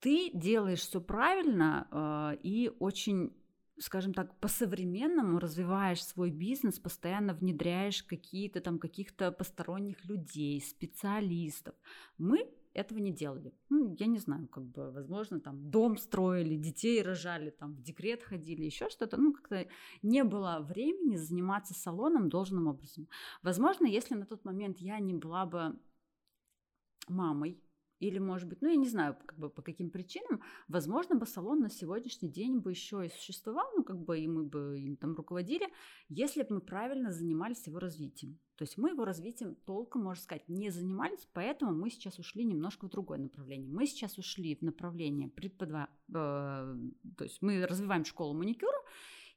Ты 0.00 0.30
делаешь 0.32 0.80
все 0.80 1.00
правильно 1.00 1.88
э, 1.90 2.38
и 2.42 2.70
очень 2.78 3.32
скажем 3.80 4.12
так, 4.12 4.38
по-современному 4.40 5.38
развиваешь 5.38 6.04
свой 6.04 6.30
бизнес, 6.30 6.78
постоянно 6.78 7.34
внедряешь 7.34 8.02
какие-то 8.02 8.60
там 8.60 8.78
каких-то 8.78 9.30
посторонних 9.30 10.04
людей, 10.04 10.60
специалистов. 10.60 11.74
Мы 12.18 12.50
этого 12.78 12.98
не 12.98 13.12
делали. 13.12 13.52
Ну, 13.68 13.94
я 13.98 14.06
не 14.06 14.18
знаю, 14.18 14.48
как 14.48 14.64
бы, 14.64 14.90
возможно, 14.90 15.40
там 15.40 15.70
дом 15.70 15.96
строили, 15.96 16.56
детей 16.56 17.02
рожали, 17.02 17.50
там 17.50 17.74
в 17.74 17.82
декрет 17.82 18.22
ходили, 18.22 18.64
еще 18.64 18.88
что-то. 18.88 19.16
Ну, 19.16 19.32
как-то 19.32 19.66
не 20.02 20.24
было 20.24 20.60
времени 20.60 21.16
заниматься 21.16 21.74
салоном 21.74 22.28
должным 22.28 22.68
образом. 22.68 23.08
Возможно, 23.42 23.86
если 23.86 24.14
на 24.14 24.26
тот 24.26 24.44
момент 24.44 24.78
я 24.78 24.98
не 25.00 25.14
была 25.14 25.46
бы 25.46 25.78
мамой, 27.08 27.60
или, 28.00 28.18
может 28.18 28.48
быть, 28.48 28.62
ну, 28.62 28.68
я 28.68 28.76
не 28.76 28.88
знаю, 28.88 29.16
как 29.26 29.38
бы 29.38 29.50
по 29.50 29.62
каким 29.62 29.90
причинам, 29.90 30.40
возможно, 30.68 31.16
бы 31.16 31.26
салон 31.26 31.60
на 31.60 31.70
сегодняшний 31.70 32.28
день 32.28 32.58
бы 32.58 32.70
еще 32.70 33.06
и 33.06 33.10
существовал, 33.10 33.66
ну, 33.76 33.82
как 33.82 33.98
бы, 33.98 34.18
и 34.18 34.28
мы 34.28 34.44
бы 34.44 34.80
им 34.80 34.96
там 34.96 35.14
руководили, 35.14 35.66
если 36.08 36.42
бы 36.42 36.56
мы 36.56 36.60
правильно 36.60 37.10
занимались 37.10 37.66
его 37.66 37.78
развитием. 37.78 38.38
То 38.56 38.64
есть 38.64 38.76
мы 38.76 38.90
его 38.90 39.04
развитием 39.04 39.54
толком, 39.66 40.02
можно 40.02 40.22
сказать, 40.22 40.48
не 40.48 40.70
занимались, 40.70 41.28
поэтому 41.32 41.72
мы 41.72 41.90
сейчас 41.90 42.18
ушли 42.18 42.44
немножко 42.44 42.86
в 42.86 42.90
другое 42.90 43.18
направление. 43.18 43.70
Мы 43.70 43.86
сейчас 43.86 44.18
ушли 44.18 44.56
в 44.56 44.62
направление 44.62 45.28
преподава... 45.28 45.88
Э, 46.08 46.74
то 47.16 47.24
есть 47.24 47.40
мы 47.40 47.66
развиваем 47.66 48.04
школу 48.04 48.34
маникюра, 48.34 48.78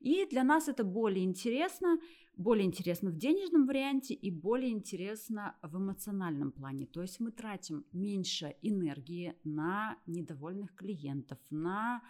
и 0.01 0.25
для 0.25 0.43
нас 0.43 0.67
это 0.67 0.83
более 0.83 1.23
интересно, 1.23 1.99
более 2.37 2.65
интересно 2.65 3.09
в 3.11 3.17
денежном 3.17 3.65
варианте 3.65 4.13
и 4.13 4.31
более 4.31 4.71
интересно 4.71 5.55
в 5.61 5.77
эмоциональном 5.77 6.51
плане. 6.51 6.85
То 6.85 7.01
есть 7.01 7.19
мы 7.19 7.31
тратим 7.31 7.85
меньше 7.91 8.55
энергии 8.61 9.35
на 9.43 9.97
недовольных 10.05 10.73
клиентов, 10.75 11.39
на 11.49 12.01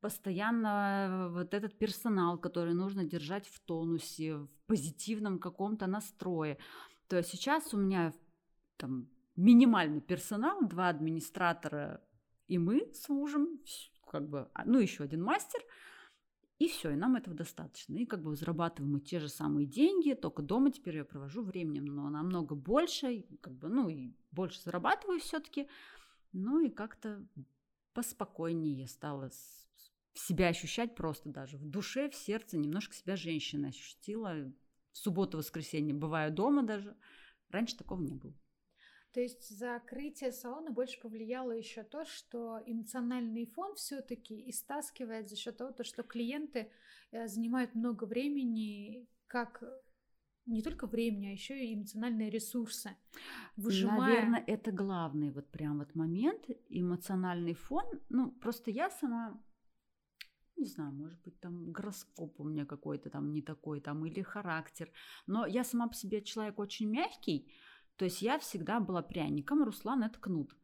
постоянно 0.00 1.28
вот 1.32 1.54
этот 1.54 1.78
персонал, 1.78 2.38
который 2.38 2.74
нужно 2.74 3.04
держать 3.04 3.46
в 3.48 3.60
тонусе, 3.60 4.36
в 4.36 4.48
позитивном 4.66 5.38
каком-то 5.38 5.86
настрое. 5.86 6.58
То 7.08 7.16
есть 7.16 7.30
сейчас 7.30 7.74
у 7.74 7.78
меня 7.78 8.12
там 8.76 9.08
минимальный 9.36 10.00
персонал, 10.00 10.66
два 10.66 10.88
администратора 10.88 12.02
и 12.46 12.58
мы 12.58 12.90
с 12.94 13.08
мужем, 13.08 13.60
как 14.10 14.28
бы, 14.28 14.48
а, 14.54 14.64
ну 14.64 14.78
еще 14.78 15.04
один 15.04 15.22
мастер– 15.22 15.60
и 16.58 16.66
все, 16.68 16.90
и 16.90 16.96
нам 16.96 17.14
этого 17.14 17.36
достаточно. 17.36 17.94
И 17.94 18.04
как 18.04 18.22
бы 18.22 18.34
зарабатываем 18.34 18.92
мы 18.92 19.00
те 19.00 19.20
же 19.20 19.28
самые 19.28 19.66
деньги, 19.66 20.14
только 20.14 20.42
дома 20.42 20.72
теперь 20.72 20.96
я 20.96 21.04
провожу 21.04 21.42
временем, 21.42 21.84
но 21.84 22.10
намного 22.10 22.56
больше, 22.56 23.24
как 23.40 23.54
бы, 23.54 23.68
ну 23.68 23.88
и 23.88 24.12
больше 24.32 24.60
зарабатываю 24.62 25.20
все-таки. 25.20 25.68
Ну 26.32 26.58
и 26.58 26.68
как-то 26.68 27.24
поспокойнее 27.94 28.88
стала 28.88 29.30
себя 30.14 30.48
ощущать 30.48 30.96
просто 30.96 31.28
даже 31.28 31.56
в 31.58 31.64
душе, 31.64 32.10
в 32.10 32.14
сердце, 32.16 32.58
немножко 32.58 32.94
себя 32.94 33.14
женщина 33.14 33.68
ощутила. 33.68 34.52
В 34.90 34.98
субботу-воскресенье 34.98 35.94
бываю 35.94 36.32
дома 36.32 36.64
даже. 36.64 36.96
Раньше 37.50 37.76
такого 37.76 38.00
не 38.00 38.14
было. 38.14 38.34
То 39.18 39.22
есть 39.22 39.48
закрытие 39.48 40.30
салона 40.30 40.70
больше 40.70 41.00
повлияло 41.00 41.50
еще 41.50 41.82
то, 41.82 42.04
что 42.04 42.60
эмоциональный 42.66 43.46
фон 43.46 43.74
все-таки 43.74 44.48
истаскивает 44.48 45.28
за 45.28 45.34
счет 45.34 45.56
того, 45.56 45.72
то, 45.72 45.82
что 45.82 46.04
клиенты 46.04 46.70
э, 47.10 47.26
занимают 47.26 47.74
много 47.74 48.04
времени, 48.04 49.08
как 49.26 49.64
не 50.46 50.62
только 50.62 50.86
времени, 50.86 51.26
а 51.26 51.32
еще 51.32 51.58
и 51.58 51.74
эмоциональные 51.74 52.30
ресурсы. 52.30 52.96
Выжимая... 53.56 53.98
Наверное, 53.98 54.44
это 54.46 54.70
главный 54.70 55.32
вот 55.32 55.50
прям 55.50 55.78
вот 55.78 55.96
момент, 55.96 56.44
эмоциональный 56.68 57.54
фон. 57.54 57.86
Ну, 58.10 58.30
просто 58.30 58.70
я 58.70 58.88
сама 58.88 59.42
не 60.58 60.66
знаю, 60.66 60.92
может 60.92 61.20
быть, 61.22 61.40
там 61.40 61.72
гороскоп 61.72 62.40
у 62.40 62.44
меня 62.44 62.66
какой-то 62.66 63.10
там 63.10 63.32
не 63.32 63.42
такой, 63.42 63.80
там, 63.80 64.04
или 64.04 64.22
характер. 64.22 64.90
Но 65.26 65.46
я 65.46 65.64
сама 65.64 65.88
по 65.88 65.94
себе 65.94 66.20
человек 66.22 66.58
очень 66.58 66.90
мягкий, 66.90 67.52
то 67.98 68.04
есть 68.04 68.22
я 68.22 68.38
всегда 68.38 68.78
была 68.78 69.02
пряником, 69.02 69.64
Руслан 69.64 70.04
это 70.04 70.18
кнут. 70.20 70.56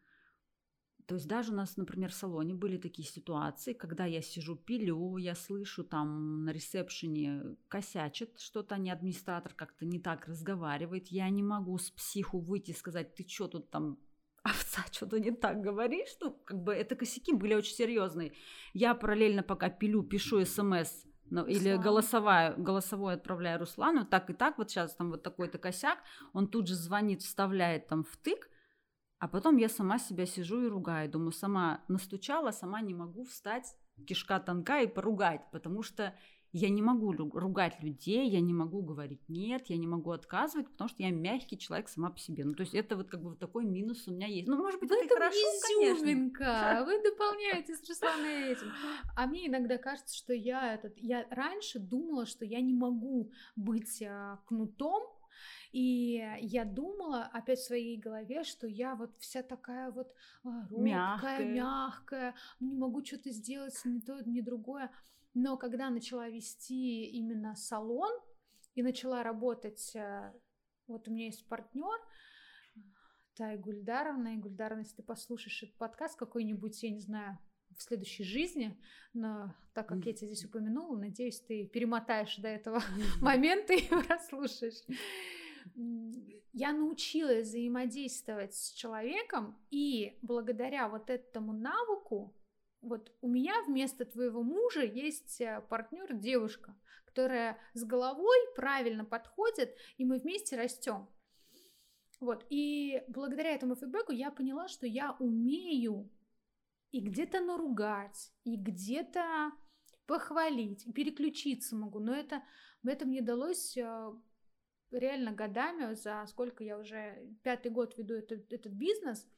То 1.07 1.17
есть 1.17 1.27
даже 1.27 1.53
у 1.53 1.57
нас, 1.57 1.77
например, 1.77 2.11
в 2.11 2.15
салоне 2.15 2.55
были 2.55 2.79
такие 2.79 3.07
ситуации, 3.07 3.75
когда 3.75 4.07
я 4.07 4.23
сижу, 4.23 4.57
пилю, 4.57 5.17
я 5.19 5.35
слышу 5.35 5.85
там 5.85 6.45
на 6.45 6.51
ресепшене 6.51 7.57
косячит 7.69 8.39
что-то, 8.39 8.79
не 8.79 8.91
администратор 8.91 9.53
как-то 9.53 9.85
не 9.85 9.99
так 9.99 10.27
разговаривает, 10.29 11.09
я 11.09 11.29
не 11.29 11.43
могу 11.43 11.77
с 11.77 11.91
психу 11.91 12.39
выйти 12.39 12.71
и 12.71 12.75
сказать, 12.75 13.15
ты 13.17 13.29
что 13.29 13.49
тут 13.49 13.71
там 13.71 13.99
овца, 14.45 14.85
что-то 14.93 15.19
не 15.19 15.33
так 15.33 15.61
говоришь, 15.61 16.17
ну, 16.21 16.31
как 16.31 16.63
бы 16.63 16.73
это 16.73 16.95
косяки 16.95 17.35
были 17.35 17.55
очень 17.55 17.75
серьезные. 17.75 18.33
Я 18.73 18.95
параллельно 18.95 19.43
пока 19.43 19.69
пилю, 19.69 20.05
пишу 20.05 20.43
смс 20.45 21.05
ну, 21.35 21.45
или 21.47 21.77
голосовая, 21.77 22.55
голосовой 22.55 23.15
отправляю 23.15 23.59
Руслану, 23.59 24.07
так 24.07 24.31
и 24.31 24.33
так, 24.33 24.57
вот 24.57 24.71
сейчас 24.71 24.95
там 24.95 25.11
вот 25.11 25.25
такой-то 25.25 25.59
косяк, 25.59 25.99
он 26.33 26.47
тут 26.47 26.69
же 26.69 26.77
звонит, 26.77 27.23
вставляет 27.23 27.89
там 27.89 28.05
втык, 28.05 28.49
а 29.19 29.27
потом 29.27 29.57
я 29.57 29.69
сама 29.69 29.99
себя 29.99 30.27
сижу 30.27 30.65
и 30.65 30.69
ругаю. 30.69 31.11
Думаю, 31.11 31.33
сама 31.33 31.83
настучала, 31.89 32.53
сама 32.53 32.83
не 32.83 32.95
могу 32.95 33.25
встать, 33.25 33.75
кишка 34.07 34.39
тонка 34.39 34.83
и 34.83 34.87
поругать, 34.87 35.51
потому 35.51 35.83
что 35.83 36.15
Я 36.57 36.69
не 36.69 36.83
могу 36.83 37.13
ругать 37.13 37.83
людей, 37.83 38.31
я 38.31 38.41
не 38.41 38.55
могу 38.55 38.81
говорить 38.81 39.29
нет, 39.29 39.67
я 39.67 39.77
не 39.77 39.89
могу 39.89 40.13
отказывать, 40.13 40.71
потому 40.71 40.89
что 40.89 41.03
я 41.03 41.11
мягкий 41.11 41.59
человек 41.59 41.89
сама 41.89 42.11
по 42.11 42.19
себе. 42.21 42.45
Ну, 42.45 42.55
то 42.55 42.63
есть 42.63 42.77
это 42.77 42.97
вот 42.97 43.09
как 43.09 43.21
бы 43.21 43.31
вот 43.31 43.41
такой 43.41 43.65
минус 43.65 44.07
у 44.07 44.13
меня 44.13 44.29
есть. 44.29 44.47
Ну, 44.47 44.57
может 44.57 44.79
быть, 44.79 44.89
это 44.89 45.15
хорошо, 45.15 45.37
изюминка. 45.37 46.45
конечно. 46.45 46.85
Вы 46.85 47.03
дополняете 47.03 47.75
с 47.75 47.89
Русланой 47.89 48.53
этим. 48.53 48.73
А 49.17 49.27
мне 49.27 49.49
иногда 49.49 49.79
кажется, 49.79 50.17
что 50.17 50.33
я 50.33 50.75
этот, 50.75 50.97
я 50.97 51.27
раньше 51.31 51.81
думала, 51.81 52.25
что 52.25 52.45
я 52.45 52.61
не 52.61 52.73
могу 52.73 53.33
быть 53.57 54.01
а, 54.03 54.39
кнутом, 54.47 55.03
и 55.73 56.25
я 56.41 56.65
думала 56.65 57.25
опять 57.33 57.59
в 57.59 57.67
своей 57.67 57.99
голове, 57.99 58.45
что 58.45 58.69
я 58.69 58.95
вот 58.95 59.11
вся 59.19 59.43
такая 59.43 59.91
вот 59.91 60.15
а, 60.45 60.69
робкая, 60.69 60.85
Мягкая. 60.85 61.53
мягкая, 61.53 62.35
не 62.61 62.77
могу 62.77 63.05
что-то 63.05 63.33
сделать 63.33 63.75
ни 63.85 63.99
то, 63.99 64.23
ни 64.25 64.41
другое. 64.41 64.93
Но 65.35 65.57
когда 65.57 65.91
начала 65.91 66.29
вести 66.29 67.07
именно 67.07 67.57
салон 67.57 68.13
и 68.75 68.83
начала 68.83 69.23
работать, 69.25 69.95
э, 69.97 70.33
вот 70.87 71.09
у 71.09 71.11
меня 71.13 71.27
есть 71.27 71.49
партнер, 71.49 71.99
Тай 73.37 73.59
Гульдаровна, 73.59 74.35
и 74.35 74.39
Гульдаровна, 74.39 74.83
если 74.83 74.97
ты 74.97 75.03
послушаешь 75.03 75.65
этот 75.65 75.77
подкаст 75.77 76.17
какой-нибудь, 76.17 76.81
я 76.85 76.91
не 76.91 77.01
знаю, 77.01 77.39
в 77.77 77.83
следующей 77.83 78.23
жизни, 78.23 78.79
но 79.13 79.53
так 79.75 79.89
как 79.89 80.07
я 80.07 80.13
тебя 80.13 80.29
здесь 80.29 80.45
упомянула, 80.45 80.97
надеюсь, 80.97 81.41
ты 81.41 81.67
перемотаешь 81.67 82.37
до 82.37 82.49
этого 82.49 82.81
момента 83.21 83.73
и 83.73 83.89
прослушаешь. 83.89 84.83
Я 86.53 86.73
научилась 86.73 87.49
взаимодействовать 87.49 88.55
с 88.55 88.73
человеком, 88.73 89.59
и 89.71 90.17
благодаря 90.23 90.89
вот 90.89 91.11
этому 91.11 91.53
навыку 91.53 92.33
вот 92.85 93.13
у 93.21 93.29
меня 93.29 93.55
вместо 93.67 94.05
твоего 94.05 94.43
мужа 94.43 94.85
есть 94.85 95.41
э, 95.41 95.63
партнер 95.69 96.15
девушка, 96.15 96.77
которая 97.05 97.59
с 97.73 97.85
головой 97.85 98.37
правильно 98.55 99.05
подходит, 99.05 99.77
и 99.97 100.05
мы 100.05 100.19
вместе 100.19 100.57
растем. 100.57 101.09
Вот, 102.21 102.47
и 102.51 103.03
благодаря 103.09 103.55
этому 103.55 103.75
фидбэку 103.75 104.13
я 104.13 104.31
поняла, 104.31 104.69
что 104.69 104.87
я 104.87 105.17
умею 105.19 106.11
и 106.91 107.01
где-то 107.01 107.41
наругать, 107.41 108.33
и 108.45 108.57
где-то 108.57 109.53
похвалить, 110.07 110.87
переключиться 110.95 111.75
могу, 111.77 111.99
но 111.99 112.15
это, 112.15 112.43
это 112.85 113.05
мне 113.07 113.21
далось 113.21 113.77
э, 113.77 114.13
реально 114.91 115.33
годами, 115.33 115.95
за 115.95 116.25
сколько 116.29 116.63
я 116.63 116.79
уже 116.79 117.35
пятый 117.43 117.71
год 117.71 117.97
веду 117.99 118.15
этот, 118.15 118.53
этот 118.53 118.73
бизнес– 118.73 119.29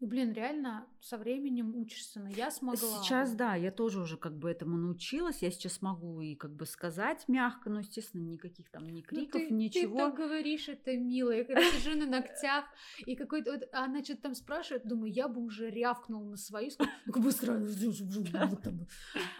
блин, 0.00 0.32
реально 0.32 0.86
со 1.00 1.16
временем 1.18 1.74
учишься, 1.76 2.20
но 2.20 2.28
я 2.28 2.50
смогла. 2.50 3.02
Сейчас, 3.02 3.34
да, 3.34 3.54
я 3.54 3.70
тоже 3.70 4.00
уже 4.00 4.16
как 4.16 4.36
бы 4.36 4.50
этому 4.50 4.76
научилась. 4.76 5.42
Я 5.42 5.50
сейчас 5.50 5.80
могу 5.82 6.20
и 6.20 6.34
как 6.34 6.54
бы 6.54 6.66
сказать 6.66 7.24
мягко, 7.28 7.70
но, 7.70 7.80
естественно, 7.80 8.22
никаких 8.22 8.70
там 8.70 8.88
ни 8.88 9.02
криков, 9.02 9.40
ну, 9.40 9.48
ты, 9.48 9.54
ничего. 9.54 9.96
Ты 9.96 10.04
так 10.04 10.16
говоришь, 10.16 10.68
это 10.68 10.96
мило. 10.96 11.30
Я 11.30 11.44
когда 11.44 11.62
сижу 11.70 11.96
на 11.96 12.06
ногтях, 12.06 12.64
и 13.06 13.16
какой-то 13.16 13.52
вот, 13.52 13.62
а 13.72 13.84
она 13.84 14.02
что-то 14.02 14.22
там 14.22 14.34
спрашивает, 14.34 14.86
думаю, 14.86 15.12
я 15.12 15.28
бы 15.28 15.40
уже 15.40 15.70
рявкнул 15.70 16.24
на 16.24 16.36
свою, 16.36 16.70
ну 17.06 17.20
быстро, 17.20 17.60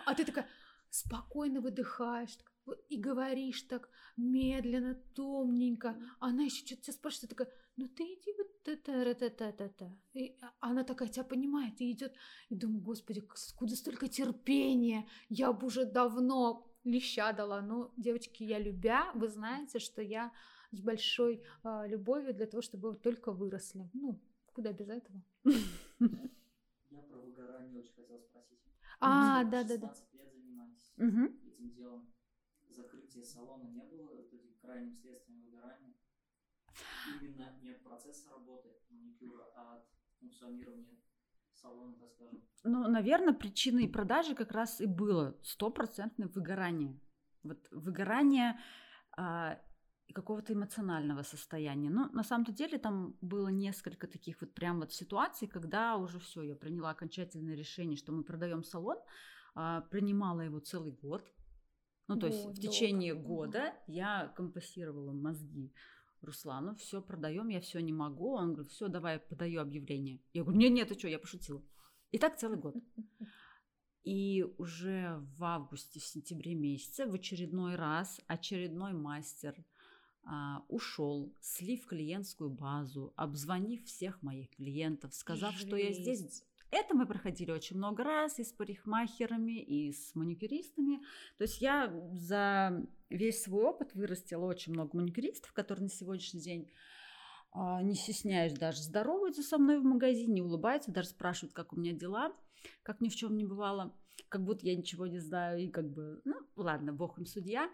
а 0.06 0.14
ты 0.14 0.24
такая 0.24 0.46
спокойно 0.90 1.60
выдыхаешь, 1.60 2.38
и 2.88 2.96
говоришь 2.96 3.62
так 3.62 3.88
медленно, 4.16 4.94
томненько. 5.14 5.96
Она 6.20 6.44
еще 6.44 6.64
что-то 6.64 6.82
тебя 6.82 6.92
спрашивает, 6.92 7.30
такая, 7.30 7.52
ну 7.76 7.88
ты 7.88 8.04
иди 8.04 8.32
вот. 8.38 8.44
И 10.14 10.38
она 10.60 10.84
такая 10.84 11.08
тебя 11.08 11.24
понимает 11.24 11.80
и 11.80 11.90
идет. 11.90 12.14
И 12.48 12.54
думаю, 12.54 12.80
господи, 12.80 13.20
откуда 13.20 13.76
столько 13.76 14.08
терпения? 14.08 15.06
Я 15.28 15.52
бы 15.52 15.66
уже 15.66 15.84
давно 15.84 16.66
леща 16.84 17.32
дала. 17.32 17.60
Но, 17.60 17.92
девочки, 17.96 18.42
я 18.44 18.58
любя, 18.58 19.12
вы 19.14 19.28
знаете, 19.28 19.78
что 19.78 20.02
я 20.02 20.32
с 20.72 20.80
большой 20.80 21.42
э, 21.64 21.88
любовью 21.88 22.34
для 22.34 22.46
того, 22.46 22.62
чтобы 22.62 22.90
вы 22.90 22.96
только 22.96 23.32
выросли. 23.32 23.90
Ну, 23.92 24.20
куда 24.52 24.72
без 24.72 24.88
этого? 24.88 25.22
Я 25.44 27.00
про 27.02 27.18
выгорание 27.18 27.80
очень 27.80 27.94
хотела 27.94 28.20
спросить. 28.20 28.58
А, 29.00 29.44
да, 29.44 29.64
да, 29.64 29.76
да. 29.76 29.94
лет 30.12 30.32
занимаетесь 30.32 30.92
этим 30.96 31.70
делом. 31.70 32.12
Закрытие 32.70 33.24
салона 33.24 33.68
не 33.68 33.82
было 33.82 34.10
крайним 34.64 34.94
следствием 34.94 35.42
выгорания? 35.42 35.93
Именно 37.20 37.52
не 37.62 37.70
от 37.70 37.82
процесса 37.82 38.30
работы 38.30 38.68
маникюра, 38.90 39.44
а 39.54 39.76
от 39.76 39.84
функционирования 40.20 40.98
салона, 41.52 41.94
так 41.94 42.10
скажем. 42.12 42.42
Ну, 42.64 42.88
наверное, 42.88 43.34
причиной 43.34 43.88
продажи 43.88 44.34
как 44.34 44.52
раз 44.52 44.80
и 44.80 44.86
было 44.86 45.38
стопроцентное 45.42 46.28
выгорание. 46.28 46.98
Вот 47.42 47.68
выгорание 47.70 48.58
а, 49.16 49.58
какого-то 50.12 50.52
эмоционального 50.52 51.22
состояния. 51.22 51.90
Ну, 51.90 52.10
на 52.12 52.22
самом-то 52.22 52.52
деле 52.52 52.78
там 52.78 53.16
было 53.20 53.48
несколько 53.48 54.06
таких 54.06 54.40
вот 54.40 54.54
прям 54.54 54.80
вот 54.80 54.92
ситуаций, 54.92 55.48
когда 55.48 55.96
уже 55.96 56.18
все, 56.18 56.42
я 56.42 56.56
приняла 56.56 56.90
окончательное 56.90 57.54
решение, 57.54 57.96
что 57.96 58.12
мы 58.12 58.22
продаем 58.24 58.64
салон, 58.64 58.98
а, 59.54 59.82
принимала 59.82 60.40
его 60.40 60.60
целый 60.60 60.92
год. 60.92 61.24
Ну, 62.06 62.18
то 62.18 62.26
есть 62.26 62.44
Вот, 62.44 62.58
в 62.58 62.60
течение 62.60 63.14
года 63.14 63.74
я 63.86 64.28
компасировала 64.36 65.12
мозги 65.12 65.72
Руслану, 66.24 66.74
все 66.76 67.00
продаем, 67.02 67.48
я 67.48 67.60
все 67.60 67.80
не 67.80 67.92
могу. 67.92 68.34
Он 68.34 68.54
говорит, 68.54 68.72
все, 68.72 68.88
давай 68.88 69.18
подаю 69.18 69.60
объявление. 69.60 70.20
Я 70.32 70.42
говорю, 70.42 70.58
нет, 70.58 70.72
нет, 70.72 70.88
ты 70.88 70.98
что, 70.98 71.08
я 71.08 71.18
пошутила. 71.18 71.62
И 72.10 72.18
так 72.18 72.38
целый 72.38 72.58
год. 72.58 72.76
И 74.04 74.44
уже 74.58 75.18
в 75.38 75.44
августе, 75.44 75.98
в 75.98 76.04
сентябре 76.04 76.54
месяце 76.54 77.06
в 77.06 77.14
очередной 77.14 77.74
раз 77.76 78.20
очередной 78.26 78.92
мастер 78.92 79.64
а, 80.24 80.62
ушел, 80.68 81.34
слив 81.40 81.86
клиентскую 81.86 82.50
базу, 82.50 83.14
обзвонив 83.16 83.84
всех 83.86 84.22
моих 84.22 84.50
клиентов, 84.50 85.14
сказав, 85.14 85.54
что 85.56 85.76
я 85.76 85.92
здесь. 85.92 86.20
Жесть. 86.20 86.44
Это 86.70 86.94
мы 86.94 87.06
проходили 87.06 87.52
очень 87.52 87.76
много 87.76 88.02
раз 88.02 88.38
и 88.38 88.44
с 88.44 88.52
парикмахерами, 88.52 89.62
и 89.62 89.92
с 89.92 90.14
маникюристами. 90.14 91.00
То 91.38 91.44
есть 91.44 91.60
я 91.60 91.88
за 92.12 92.84
весь 93.16 93.42
свой 93.42 93.64
опыт 93.64 93.94
вырастила 93.94 94.44
очень 94.44 94.72
много 94.72 94.96
маникюристов, 94.96 95.52
которые 95.52 95.84
на 95.84 95.90
сегодняшний 95.90 96.40
день 96.40 96.70
а, 97.52 97.82
не 97.82 97.94
стесняюсь 97.94 98.54
даже 98.54 98.82
здороваются 98.82 99.42
со 99.42 99.58
мной 99.58 99.78
в 99.78 99.84
магазине, 99.84 100.42
улыбаются, 100.42 100.92
даже 100.92 101.08
спрашивают, 101.08 101.54
как 101.54 101.72
у 101.72 101.76
меня 101.76 101.92
дела, 101.92 102.32
как 102.82 103.00
ни 103.00 103.08
в 103.08 103.14
чем 103.14 103.36
не 103.36 103.44
бывало, 103.44 103.94
как 104.28 104.44
будто 104.44 104.66
я 104.66 104.76
ничего 104.76 105.06
не 105.06 105.20
знаю, 105.20 105.60
и 105.60 105.68
как 105.68 105.88
бы, 105.88 106.20
ну, 106.24 106.34
ладно, 106.56 106.92
бог 106.92 107.18
им 107.18 107.26
судья. 107.26 107.70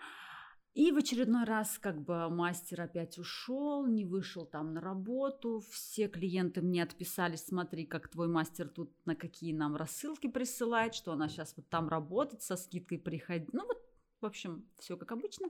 И 0.72 0.92
в 0.92 0.98
очередной 0.98 1.44
раз 1.44 1.78
как 1.78 2.00
бы 2.00 2.28
мастер 2.28 2.80
опять 2.82 3.18
ушел, 3.18 3.86
не 3.86 4.04
вышел 4.04 4.46
там 4.46 4.72
на 4.72 4.80
работу, 4.80 5.64
все 5.72 6.06
клиенты 6.06 6.62
мне 6.62 6.84
отписались, 6.84 7.44
смотри, 7.44 7.86
как 7.86 8.08
твой 8.08 8.28
мастер 8.28 8.68
тут 8.68 8.94
на 9.04 9.16
какие 9.16 9.52
нам 9.52 9.74
рассылки 9.74 10.28
присылает, 10.28 10.94
что 10.94 11.12
она 11.12 11.28
сейчас 11.28 11.54
вот 11.56 11.68
там 11.68 11.88
работает, 11.88 12.42
со 12.42 12.56
скидкой 12.56 12.98
приходит. 12.98 13.52
Ну 13.52 13.66
вот, 13.66 13.78
в 14.20 14.26
общем, 14.26 14.64
все 14.78 14.96
как 14.96 15.12
обычно. 15.12 15.48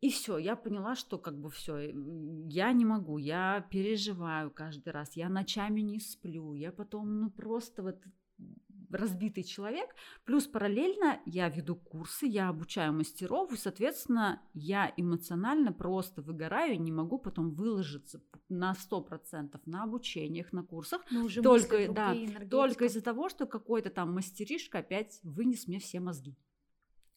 И 0.00 0.10
все, 0.10 0.36
я 0.36 0.54
поняла, 0.54 0.96
что 0.96 1.18
как 1.18 1.38
бы 1.38 1.50
все, 1.50 1.90
я 2.48 2.72
не 2.72 2.84
могу, 2.84 3.16
я 3.16 3.66
переживаю 3.70 4.50
каждый 4.50 4.90
раз, 4.90 5.16
я 5.16 5.30
ночами 5.30 5.80
не 5.80 5.98
сплю, 5.98 6.54
я 6.54 6.72
потом, 6.72 7.20
ну 7.20 7.30
просто 7.30 7.82
вот 7.82 8.04
разбитый 8.90 9.44
человек. 9.44 9.88
Плюс 10.24 10.46
параллельно 10.46 11.20
я 11.26 11.48
веду 11.48 11.76
курсы, 11.76 12.26
я 12.26 12.48
обучаю 12.48 12.92
мастеров, 12.92 13.52
и, 13.52 13.56
соответственно, 13.56 14.40
я 14.52 14.92
эмоционально 14.96 15.72
просто 15.72 16.22
выгораю, 16.22 16.80
не 16.80 16.92
могу 16.92 17.18
потом 17.18 17.54
выложиться 17.54 18.22
на 18.48 18.72
100% 18.72 19.60
на 19.66 19.84
обучениях, 19.84 20.52
на 20.52 20.62
курсах, 20.62 21.02
Но 21.10 21.24
уже 21.24 21.42
Только, 21.42 21.92
да, 21.92 22.14
только 22.50 22.86
из-за 22.86 23.00
того, 23.00 23.28
что 23.28 23.46
какой-то 23.46 23.90
там 23.90 24.14
мастеришка 24.14 24.78
опять 24.78 25.20
вынес 25.22 25.66
мне 25.66 25.78
все 25.78 26.00
мозги. 26.00 26.36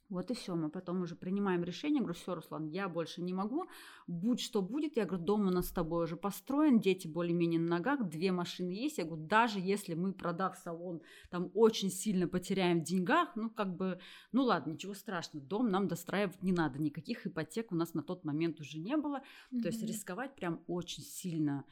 Вот 0.10 0.32
и 0.32 0.34
все, 0.34 0.55
мы 0.55 0.70
потом 0.70 1.01
уже 1.01 1.16
принимаем 1.16 1.66
решение, 1.66 1.99
говорю, 1.99 2.18
все, 2.18 2.34
Руслан, 2.34 2.68
я 2.68 2.88
больше 2.88 3.22
не 3.22 3.34
могу, 3.34 3.66
будь 4.08 4.39
что 4.39 4.62
будет, 4.62 4.95
я 4.95 5.05
говорю, 5.05 5.26
дом 5.26 5.47
у 5.47 5.51
нас 5.51 5.68
с 5.68 5.72
тобой 5.72 6.05
уже 6.05 6.16
построен, 6.16 6.80
дети 6.80 7.08
более-менее 7.08 7.60
на 7.60 7.78
ногах, 7.78 8.08
две 8.08 8.32
машины 8.32 8.72
есть, 8.72 8.99
я 8.99 9.03
говорю, 9.03 9.26
даже 9.26 9.60
если 9.60 9.95
мы, 9.95 10.14
продав 10.14 10.55
салон, 10.55 11.01
там 11.30 11.51
очень 11.53 11.89
сильно 11.89 12.26
потеряем 12.26 12.80
в 12.80 12.84
деньгах, 12.84 13.36
ну 13.36 13.49
как 13.49 13.76
бы, 13.76 13.99
ну 14.32 14.43
ладно, 14.43 14.72
ничего 14.72 14.93
страшного, 14.93 15.45
дом 15.45 15.70
нам 15.70 15.89
достраивать 15.89 16.41
не 16.41 16.53
надо, 16.53 16.80
никаких 16.80 17.28
ипотек 17.28 17.74
у 17.74 17.76
нас 17.76 17.93
на 17.93 18.01
тот 18.01 18.24
момент 18.24 18.62
уже 18.62 18.80
не 18.80 18.95
было, 18.95 19.24
то 19.62 19.68
есть 19.68 19.84
рисковать 19.84 20.36
прям 20.36 20.64
очень 20.68 21.03
сильно, 21.03 21.66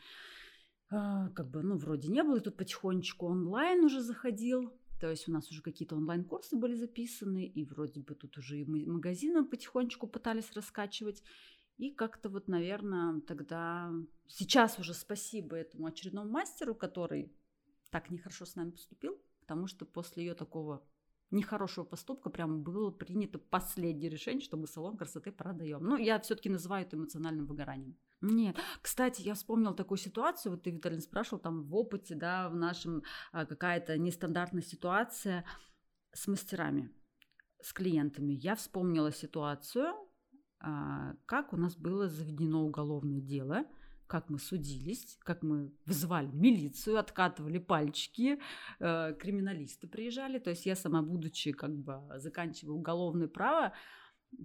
а, 0.89 1.29
как 1.29 1.49
бы, 1.49 1.63
ну 1.63 1.77
вроде 1.77 2.09
не 2.09 2.21
было, 2.21 2.35
и 2.35 2.41
тут 2.41 2.57
потихонечку 2.57 3.27
онлайн 3.27 3.85
уже 3.85 4.01
заходил, 4.01 4.73
то 4.99 5.09
есть 5.09 5.27
у 5.27 5.31
нас 5.31 5.49
уже 5.51 5.61
какие-то 5.61 5.95
онлайн-курсы 5.95 6.55
были 6.55 6.75
записаны, 6.75 7.45
и 7.45 7.65
вроде 7.65 7.99
бы 8.01 8.15
тут 8.15 8.37
уже 8.37 8.59
и 8.59 8.65
ма- 8.65 8.91
магазины 8.91 9.43
потихонечку 9.43 10.07
пытались 10.07 10.51
раскачивать. 10.53 11.23
И 11.77 11.91
как-то 11.91 12.29
вот, 12.29 12.47
наверное, 12.47 13.19
тогда... 13.21 13.91
Сейчас 14.27 14.79
уже 14.79 14.93
спасибо 14.93 15.55
этому 15.57 15.87
очередному 15.87 16.29
мастеру, 16.29 16.73
который 16.73 17.31
так 17.91 18.09
нехорошо 18.09 18.45
с 18.45 18.55
нами 18.55 18.71
поступил, 18.71 19.19
потому 19.41 19.67
что 19.67 19.85
после 19.85 20.25
ее 20.25 20.33
такого 20.33 20.87
нехорошего 21.31 21.83
поступка 21.83 22.29
прям 22.29 22.63
было 22.63 22.91
принято 22.91 23.39
последнее 23.39 24.09
решение, 24.09 24.41
что 24.41 24.57
мы 24.57 24.67
салон 24.67 24.97
красоты 24.97 25.31
продаем. 25.31 25.83
Ну, 25.83 25.97
я 25.97 26.19
все-таки 26.19 26.49
называю 26.49 26.85
это 26.85 26.95
эмоциональным 26.95 27.45
выгоранием. 27.45 27.97
Нет. 28.21 28.57
Кстати, 28.81 29.21
я 29.21 29.33
вспомнила 29.33 29.73
такую 29.73 29.97
ситуацию, 29.97 30.53
вот 30.53 30.63
ты, 30.63 30.71
Виталий, 30.71 31.01
спрашивал, 31.01 31.39
там 31.39 31.63
в 31.63 31.75
опыте, 31.75 32.15
да, 32.15 32.49
в 32.49 32.55
нашем 32.55 33.03
а, 33.31 33.45
какая-то 33.45 33.97
нестандартная 33.97 34.63
ситуация 34.63 35.45
с 36.13 36.27
мастерами, 36.27 36.91
с 37.61 37.73
клиентами. 37.73 38.33
Я 38.33 38.55
вспомнила 38.55 39.11
ситуацию, 39.11 39.93
а, 40.59 41.15
как 41.25 41.53
у 41.53 41.57
нас 41.57 41.75
было 41.75 42.07
заведено 42.09 42.65
уголовное 42.65 43.21
дело– 43.21 43.65
как 44.07 44.29
мы 44.29 44.39
судились, 44.39 45.17
как 45.23 45.43
мы 45.43 45.73
вызывали 45.85 46.27
милицию, 46.27 46.99
откатывали 46.99 47.57
пальчики, 47.57 48.39
э, 48.79 49.13
криминалисты 49.19 49.87
приезжали. 49.87 50.39
То 50.39 50.51
есть 50.51 50.65
я 50.65 50.75
сама, 50.75 51.01
будучи 51.01 51.51
как 51.51 51.75
бы 51.75 52.01
заканчивая 52.17 52.75
уголовное 52.75 53.27
право, 53.27 53.73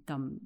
там 0.05 0.39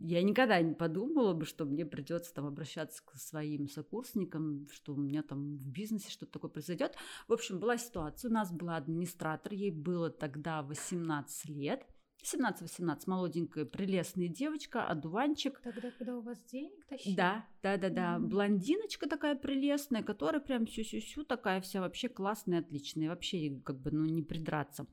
я 0.00 0.22
никогда 0.22 0.60
не 0.60 0.74
подумала 0.74 1.32
бы, 1.32 1.44
что 1.44 1.64
мне 1.64 1.84
придется 1.84 2.32
там 2.34 2.46
обращаться 2.46 3.02
к 3.04 3.16
своим 3.16 3.68
сокурсникам, 3.68 4.66
что 4.72 4.94
у 4.94 4.96
меня 4.96 5.22
там 5.22 5.56
в 5.56 5.70
бизнесе 5.70 6.10
что-то 6.10 6.32
такое 6.32 6.50
произойдет. 6.50 6.96
В 7.28 7.32
общем, 7.32 7.58
была 7.58 7.78
ситуация, 7.78 8.30
у 8.30 8.34
нас 8.34 8.52
была 8.52 8.76
администратор, 8.76 9.52
ей 9.52 9.70
было 9.70 10.10
тогда 10.10 10.62
18 10.62 11.48
лет, 11.50 11.86
17-18, 12.22 13.02
молоденькая, 13.06 13.64
прелестная 13.64 14.28
девочка, 14.28 14.84
одуванчик. 14.86 15.60
Тогда, 15.60 15.90
когда 15.90 16.16
у 16.16 16.20
вас 16.20 16.42
денег 16.44 16.84
тащили? 16.86 17.16
Да, 17.16 17.46
да, 17.62 17.76
да, 17.76 17.88
да. 17.88 18.16
Mm-hmm. 18.16 18.26
Блондиночка 18.26 19.08
такая 19.08 19.34
прелестная, 19.34 20.02
которая 20.02 20.40
прям 20.40 20.68
сю-сю-сю 20.68 21.24
такая 21.24 21.60
вся 21.60 21.80
вообще 21.80 22.08
классная, 22.08 22.60
отличная. 22.60 23.08
Вообще 23.08 23.60
как 23.64 23.80
бы, 23.80 23.90
ну, 23.90 24.04
не 24.04 24.22
придраться. 24.22 24.86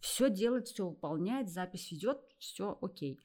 Все 0.00 0.28
делает, 0.28 0.66
все 0.66 0.88
выполняет, 0.88 1.48
запись 1.48 1.92
ведет, 1.92 2.18
все 2.38 2.76
окей. 2.82 3.20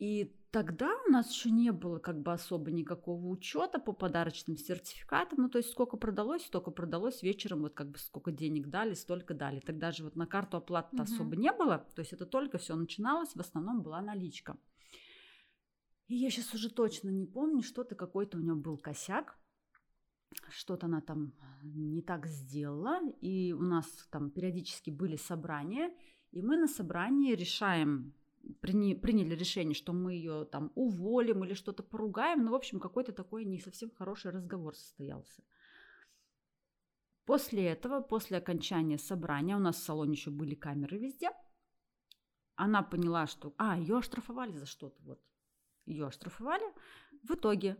И 0.00 0.34
тогда 0.50 0.90
у 1.06 1.10
нас 1.10 1.30
еще 1.30 1.50
не 1.50 1.72
было 1.72 1.98
как 1.98 2.22
бы 2.22 2.32
особо 2.32 2.70
никакого 2.70 3.26
учета 3.26 3.78
по 3.78 3.92
подарочным 3.92 4.56
сертификатам. 4.56 5.40
Ну, 5.42 5.48
то 5.50 5.58
есть 5.58 5.70
сколько 5.70 5.98
продалось, 5.98 6.46
столько 6.46 6.70
продалось 6.70 7.22
вечером, 7.22 7.60
вот 7.60 7.74
как 7.74 7.90
бы 7.90 7.98
сколько 7.98 8.32
денег 8.32 8.68
дали, 8.68 8.94
столько 8.94 9.34
дали. 9.34 9.60
Тогда 9.60 9.92
же 9.92 10.02
вот 10.02 10.16
на 10.16 10.26
карту 10.26 10.56
оплаты 10.56 10.96
угу. 10.96 11.02
особо 11.02 11.36
не 11.36 11.52
было. 11.52 11.86
То 11.94 12.00
есть 12.00 12.14
это 12.14 12.24
только 12.24 12.56
все 12.56 12.76
начиналось, 12.76 13.34
в 13.34 13.40
основном 13.40 13.82
была 13.82 14.00
наличка. 14.00 14.56
И 16.08 16.16
я 16.16 16.30
сейчас 16.30 16.54
уже 16.54 16.70
точно 16.70 17.10
не 17.10 17.26
помню, 17.26 17.62
что-то 17.62 17.94
какой-то 17.94 18.38
у 18.38 18.40
нее 18.40 18.54
был 18.54 18.78
косяк. 18.78 19.38
Что-то 20.48 20.86
она 20.86 21.02
там 21.02 21.34
не 21.62 22.00
так 22.00 22.26
сделала. 22.26 23.00
И 23.20 23.52
у 23.52 23.60
нас 23.60 23.86
там 24.10 24.30
периодически 24.30 24.88
были 24.88 25.16
собрания. 25.16 25.94
И 26.30 26.40
мы 26.40 26.56
на 26.56 26.68
собрании 26.68 27.34
решаем 27.34 28.14
приняли 28.60 29.34
решение, 29.34 29.74
что 29.74 29.92
мы 29.92 30.14
ее 30.14 30.44
там 30.44 30.72
уволим 30.74 31.44
или 31.44 31.54
что-то 31.54 31.82
поругаем. 31.82 32.44
Ну, 32.44 32.52
в 32.52 32.54
общем, 32.54 32.80
какой-то 32.80 33.12
такой 33.12 33.44
не 33.44 33.58
совсем 33.60 33.90
хороший 33.90 34.30
разговор 34.30 34.74
состоялся. 34.74 35.42
После 37.24 37.66
этого, 37.66 38.00
после 38.00 38.38
окончания 38.38 38.98
собрания, 38.98 39.56
у 39.56 39.60
нас 39.60 39.76
в 39.76 39.84
салоне 39.84 40.12
еще 40.12 40.30
были 40.30 40.54
камеры 40.54 40.98
везде. 40.98 41.30
Она 42.56 42.82
поняла, 42.82 43.26
что... 43.26 43.54
А, 43.56 43.78
ее 43.78 43.98
оштрафовали 43.98 44.58
за 44.58 44.66
что-то, 44.66 45.00
вот. 45.02 45.20
Ее 45.86 46.06
оштрафовали. 46.06 46.64
В 47.22 47.34
итоге 47.34 47.76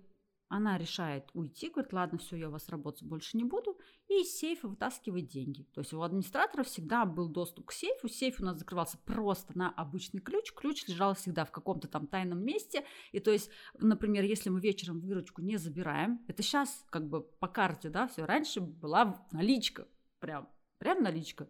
она 0.50 0.76
решает 0.76 1.30
уйти, 1.32 1.70
говорит, 1.70 1.92
ладно, 1.92 2.18
все, 2.18 2.36
я 2.36 2.48
у 2.48 2.50
вас 2.50 2.68
работать 2.68 3.04
больше 3.04 3.36
не 3.36 3.44
буду, 3.44 3.78
и 4.08 4.22
из 4.22 4.36
сейфа 4.36 4.66
вытаскивает 4.66 5.28
деньги. 5.28 5.62
То 5.72 5.80
есть 5.80 5.92
у 5.92 6.02
администратора 6.02 6.64
всегда 6.64 7.04
был 7.04 7.28
доступ 7.28 7.66
к 7.66 7.72
сейфу, 7.72 8.08
сейф 8.08 8.40
у 8.40 8.44
нас 8.44 8.58
закрывался 8.58 8.98
просто 8.98 9.56
на 9.56 9.70
обычный 9.70 10.20
ключ, 10.20 10.52
ключ 10.52 10.86
лежал 10.88 11.14
всегда 11.14 11.44
в 11.44 11.52
каком-то 11.52 11.86
там 11.86 12.08
тайном 12.08 12.44
месте, 12.44 12.84
и 13.12 13.20
то 13.20 13.30
есть, 13.30 13.48
например, 13.78 14.24
если 14.24 14.50
мы 14.50 14.60
вечером 14.60 14.98
выручку 14.98 15.40
не 15.40 15.56
забираем, 15.56 16.20
это 16.26 16.42
сейчас 16.42 16.84
как 16.90 17.08
бы 17.08 17.22
по 17.22 17.46
карте, 17.46 17.88
да, 17.88 18.08
все, 18.08 18.24
раньше 18.24 18.60
была 18.60 19.24
наличка, 19.30 19.86
прям, 20.18 20.48
прям 20.78 21.00
наличка. 21.04 21.48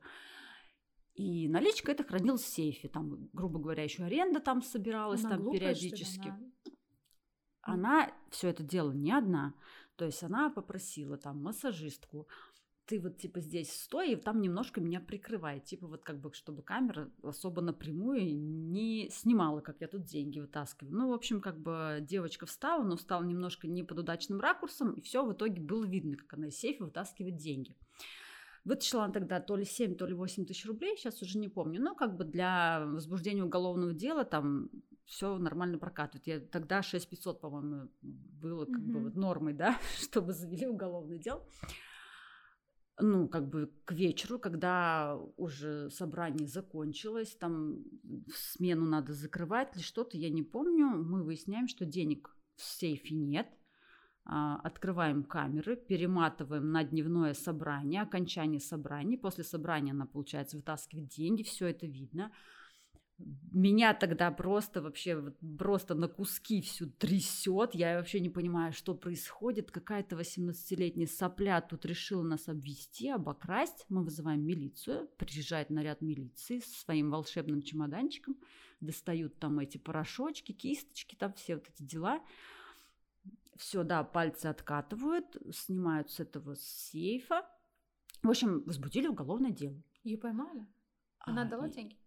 И 1.14 1.48
наличка 1.48 1.92
это 1.92 2.04
хранилась 2.04 2.42
в 2.42 2.48
сейфе, 2.48 2.88
там, 2.88 3.30
грубо 3.32 3.58
говоря, 3.58 3.82
еще 3.82 4.04
аренда 4.04 4.40
там 4.40 4.60
собиралась, 4.60 5.24
Она 5.24 5.38
там 5.38 5.50
периодически. 5.50 6.20
Что 6.20 6.36
ли, 6.36 6.76
она 7.62 8.12
все 8.30 8.48
это 8.48 8.62
делала 8.62 8.92
не 8.92 9.12
одна. 9.12 9.54
То 9.96 10.06
есть 10.06 10.22
она 10.22 10.50
попросила 10.50 11.16
там 11.16 11.42
массажистку, 11.42 12.26
ты 12.90 12.98
вот 12.98 13.18
типа 13.18 13.40
здесь 13.40 13.72
стой, 13.72 14.12
и 14.12 14.16
там 14.16 14.40
немножко 14.40 14.80
меня 14.80 14.98
прикрывай, 14.98 15.60
типа 15.60 15.86
вот 15.86 16.02
как 16.02 16.20
бы, 16.20 16.32
чтобы 16.32 16.62
камера 16.62 17.08
особо 17.22 17.62
напрямую 17.62 18.36
не 18.36 19.08
снимала, 19.10 19.60
как 19.60 19.80
я 19.80 19.86
тут 19.86 20.02
деньги 20.02 20.40
вытаскиваю. 20.40 20.92
Ну, 20.92 21.10
в 21.10 21.12
общем, 21.12 21.40
как 21.40 21.56
бы 21.56 21.98
девочка 22.00 22.46
встала, 22.46 22.82
но 22.82 22.96
встала 22.96 23.22
немножко 23.22 23.68
не 23.68 23.84
под 23.84 24.00
удачным 24.00 24.40
ракурсом, 24.40 24.90
и 24.92 25.00
все 25.02 25.24
в 25.24 25.32
итоге 25.32 25.62
было 25.62 25.84
видно, 25.84 26.16
как 26.16 26.34
она 26.34 26.48
из 26.48 26.56
сейфа 26.58 26.84
вытаскивает 26.84 27.36
деньги. 27.36 27.76
Вытащила 28.64 29.04
она 29.04 29.12
тогда 29.12 29.40
то 29.40 29.54
ли 29.54 29.64
7, 29.64 29.94
то 29.94 30.06
ли 30.06 30.12
8 30.12 30.44
тысяч 30.44 30.66
рублей, 30.66 30.96
сейчас 30.96 31.22
уже 31.22 31.38
не 31.38 31.48
помню. 31.48 31.80
Но 31.80 31.94
как 31.94 32.16
бы 32.16 32.24
для 32.24 32.84
возбуждения 32.86 33.44
уголовного 33.44 33.94
дела 33.94 34.24
там 34.24 34.68
все 35.10 35.38
нормально 35.38 35.76
прокатывает. 35.76 36.26
Я 36.26 36.40
тогда 36.40 36.82
6500, 36.82 37.40
по-моему, 37.40 37.90
было 38.00 38.64
как 38.64 38.80
mm-hmm. 38.80 38.92
бы 38.92 39.00
вот 39.00 39.16
нормой, 39.16 39.54
да, 39.54 39.76
чтобы 40.00 40.32
завели 40.32 40.68
уголовное 40.68 41.18
дело. 41.18 41.44
Ну, 43.02 43.28
как 43.28 43.48
бы 43.48 43.72
к 43.84 43.92
вечеру, 43.92 44.38
когда 44.38 45.18
уже 45.36 45.90
собрание 45.90 46.46
закончилось, 46.46 47.34
там 47.40 47.82
смену 48.32 48.84
надо 48.84 49.12
закрывать 49.12 49.74
или 49.74 49.82
что-то, 49.82 50.16
я 50.16 50.30
не 50.30 50.42
помню, 50.42 50.86
мы 50.86 51.24
выясняем, 51.24 51.66
что 51.66 51.86
денег 51.86 52.36
в 52.54 52.62
сейфе 52.62 53.14
нет, 53.14 53.48
а, 54.26 54.60
открываем 54.62 55.24
камеры, 55.24 55.76
перематываем 55.76 56.70
на 56.70 56.84
дневное 56.84 57.34
собрание, 57.34 58.02
окончание 58.02 58.60
собрания. 58.60 59.18
После 59.18 59.44
собрания 59.44 59.90
она, 59.90 60.06
получается, 60.06 60.58
вытаскивает 60.58 61.08
деньги, 61.08 61.42
все 61.42 61.66
это 61.68 61.86
видно. 61.86 62.30
Меня 63.52 63.94
тогда 63.94 64.30
просто 64.30 64.80
вообще 64.80 65.32
просто 65.58 65.94
на 65.94 66.08
куски 66.08 66.62
всю 66.62 66.86
трясет. 66.86 67.74
Я 67.74 67.96
вообще 67.98 68.20
не 68.20 68.30
понимаю, 68.30 68.72
что 68.72 68.94
происходит. 68.94 69.70
Какая-то 69.70 70.16
18-летняя 70.16 71.06
сопля 71.06 71.60
тут 71.60 71.84
решила 71.84 72.22
нас 72.22 72.48
обвести, 72.48 73.08
обокрасть. 73.08 73.84
Мы 73.88 74.04
вызываем 74.04 74.44
милицию. 74.46 75.08
Приезжает 75.18 75.70
наряд 75.70 76.00
милиции 76.00 76.60
со 76.60 76.80
своим 76.80 77.10
волшебным 77.10 77.62
чемоданчиком. 77.62 78.36
Достают 78.80 79.38
там 79.38 79.58
эти 79.58 79.76
порошочки, 79.76 80.52
кисточки, 80.52 81.14
там 81.14 81.34
все 81.34 81.56
вот 81.56 81.68
эти 81.68 81.82
дела. 81.82 82.22
Все, 83.56 83.82
да, 83.82 84.02
пальцы 84.04 84.46
откатывают, 84.46 85.36
снимают 85.52 86.10
с 86.10 86.20
этого 86.20 86.56
сейфа. 86.56 87.46
В 88.22 88.30
общем, 88.30 88.62
возбудили 88.64 89.06
уголовное 89.06 89.50
дело. 89.50 89.82
Ее 90.02 90.16
поймали? 90.16 90.66
Она 91.18 91.42
а, 91.42 91.44
дала 91.44 91.68
и... 91.68 91.72
деньги? 91.72 91.99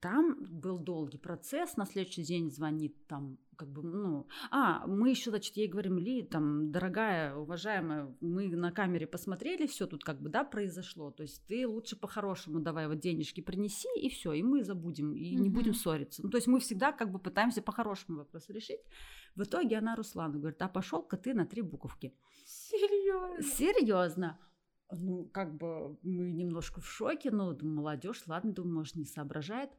Там 0.00 0.36
был 0.44 0.78
долгий 0.78 1.18
процесс, 1.18 1.76
на 1.76 1.84
следующий 1.84 2.22
день 2.22 2.50
звонит 2.50 3.06
там, 3.06 3.38
как 3.56 3.68
бы, 3.68 3.82
ну, 3.82 4.26
а, 4.50 4.86
мы 4.86 5.10
еще, 5.10 5.28
значит, 5.28 5.56
ей 5.58 5.68
говорим, 5.68 5.98
Ли, 5.98 6.22
там, 6.22 6.72
дорогая, 6.72 7.34
уважаемая, 7.34 8.14
мы 8.20 8.48
на 8.48 8.72
камере 8.72 9.06
посмотрели, 9.06 9.66
все 9.66 9.86
тут 9.86 10.02
как 10.02 10.20
бы, 10.22 10.30
да, 10.30 10.44
произошло, 10.44 11.10
то 11.10 11.22
есть 11.22 11.46
ты 11.46 11.68
лучше 11.68 11.96
по-хорошему 11.96 12.60
давай 12.60 12.88
вот 12.88 13.00
денежки 13.00 13.42
принеси, 13.42 13.88
и 13.96 14.08
все, 14.08 14.32
и 14.32 14.42
мы 14.42 14.64
забудем, 14.64 15.14
и 15.14 15.34
mm-hmm. 15.34 15.40
не 15.40 15.50
будем 15.50 15.74
ссориться. 15.74 16.22
Ну, 16.22 16.30
то 16.30 16.38
есть 16.38 16.46
мы 16.46 16.58
всегда 16.60 16.92
как 16.92 17.12
бы 17.12 17.18
пытаемся 17.18 17.60
по-хорошему 17.60 18.18
вопрос 18.18 18.48
решить. 18.48 18.80
В 19.36 19.42
итоге 19.42 19.76
она 19.76 19.94
Руслану 19.94 20.38
говорит, 20.38 20.62
а 20.62 20.68
пошел-ка 20.68 21.18
ты 21.18 21.34
на 21.34 21.44
три 21.44 21.60
буковки. 21.60 22.14
Серьезно? 22.46 23.42
Серьезно 23.42 24.38
ну, 24.92 25.24
как 25.32 25.56
бы 25.56 25.98
мы 26.02 26.30
немножко 26.32 26.80
в 26.80 26.86
шоке, 26.86 27.30
но 27.30 27.56
молодежь, 27.60 28.22
ладно, 28.26 28.52
думаю, 28.52 28.76
может, 28.76 28.96
не 28.96 29.04
соображает. 29.04 29.70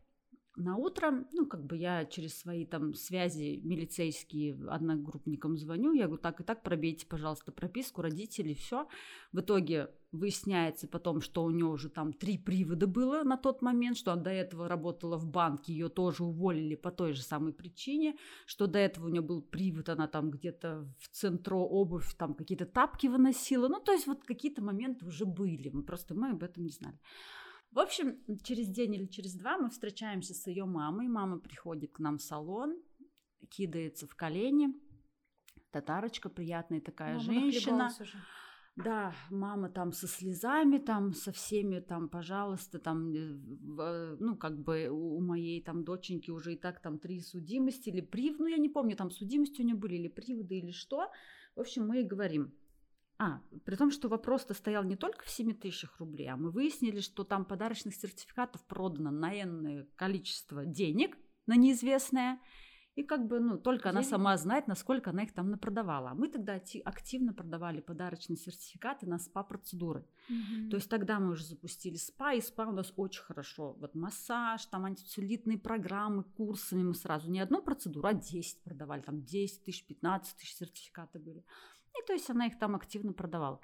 На 0.57 0.75
утро, 0.75 1.25
ну, 1.31 1.45
как 1.45 1.65
бы 1.65 1.77
я 1.77 2.03
через 2.03 2.37
свои 2.37 2.65
там 2.65 2.93
связи 2.93 3.61
милицейские 3.63 4.57
одногруппникам 4.67 5.57
звоню, 5.57 5.93
я 5.93 6.07
говорю, 6.07 6.21
так 6.21 6.41
и 6.41 6.43
так, 6.43 6.61
пробейте, 6.61 7.05
пожалуйста, 7.05 7.53
прописку 7.53 8.01
родителей, 8.01 8.53
все. 8.53 8.87
В 9.31 9.39
итоге 9.39 9.91
выясняется 10.11 10.89
потом, 10.89 11.21
что 11.21 11.45
у 11.45 11.51
нее 11.51 11.67
уже 11.67 11.89
там 11.89 12.11
три 12.11 12.37
привода 12.37 12.85
было 12.85 13.23
на 13.23 13.37
тот 13.37 13.61
момент, 13.61 13.95
что 13.95 14.11
она 14.11 14.23
до 14.23 14.29
этого 14.29 14.67
работала 14.67 15.17
в 15.17 15.25
банке, 15.25 15.71
ее 15.71 15.87
тоже 15.87 16.25
уволили 16.25 16.75
по 16.75 16.91
той 16.91 17.13
же 17.13 17.21
самой 17.21 17.53
причине, 17.53 18.17
что 18.45 18.67
до 18.67 18.77
этого 18.77 19.05
у 19.05 19.09
нее 19.09 19.21
был 19.21 19.41
привод, 19.41 19.87
она 19.87 20.07
там 20.07 20.31
где-то 20.31 20.85
в 20.99 21.07
центро 21.07 21.59
обувь, 21.59 22.13
там 22.15 22.33
какие-то 22.33 22.65
тапки 22.65 23.07
выносила, 23.07 23.69
ну, 23.69 23.79
то 23.79 23.93
есть 23.93 24.05
вот 24.05 24.25
какие-то 24.25 24.61
моменты 24.61 25.05
уже 25.05 25.25
были, 25.25 25.69
мы 25.69 25.83
просто 25.83 26.13
мы 26.13 26.31
об 26.31 26.43
этом 26.43 26.65
не 26.65 26.71
знали. 26.71 26.99
В 27.71 27.79
общем, 27.79 28.17
через 28.43 28.67
день 28.67 28.95
или 28.95 29.05
через 29.05 29.33
два 29.35 29.57
мы 29.57 29.69
встречаемся 29.69 30.33
с 30.33 30.45
ее 30.47 30.65
мамой. 30.65 31.07
Мама 31.07 31.39
приходит 31.39 31.93
к 31.93 31.99
нам 31.99 32.17
в 32.17 32.21
салон, 32.21 32.77
кидается 33.49 34.07
в 34.07 34.15
колени. 34.15 34.73
Татарочка 35.71 36.29
приятная 36.29 36.81
такая 36.81 37.13
Мама 37.13 37.23
женщина. 37.23 37.89
Да, 38.77 39.13
мама 39.29 39.69
там 39.69 39.91
со 39.91 40.07
слезами, 40.07 40.77
там 40.77 41.13
со 41.13 41.31
всеми, 41.31 41.79
там, 41.81 42.07
пожалуйста, 42.09 42.79
там, 42.79 43.13
э, 43.13 43.33
в- 43.33 44.17
ну, 44.19 44.37
как 44.37 44.57
бы 44.63 44.87
у 44.89 45.17
у 45.17 45.21
моей 45.21 45.61
там 45.61 45.83
доченьки 45.83 46.31
уже 46.31 46.53
и 46.53 46.57
так 46.57 46.81
там 46.81 46.97
три 46.97 47.19
судимости 47.19 47.89
или 47.89 47.99
прив, 48.01 48.39
ну, 48.39 48.47
я 48.47 48.57
не 48.57 48.69
помню, 48.69 48.95
там 48.95 49.11
судимости 49.11 49.61
у 49.61 49.65
нее 49.65 49.75
были 49.75 49.95
или 49.95 50.07
приводы 50.07 50.57
или 50.57 50.71
что. 50.71 51.11
В 51.55 51.59
общем, 51.59 51.85
мы 51.85 52.01
и 52.01 52.07
говорим. 52.07 52.53
А, 53.23 53.39
при 53.65 53.75
том, 53.75 53.91
что 53.91 54.09
вопрос-то 54.09 54.55
стоял 54.55 54.83
не 54.83 54.95
только 54.95 55.23
в 55.23 55.29
7 55.29 55.53
тысячах 55.53 55.99
рублей, 55.99 56.27
а 56.27 56.37
мы 56.37 56.49
выяснили, 56.49 57.01
что 57.01 57.23
там 57.23 57.45
подарочных 57.45 57.93
сертификатов 57.93 58.65
продано 58.65 59.11
на 59.11 59.39
энное 59.39 59.87
количество 59.95 60.65
денег 60.65 61.15
на 61.45 61.55
неизвестное. 61.55 62.39
И 62.95 63.03
как 63.03 63.27
бы, 63.27 63.39
ну, 63.39 63.59
только 63.59 63.89
она 63.89 64.01
Денег? 64.01 64.09
сама 64.09 64.37
знает, 64.37 64.67
насколько 64.67 65.11
она 65.11 65.23
их 65.23 65.33
там 65.33 65.51
напродавала. 65.51 66.09
А 66.09 66.13
мы 66.15 66.29
тогда 66.29 66.59
активно 66.83 67.31
продавали 67.31 67.79
подарочные 67.79 68.37
сертификаты 68.37 69.05
на 69.05 69.19
СПА-процедуры. 69.19 70.03
То 70.71 70.77
есть 70.77 70.89
тогда 70.89 71.19
мы 71.19 71.31
уже 71.31 71.45
запустили 71.45 71.97
СПА, 71.97 72.33
и 72.33 72.41
СПА 72.41 72.63
у 72.63 72.71
нас 72.71 72.91
очень 72.97 73.21
хорошо. 73.21 73.73
Вот 73.79 73.93
массаж, 73.93 74.65
там 74.65 74.85
антицеллюлитные 74.85 75.59
программы, 75.59 76.23
курсами 76.23 76.83
мы 76.83 76.95
сразу 76.95 77.29
не 77.29 77.39
одну 77.39 77.61
процедуру, 77.61 78.07
а 78.07 78.13
10 78.13 78.63
продавали. 78.63 79.01
Там 79.01 79.23
10 79.23 79.63
тысяч, 79.63 79.85
15 79.85 80.35
тысяч 80.37 80.55
сертификаты 80.55 81.19
были. 81.19 81.45
И 81.99 82.05
то 82.07 82.13
есть 82.13 82.29
она 82.29 82.47
их 82.47 82.57
там 82.57 82.75
активно 82.75 83.13
продавала. 83.13 83.59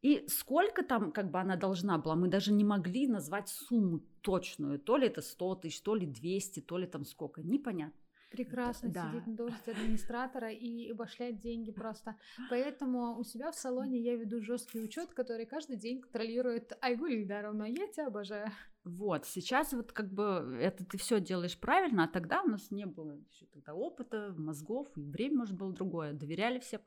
И 0.00 0.24
сколько 0.28 0.82
там 0.84 1.12
как 1.12 1.30
бы 1.30 1.40
она 1.40 1.56
должна 1.56 1.98
была, 1.98 2.14
мы 2.14 2.28
даже 2.28 2.52
не 2.52 2.64
могли 2.64 3.08
назвать 3.08 3.48
сумму 3.48 4.00
точную. 4.22 4.78
То 4.78 4.96
ли 4.96 5.06
это 5.08 5.22
100 5.22 5.54
тысяч, 5.56 5.82
то 5.82 5.94
ли 5.94 6.06
200, 6.06 6.60
то 6.60 6.78
ли 6.78 6.86
там 6.86 7.04
сколько, 7.04 7.42
непонятно. 7.42 7.98
Прекрасно 8.30 8.90
Да. 8.90 9.08
сидеть 9.08 9.26
на 9.26 9.36
должности 9.36 9.70
администратора 9.70 10.52
и 10.52 10.90
обошлять 10.90 11.40
деньги 11.40 11.72
просто. 11.72 12.14
Поэтому 12.50 13.18
у 13.18 13.24
себя 13.24 13.50
в 13.50 13.54
салоне 13.56 13.98
я 13.98 14.16
веду 14.16 14.42
жесткий 14.42 14.80
учет, 14.80 15.14
который 15.14 15.46
каждый 15.46 15.76
день 15.76 16.00
контролирует 16.02 16.76
Айгуль 16.82 17.14
Ильдаровна. 17.14 17.64
Я 17.64 17.88
тебя 17.88 18.08
обожаю. 18.08 18.50
Вот, 18.88 19.26
сейчас 19.26 19.74
вот 19.74 19.92
как 19.92 20.10
бы 20.10 20.58
это 20.60 20.82
ты 20.82 20.96
все 20.96 21.20
делаешь 21.20 21.60
правильно, 21.60 22.04
а 22.04 22.08
тогда 22.08 22.42
у 22.42 22.46
нас 22.46 22.70
не 22.70 22.86
было 22.86 23.20
еще 23.30 23.44
тогда 23.46 23.74
опыта, 23.74 24.34
мозгов, 24.38 24.88
и 24.96 25.02
время, 25.02 25.38
может, 25.38 25.56
было 25.56 25.74
другое. 25.74 26.14
Доверяли 26.14 26.58
всем. 26.58 26.80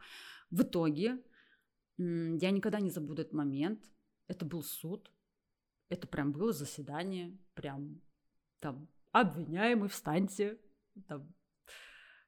В 0.50 0.64
итоге 0.64 1.24
я 1.98 2.52
никогда 2.52 2.80
не 2.80 2.90
забуду 2.90 3.22
этот 3.22 3.34
момент. 3.34 3.86
Это 4.28 4.46
был 4.46 4.64
суд. 4.64 5.12
Это 5.90 6.08
прям 6.08 6.32
было 6.32 6.52
заседание. 6.54 7.38
Прям 7.54 8.02
там 8.60 8.90
обвиняемый, 9.12 9.88
встаньте. 9.88 10.60
Там 11.08 11.32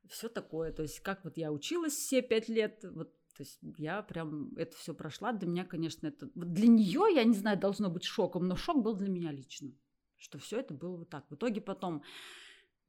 все 0.08 0.30
такое. 0.30 0.72
То 0.72 0.84
есть 0.84 1.00
как 1.00 1.24
вот 1.24 1.36
я 1.38 1.52
училась 1.52 1.94
все 1.94 2.22
пять 2.22 2.48
лет, 2.48 2.84
вот 2.84 3.12
то 3.36 3.42
есть 3.42 3.60
я 3.78 4.02
прям 4.02 4.54
это 4.56 4.76
все 4.78 4.94
прошла. 4.94 5.34
Для 5.34 5.48
меня, 5.48 5.66
конечно, 5.66 6.08
это... 6.08 6.30
Для 6.36 6.68
нее, 6.68 7.08
я 7.14 7.24
не 7.24 7.34
знаю, 7.36 7.60
должно 7.60 7.90
быть 7.90 8.04
шоком, 8.04 8.48
но 8.48 8.56
шок 8.56 8.84
был 8.84 8.96
для 8.96 9.10
меня 9.10 9.32
лично. 9.32 9.72
Что 10.18 10.38
все 10.38 10.60
это 10.60 10.74
было 10.74 10.98
вот 10.98 11.10
так. 11.10 11.26
В 11.30 11.36
итоге 11.36 11.60
потом 11.60 12.04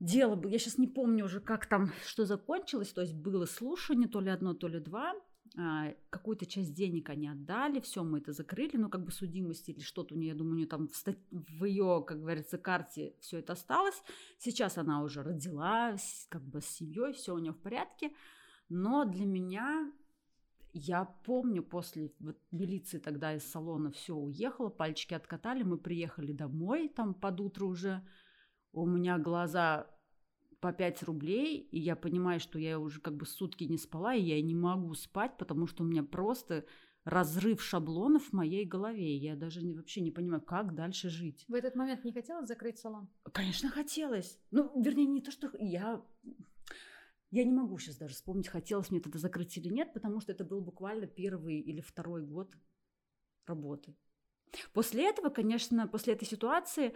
дело 0.00 0.36
было... 0.36 0.50
Я 0.50 0.58
сейчас 0.58 0.78
не 0.78 0.86
помню 0.86 1.24
уже, 1.24 1.40
как 1.40 1.66
там, 1.66 1.90
что 2.06 2.26
закончилось. 2.26 2.92
То 2.92 3.00
есть 3.00 3.14
было 3.14 3.46
слушание, 3.46 4.08
то 4.08 4.20
ли 4.20 4.30
одно, 4.30 4.54
то 4.54 4.68
ли 4.68 4.80
два. 4.80 5.14
А, 5.56 5.94
какую-то 6.10 6.46
часть 6.46 6.74
денег 6.74 7.10
они 7.10 7.28
отдали, 7.28 7.78
все, 7.78 8.02
мы 8.02 8.18
это 8.18 8.32
закрыли, 8.32 8.76
ну, 8.76 8.88
как 8.88 9.04
бы 9.04 9.12
судимость 9.12 9.68
или 9.68 9.80
что-то 9.80 10.14
у 10.14 10.18
нее, 10.18 10.28
я 10.30 10.34
думаю, 10.34 10.54
у 10.54 10.56
нее 10.56 10.66
там 10.66 10.88
в, 10.88 10.96
ста- 10.96 11.14
в 11.30 11.64
ее, 11.64 12.02
как 12.04 12.20
говорится, 12.20 12.58
карте 12.58 13.14
все 13.20 13.38
это 13.38 13.52
осталось. 13.52 14.02
Сейчас 14.38 14.78
она 14.78 15.02
уже 15.02 15.22
родила, 15.22 15.96
с- 15.96 16.26
как 16.28 16.42
бы 16.42 16.60
с 16.60 16.66
семьей, 16.66 17.12
все 17.12 17.34
у 17.34 17.38
нее 17.38 17.52
в 17.52 17.60
порядке. 17.60 18.12
Но 18.68 19.04
для 19.04 19.26
меня, 19.26 19.92
я 20.74 21.04
помню, 21.04 21.62
после 21.62 22.12
вот 22.18 22.36
милиции 22.50 22.98
тогда 22.98 23.34
из 23.34 23.44
салона 23.48 23.90
все 23.92 24.14
уехало, 24.14 24.68
пальчики 24.68 25.14
откатали, 25.14 25.62
мы 25.62 25.78
приехали 25.78 26.32
домой, 26.32 26.88
там 26.88 27.14
под 27.14 27.40
утро 27.40 27.66
уже, 27.66 28.02
у 28.72 28.84
меня 28.84 29.18
глаза 29.18 29.86
по 30.60 30.72
5 30.72 31.04
рублей, 31.04 31.58
и 31.58 31.78
я 31.78 31.94
понимаю, 31.94 32.40
что 32.40 32.58
я 32.58 32.80
уже 32.80 33.00
как 33.00 33.16
бы 33.16 33.24
сутки 33.24 33.64
не 33.64 33.78
спала, 33.78 34.14
и 34.14 34.22
я 34.22 34.42
не 34.42 34.54
могу 34.54 34.94
спать, 34.94 35.36
потому 35.38 35.66
что 35.66 35.84
у 35.84 35.86
меня 35.86 36.02
просто 36.02 36.64
разрыв 37.04 37.62
шаблонов 37.62 38.30
в 38.30 38.32
моей 38.32 38.64
голове. 38.64 39.16
Я 39.16 39.36
даже 39.36 39.62
не, 39.62 39.74
вообще 39.74 40.00
не 40.00 40.10
понимаю, 40.10 40.40
как 40.40 40.74
дальше 40.74 41.10
жить. 41.10 41.44
В 41.48 41.54
этот 41.54 41.76
момент 41.76 42.04
не 42.04 42.12
хотелось 42.12 42.48
закрыть 42.48 42.78
салон? 42.78 43.08
Конечно, 43.32 43.68
хотелось. 43.68 44.38
Ну, 44.50 44.72
вернее, 44.82 45.06
не 45.06 45.20
то, 45.20 45.30
что 45.30 45.50
я... 45.58 46.02
Я 47.34 47.42
не 47.42 47.52
могу 47.52 47.78
сейчас 47.78 47.96
даже 47.96 48.14
вспомнить, 48.14 48.46
хотелось 48.46 48.92
мне 48.92 49.00
это 49.00 49.18
закрыть 49.18 49.56
или 49.56 49.68
нет, 49.68 49.92
потому 49.92 50.20
что 50.20 50.30
это 50.30 50.44
был 50.44 50.60
буквально 50.60 51.08
первый 51.08 51.58
или 51.58 51.80
второй 51.80 52.22
год 52.22 52.56
работы. 53.44 53.96
После 54.72 55.08
этого, 55.08 55.30
конечно, 55.30 55.88
после 55.88 56.14
этой 56.14 56.26
ситуации 56.28 56.94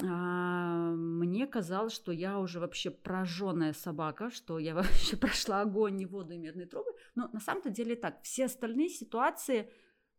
а, 0.00 0.92
мне 0.92 1.48
казалось, 1.48 1.92
что 1.92 2.12
я 2.12 2.38
уже 2.38 2.60
вообще 2.60 2.92
прожженная 2.92 3.72
собака, 3.72 4.30
что 4.30 4.60
я 4.60 4.74
вообще 4.76 5.16
прошла 5.16 5.62
огонь, 5.62 6.00
и 6.02 6.06
воду 6.06 6.34
и 6.34 6.38
медные 6.38 6.66
трубы. 6.66 6.92
Но 7.16 7.26
на 7.32 7.40
самом-то 7.40 7.70
деле 7.70 7.96
так. 7.96 8.22
Все 8.22 8.44
остальные 8.44 8.90
ситуации, 8.90 9.68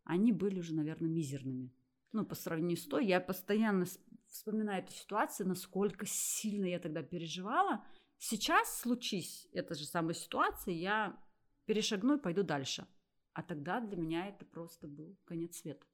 они 0.04 0.32
были 0.32 0.58
уже, 0.58 0.74
наверное, 0.74 1.08
мизерными. 1.08 1.72
Ну, 2.12 2.26
по 2.26 2.34
сравнению 2.34 2.76
с 2.76 2.84
той, 2.84 3.06
я 3.06 3.22
постоянно 3.22 3.86
вспоминаю 4.26 4.82
эту 4.82 4.92
ситуацию, 4.92 5.48
насколько 5.48 6.04
сильно 6.04 6.66
я 6.66 6.78
тогда 6.78 7.02
переживала. 7.02 7.82
Сейчас 8.22 8.80
случись 8.80 9.48
эта 9.54 9.74
же 9.74 9.86
самая 9.86 10.12
ситуация, 10.12 10.74
я 10.74 11.18
перешагну 11.64 12.18
и 12.18 12.20
пойду 12.20 12.42
дальше. 12.42 12.86
А 13.32 13.42
тогда 13.42 13.80
для 13.80 13.96
меня 13.96 14.28
это 14.28 14.44
просто 14.44 14.86
был 14.86 15.16
конец 15.24 15.56
света. 15.56 15.86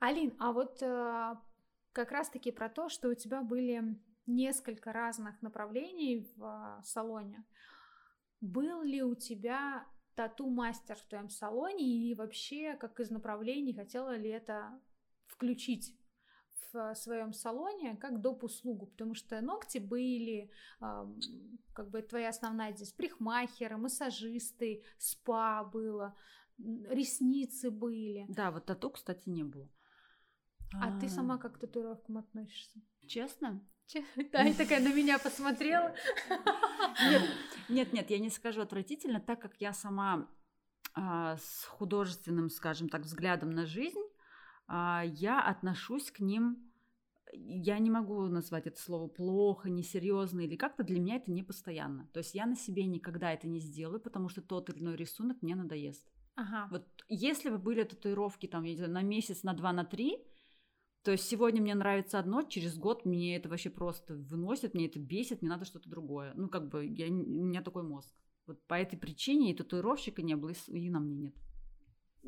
Алин, 0.00 0.34
а 0.40 0.50
вот 0.50 0.82
э, 0.82 1.34
как 1.92 2.10
раз-таки 2.10 2.50
про 2.50 2.68
то, 2.68 2.88
что 2.88 3.08
у 3.08 3.14
тебя 3.14 3.42
были 3.42 3.84
несколько 4.26 4.92
разных 4.92 5.40
направлений 5.42 6.28
в 6.34 6.42
э, 6.42 6.82
салоне. 6.82 7.44
Был 8.40 8.82
ли 8.82 9.00
у 9.00 9.14
тебя 9.14 9.86
тату-мастер 10.16 10.96
в 10.96 11.06
твоем 11.06 11.28
салоне 11.28 11.86
и 11.86 12.16
вообще, 12.16 12.74
как 12.74 12.98
из 12.98 13.10
направлений, 13.10 13.74
хотела 13.74 14.16
ли 14.16 14.28
это 14.28 14.80
включить 15.26 15.96
в 16.72 16.94
своем 16.94 17.32
салоне 17.32 17.96
как 17.96 18.20
доп. 18.20 18.44
услугу, 18.44 18.86
потому 18.86 19.14
что 19.14 19.40
ногти 19.40 19.78
были, 19.78 20.50
как 20.80 21.90
бы 21.90 22.02
твоя 22.02 22.28
основная 22.28 22.72
здесь, 22.72 22.92
парикмахеры, 22.92 23.76
массажисты, 23.76 24.82
спа 24.98 25.64
было, 25.64 26.14
ресницы 26.58 27.70
были. 27.70 28.26
Да, 28.28 28.50
вот 28.50 28.66
тату, 28.66 28.90
кстати, 28.90 29.28
не 29.28 29.44
было. 29.44 29.68
А 30.74 30.98
ты 30.98 31.08
сама 31.08 31.38
как 31.38 31.54
к 31.54 31.58
татуировкам 31.58 32.18
относишься? 32.18 32.80
Честно? 33.06 33.64
Че? 33.86 34.04
Таня 34.32 34.54
такая 34.54 34.80
на 34.80 34.92
меня 34.92 35.18
посмотрела. 35.18 35.94
Нет, 37.68 37.92
нет, 37.92 38.10
я 38.10 38.18
не 38.18 38.30
скажу 38.30 38.60
отвратительно, 38.62 39.20
так 39.20 39.40
как 39.40 39.60
я 39.60 39.72
сама 39.72 40.28
а, 40.94 41.36
с 41.36 41.64
художественным, 41.64 42.50
скажем 42.50 42.88
так, 42.88 43.02
взглядом 43.02 43.50
на 43.50 43.66
жизнь, 43.66 44.00
а, 44.00 44.05
я 44.68 45.42
отношусь 45.42 46.10
к 46.10 46.20
ним, 46.20 46.66
я 47.32 47.78
не 47.78 47.90
могу 47.90 48.22
назвать 48.26 48.66
это 48.66 48.80
слово 48.80 49.08
плохо, 49.08 49.68
несерьезно 49.68 50.40
или 50.40 50.56
как-то 50.56 50.84
для 50.84 51.00
меня 51.00 51.16
это 51.16 51.30
не 51.30 51.42
постоянно. 51.42 52.08
То 52.12 52.18
есть 52.18 52.34
я 52.34 52.46
на 52.46 52.56
себе 52.56 52.86
никогда 52.86 53.32
это 53.32 53.46
не 53.46 53.60
сделаю, 53.60 54.00
потому 54.00 54.28
что 54.28 54.42
тот 54.42 54.70
или 54.70 54.80
иной 54.80 54.96
рисунок 54.96 55.42
мне 55.42 55.54
надоест. 55.54 56.06
Ага. 56.36 56.68
Вот 56.70 56.86
если 57.08 57.50
бы 57.50 57.58
были 57.58 57.82
татуировки 57.82 58.46
там, 58.46 58.64
я 58.64 58.70
не 58.70 58.76
знаю, 58.76 58.92
на 58.92 59.02
месяц, 59.02 59.42
на 59.42 59.54
два, 59.54 59.72
на 59.72 59.84
три, 59.84 60.18
то 61.02 61.12
есть 61.12 61.24
сегодня 61.24 61.62
мне 61.62 61.74
нравится 61.74 62.18
одно, 62.18 62.42
через 62.42 62.76
год 62.76 63.04
мне 63.04 63.36
это 63.36 63.48
вообще 63.48 63.70
просто 63.70 64.16
выносит, 64.16 64.74
мне 64.74 64.86
это 64.86 64.98
бесит, 64.98 65.40
мне 65.40 65.50
надо 65.50 65.64
что-то 65.64 65.88
другое. 65.88 66.32
Ну, 66.34 66.48
как 66.48 66.68
бы, 66.68 66.84
я, 66.84 67.06
у 67.06 67.10
меня 67.44 67.62
такой 67.62 67.84
мозг. 67.84 68.12
Вот 68.46 68.60
по 68.66 68.74
этой 68.74 68.98
причине 68.98 69.52
и 69.52 69.54
татуировщика 69.54 70.22
не 70.22 70.36
было, 70.36 70.52
и 70.66 70.90
на 70.90 71.00
мне 71.00 71.14
нет. 71.14 71.34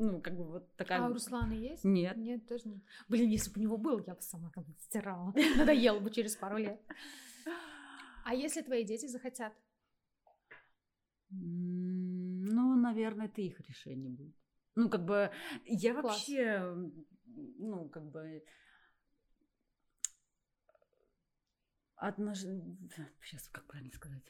Ну, 0.01 0.21
как 0.21 0.37
бы 0.37 0.45
вот 0.45 0.77
такая... 0.77 1.05
А 1.05 1.09
у 1.09 1.13
Руслана 1.13 1.53
есть? 1.53 1.83
Нет. 1.85 2.17
Нет, 2.17 2.47
тоже 2.47 2.69
нет. 2.69 2.83
Блин, 3.09 3.29
если 3.31 3.51
бы 3.51 3.59
у 3.59 3.63
него 3.63 3.77
был, 3.77 3.99
я 4.07 4.15
бы 4.15 4.23
сама 4.23 4.49
там 4.55 4.65
стирала. 4.79 5.35
Надоело 5.57 5.99
бы 5.99 6.11
через 6.13 6.37
пару 6.37 6.57
лет. 6.57 6.81
А 8.25 8.33
если 8.33 8.63
твои 8.63 8.85
дети 8.85 9.07
захотят? 9.07 9.53
Ну, 11.31 12.77
наверное, 12.77 13.27
это 13.27 13.43
их 13.43 13.61
решение 13.61 14.09
будет. 14.11 14.37
Ну, 14.77 14.89
как 14.89 15.05
бы, 15.05 15.33
я 15.65 15.93
Класс. 15.95 16.05
вообще, 16.05 16.77
ну, 17.27 17.89
как 17.89 18.05
бы, 18.09 18.45
отнош... 21.97 22.39
Сейчас, 23.21 23.49
как 23.49 23.67
правильно 23.67 23.93
сказать? 23.93 24.23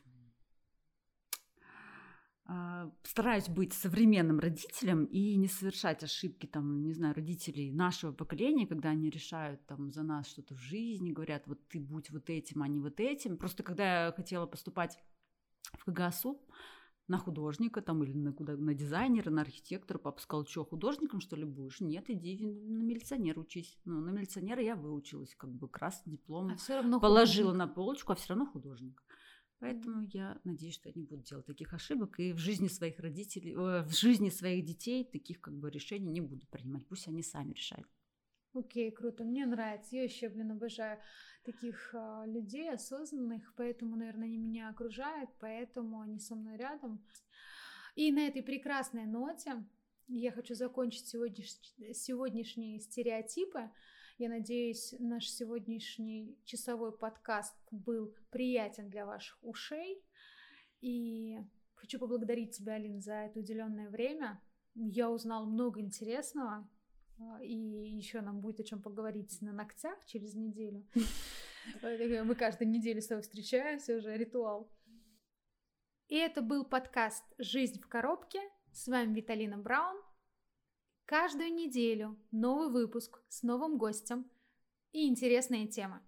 А, 2.51 2.91
Стараюсь 3.03 3.49
быть 3.49 3.75
современным 3.75 4.41
родителем 4.41 5.05
и 5.05 5.37
не 5.37 5.49
совершать 5.49 6.03
ошибки, 6.03 6.47
там, 6.47 6.83
не 6.83 6.95
знаю, 6.95 7.15
родителей 7.15 7.71
нашего 7.71 8.11
поколения, 8.11 8.67
когда 8.67 8.89
они 8.89 9.11
решают 9.11 9.67
там 9.67 9.91
за 9.91 10.03
нас 10.03 10.29
что-то 10.29 10.55
в 10.55 10.59
жизни, 10.59 11.13
говорят, 11.13 11.47
вот 11.47 11.61
ты 11.69 11.79
будь 11.79 12.11
вот 12.11 12.31
этим, 12.31 12.63
а 12.63 12.69
не 12.69 12.81
вот 12.81 13.01
этим. 13.01 13.37
Просто 13.37 13.63
когда 13.63 14.07
я 14.07 14.13
хотела 14.13 14.47
поступать 14.47 14.99
в 15.75 15.85
КГСУ, 15.85 16.41
на 17.09 17.19
художника 17.19 17.81
там 17.81 18.05
или 18.05 18.13
на, 18.13 18.33
куда, 18.33 18.57
на 18.57 18.75
дизайнера, 18.75 19.31
на 19.31 19.43
архитектора. 19.43 19.99
Папа 19.99 20.21
сказал, 20.21 20.47
что 20.47 20.65
художником 20.65 21.21
что 21.21 21.37
ли 21.37 21.45
будешь? 21.45 21.81
Нет, 21.81 22.09
иди 22.09 22.39
на 22.47 22.83
милиционера 22.83 23.41
учись. 23.41 23.79
Ну, 23.85 24.01
на 24.01 24.11
милиционера 24.11 24.63
я 24.63 24.77
выучилась, 24.77 25.35
как 25.35 25.51
бы 25.51 25.69
красный 25.69 26.13
диплом. 26.13 26.51
А 26.53 26.57
все 26.57 26.77
равно 26.77 27.01
положила 27.01 27.53
художник. 27.53 27.69
на 27.69 27.75
полочку, 27.75 28.13
а 28.13 28.15
все 28.15 28.29
равно 28.29 28.47
художник. 28.47 29.03
Поэтому 29.61 30.03
я 30.13 30.41
надеюсь, 30.45 30.75
что 30.75 30.89
я 30.89 30.95
не 30.95 31.05
буду 31.05 31.23
делать 31.23 31.47
таких 31.47 31.75
ошибок 31.75 32.21
и 32.21 32.33
в 32.33 32.39
жизни 32.39 32.69
своих 32.69 33.01
родителей, 33.01 33.53
э, 33.53 33.83
в 33.83 33.93
жизни 33.93 34.31
своих 34.31 34.65
детей 34.65 35.05
таких 35.05 35.41
как 35.41 35.55
бы 35.55 35.71
решений 35.71 36.11
не 36.11 36.21
буду 36.21 36.47
принимать. 36.47 36.87
Пусть 36.87 37.09
они 37.09 37.23
сами 37.23 37.55
решают. 37.55 37.89
Окей, 38.55 38.91
круто, 38.91 39.25
мне 39.25 39.47
нравится. 39.47 39.97
Я 39.97 40.05
еще, 40.05 40.29
блин, 40.29 40.53
обожаю 40.53 40.99
таких 41.45 41.95
а, 41.95 42.25
людей 42.27 42.73
осознанных, 42.73 43.53
поэтому, 43.57 43.97
наверное, 43.97 44.27
они 44.27 44.39
меня 44.39 44.71
окружают, 44.71 45.31
поэтому 45.39 46.01
они 46.01 46.19
со 46.19 46.35
мной 46.35 46.57
рядом. 46.57 47.05
И 47.95 48.11
на 48.13 48.27
этой 48.27 48.43
прекрасной 48.43 49.07
ноте 49.07 49.65
я 50.07 50.33
хочу 50.33 50.55
закончить 50.55 51.07
сегодняш... 51.07 51.51
сегодняшние 51.95 52.81
стереотипы. 52.81 53.71
Я 54.19 54.29
надеюсь, 54.31 54.97
наш 54.99 55.31
сегодняшний 55.31 56.37
часовой 56.45 56.91
подкаст 56.91 57.55
был 57.71 58.13
приятен 58.31 58.91
для 58.91 59.07
ваших 59.07 59.39
ушей. 59.43 60.05
И 60.81 61.39
хочу 61.77 62.01
поблагодарить 62.01 62.57
тебя, 62.57 62.75
Алин, 62.75 63.01
за 63.01 63.13
это 63.13 63.39
уделенное 63.39 63.89
время. 63.89 64.43
Я 64.75 65.09
узнала 65.09 65.47
много 65.47 65.81
интересного, 65.81 66.69
а, 67.21 67.41
и 67.45 67.55
еще 67.55 68.21
нам 68.21 68.41
будет 68.41 68.59
о 68.59 68.65
чем 68.65 68.83
поговорить 68.83 69.41
на 69.41 69.53
ногтях 69.53 70.05
через 70.07 70.35
неделю. 70.35 70.85
Мы 71.83 72.35
каждую 72.35 72.71
неделю 72.71 73.01
с 73.01 73.07
тобой 73.07 73.23
встречаемся, 73.23 73.99
уже 73.99 74.17
ритуал. 74.17 74.69
И 76.09 76.17
это 76.17 76.43
был 76.43 76.65
подкаст 76.65 77.25
«Жизнь 77.39 77.81
в 77.81 77.87
коробке». 77.87 78.41
С 78.73 78.89
вами 78.89 79.15
Виталина 79.15 79.59
Браун. 79.59 79.97
Каждую 81.09 81.55
неделю 81.55 82.19
новый 82.33 82.69
выпуск 82.69 83.23
с 83.31 83.43
новым 83.43 83.79
гостем 83.79 84.31
и 84.93 85.09
интересные 85.09 85.67
темы. 85.67 86.03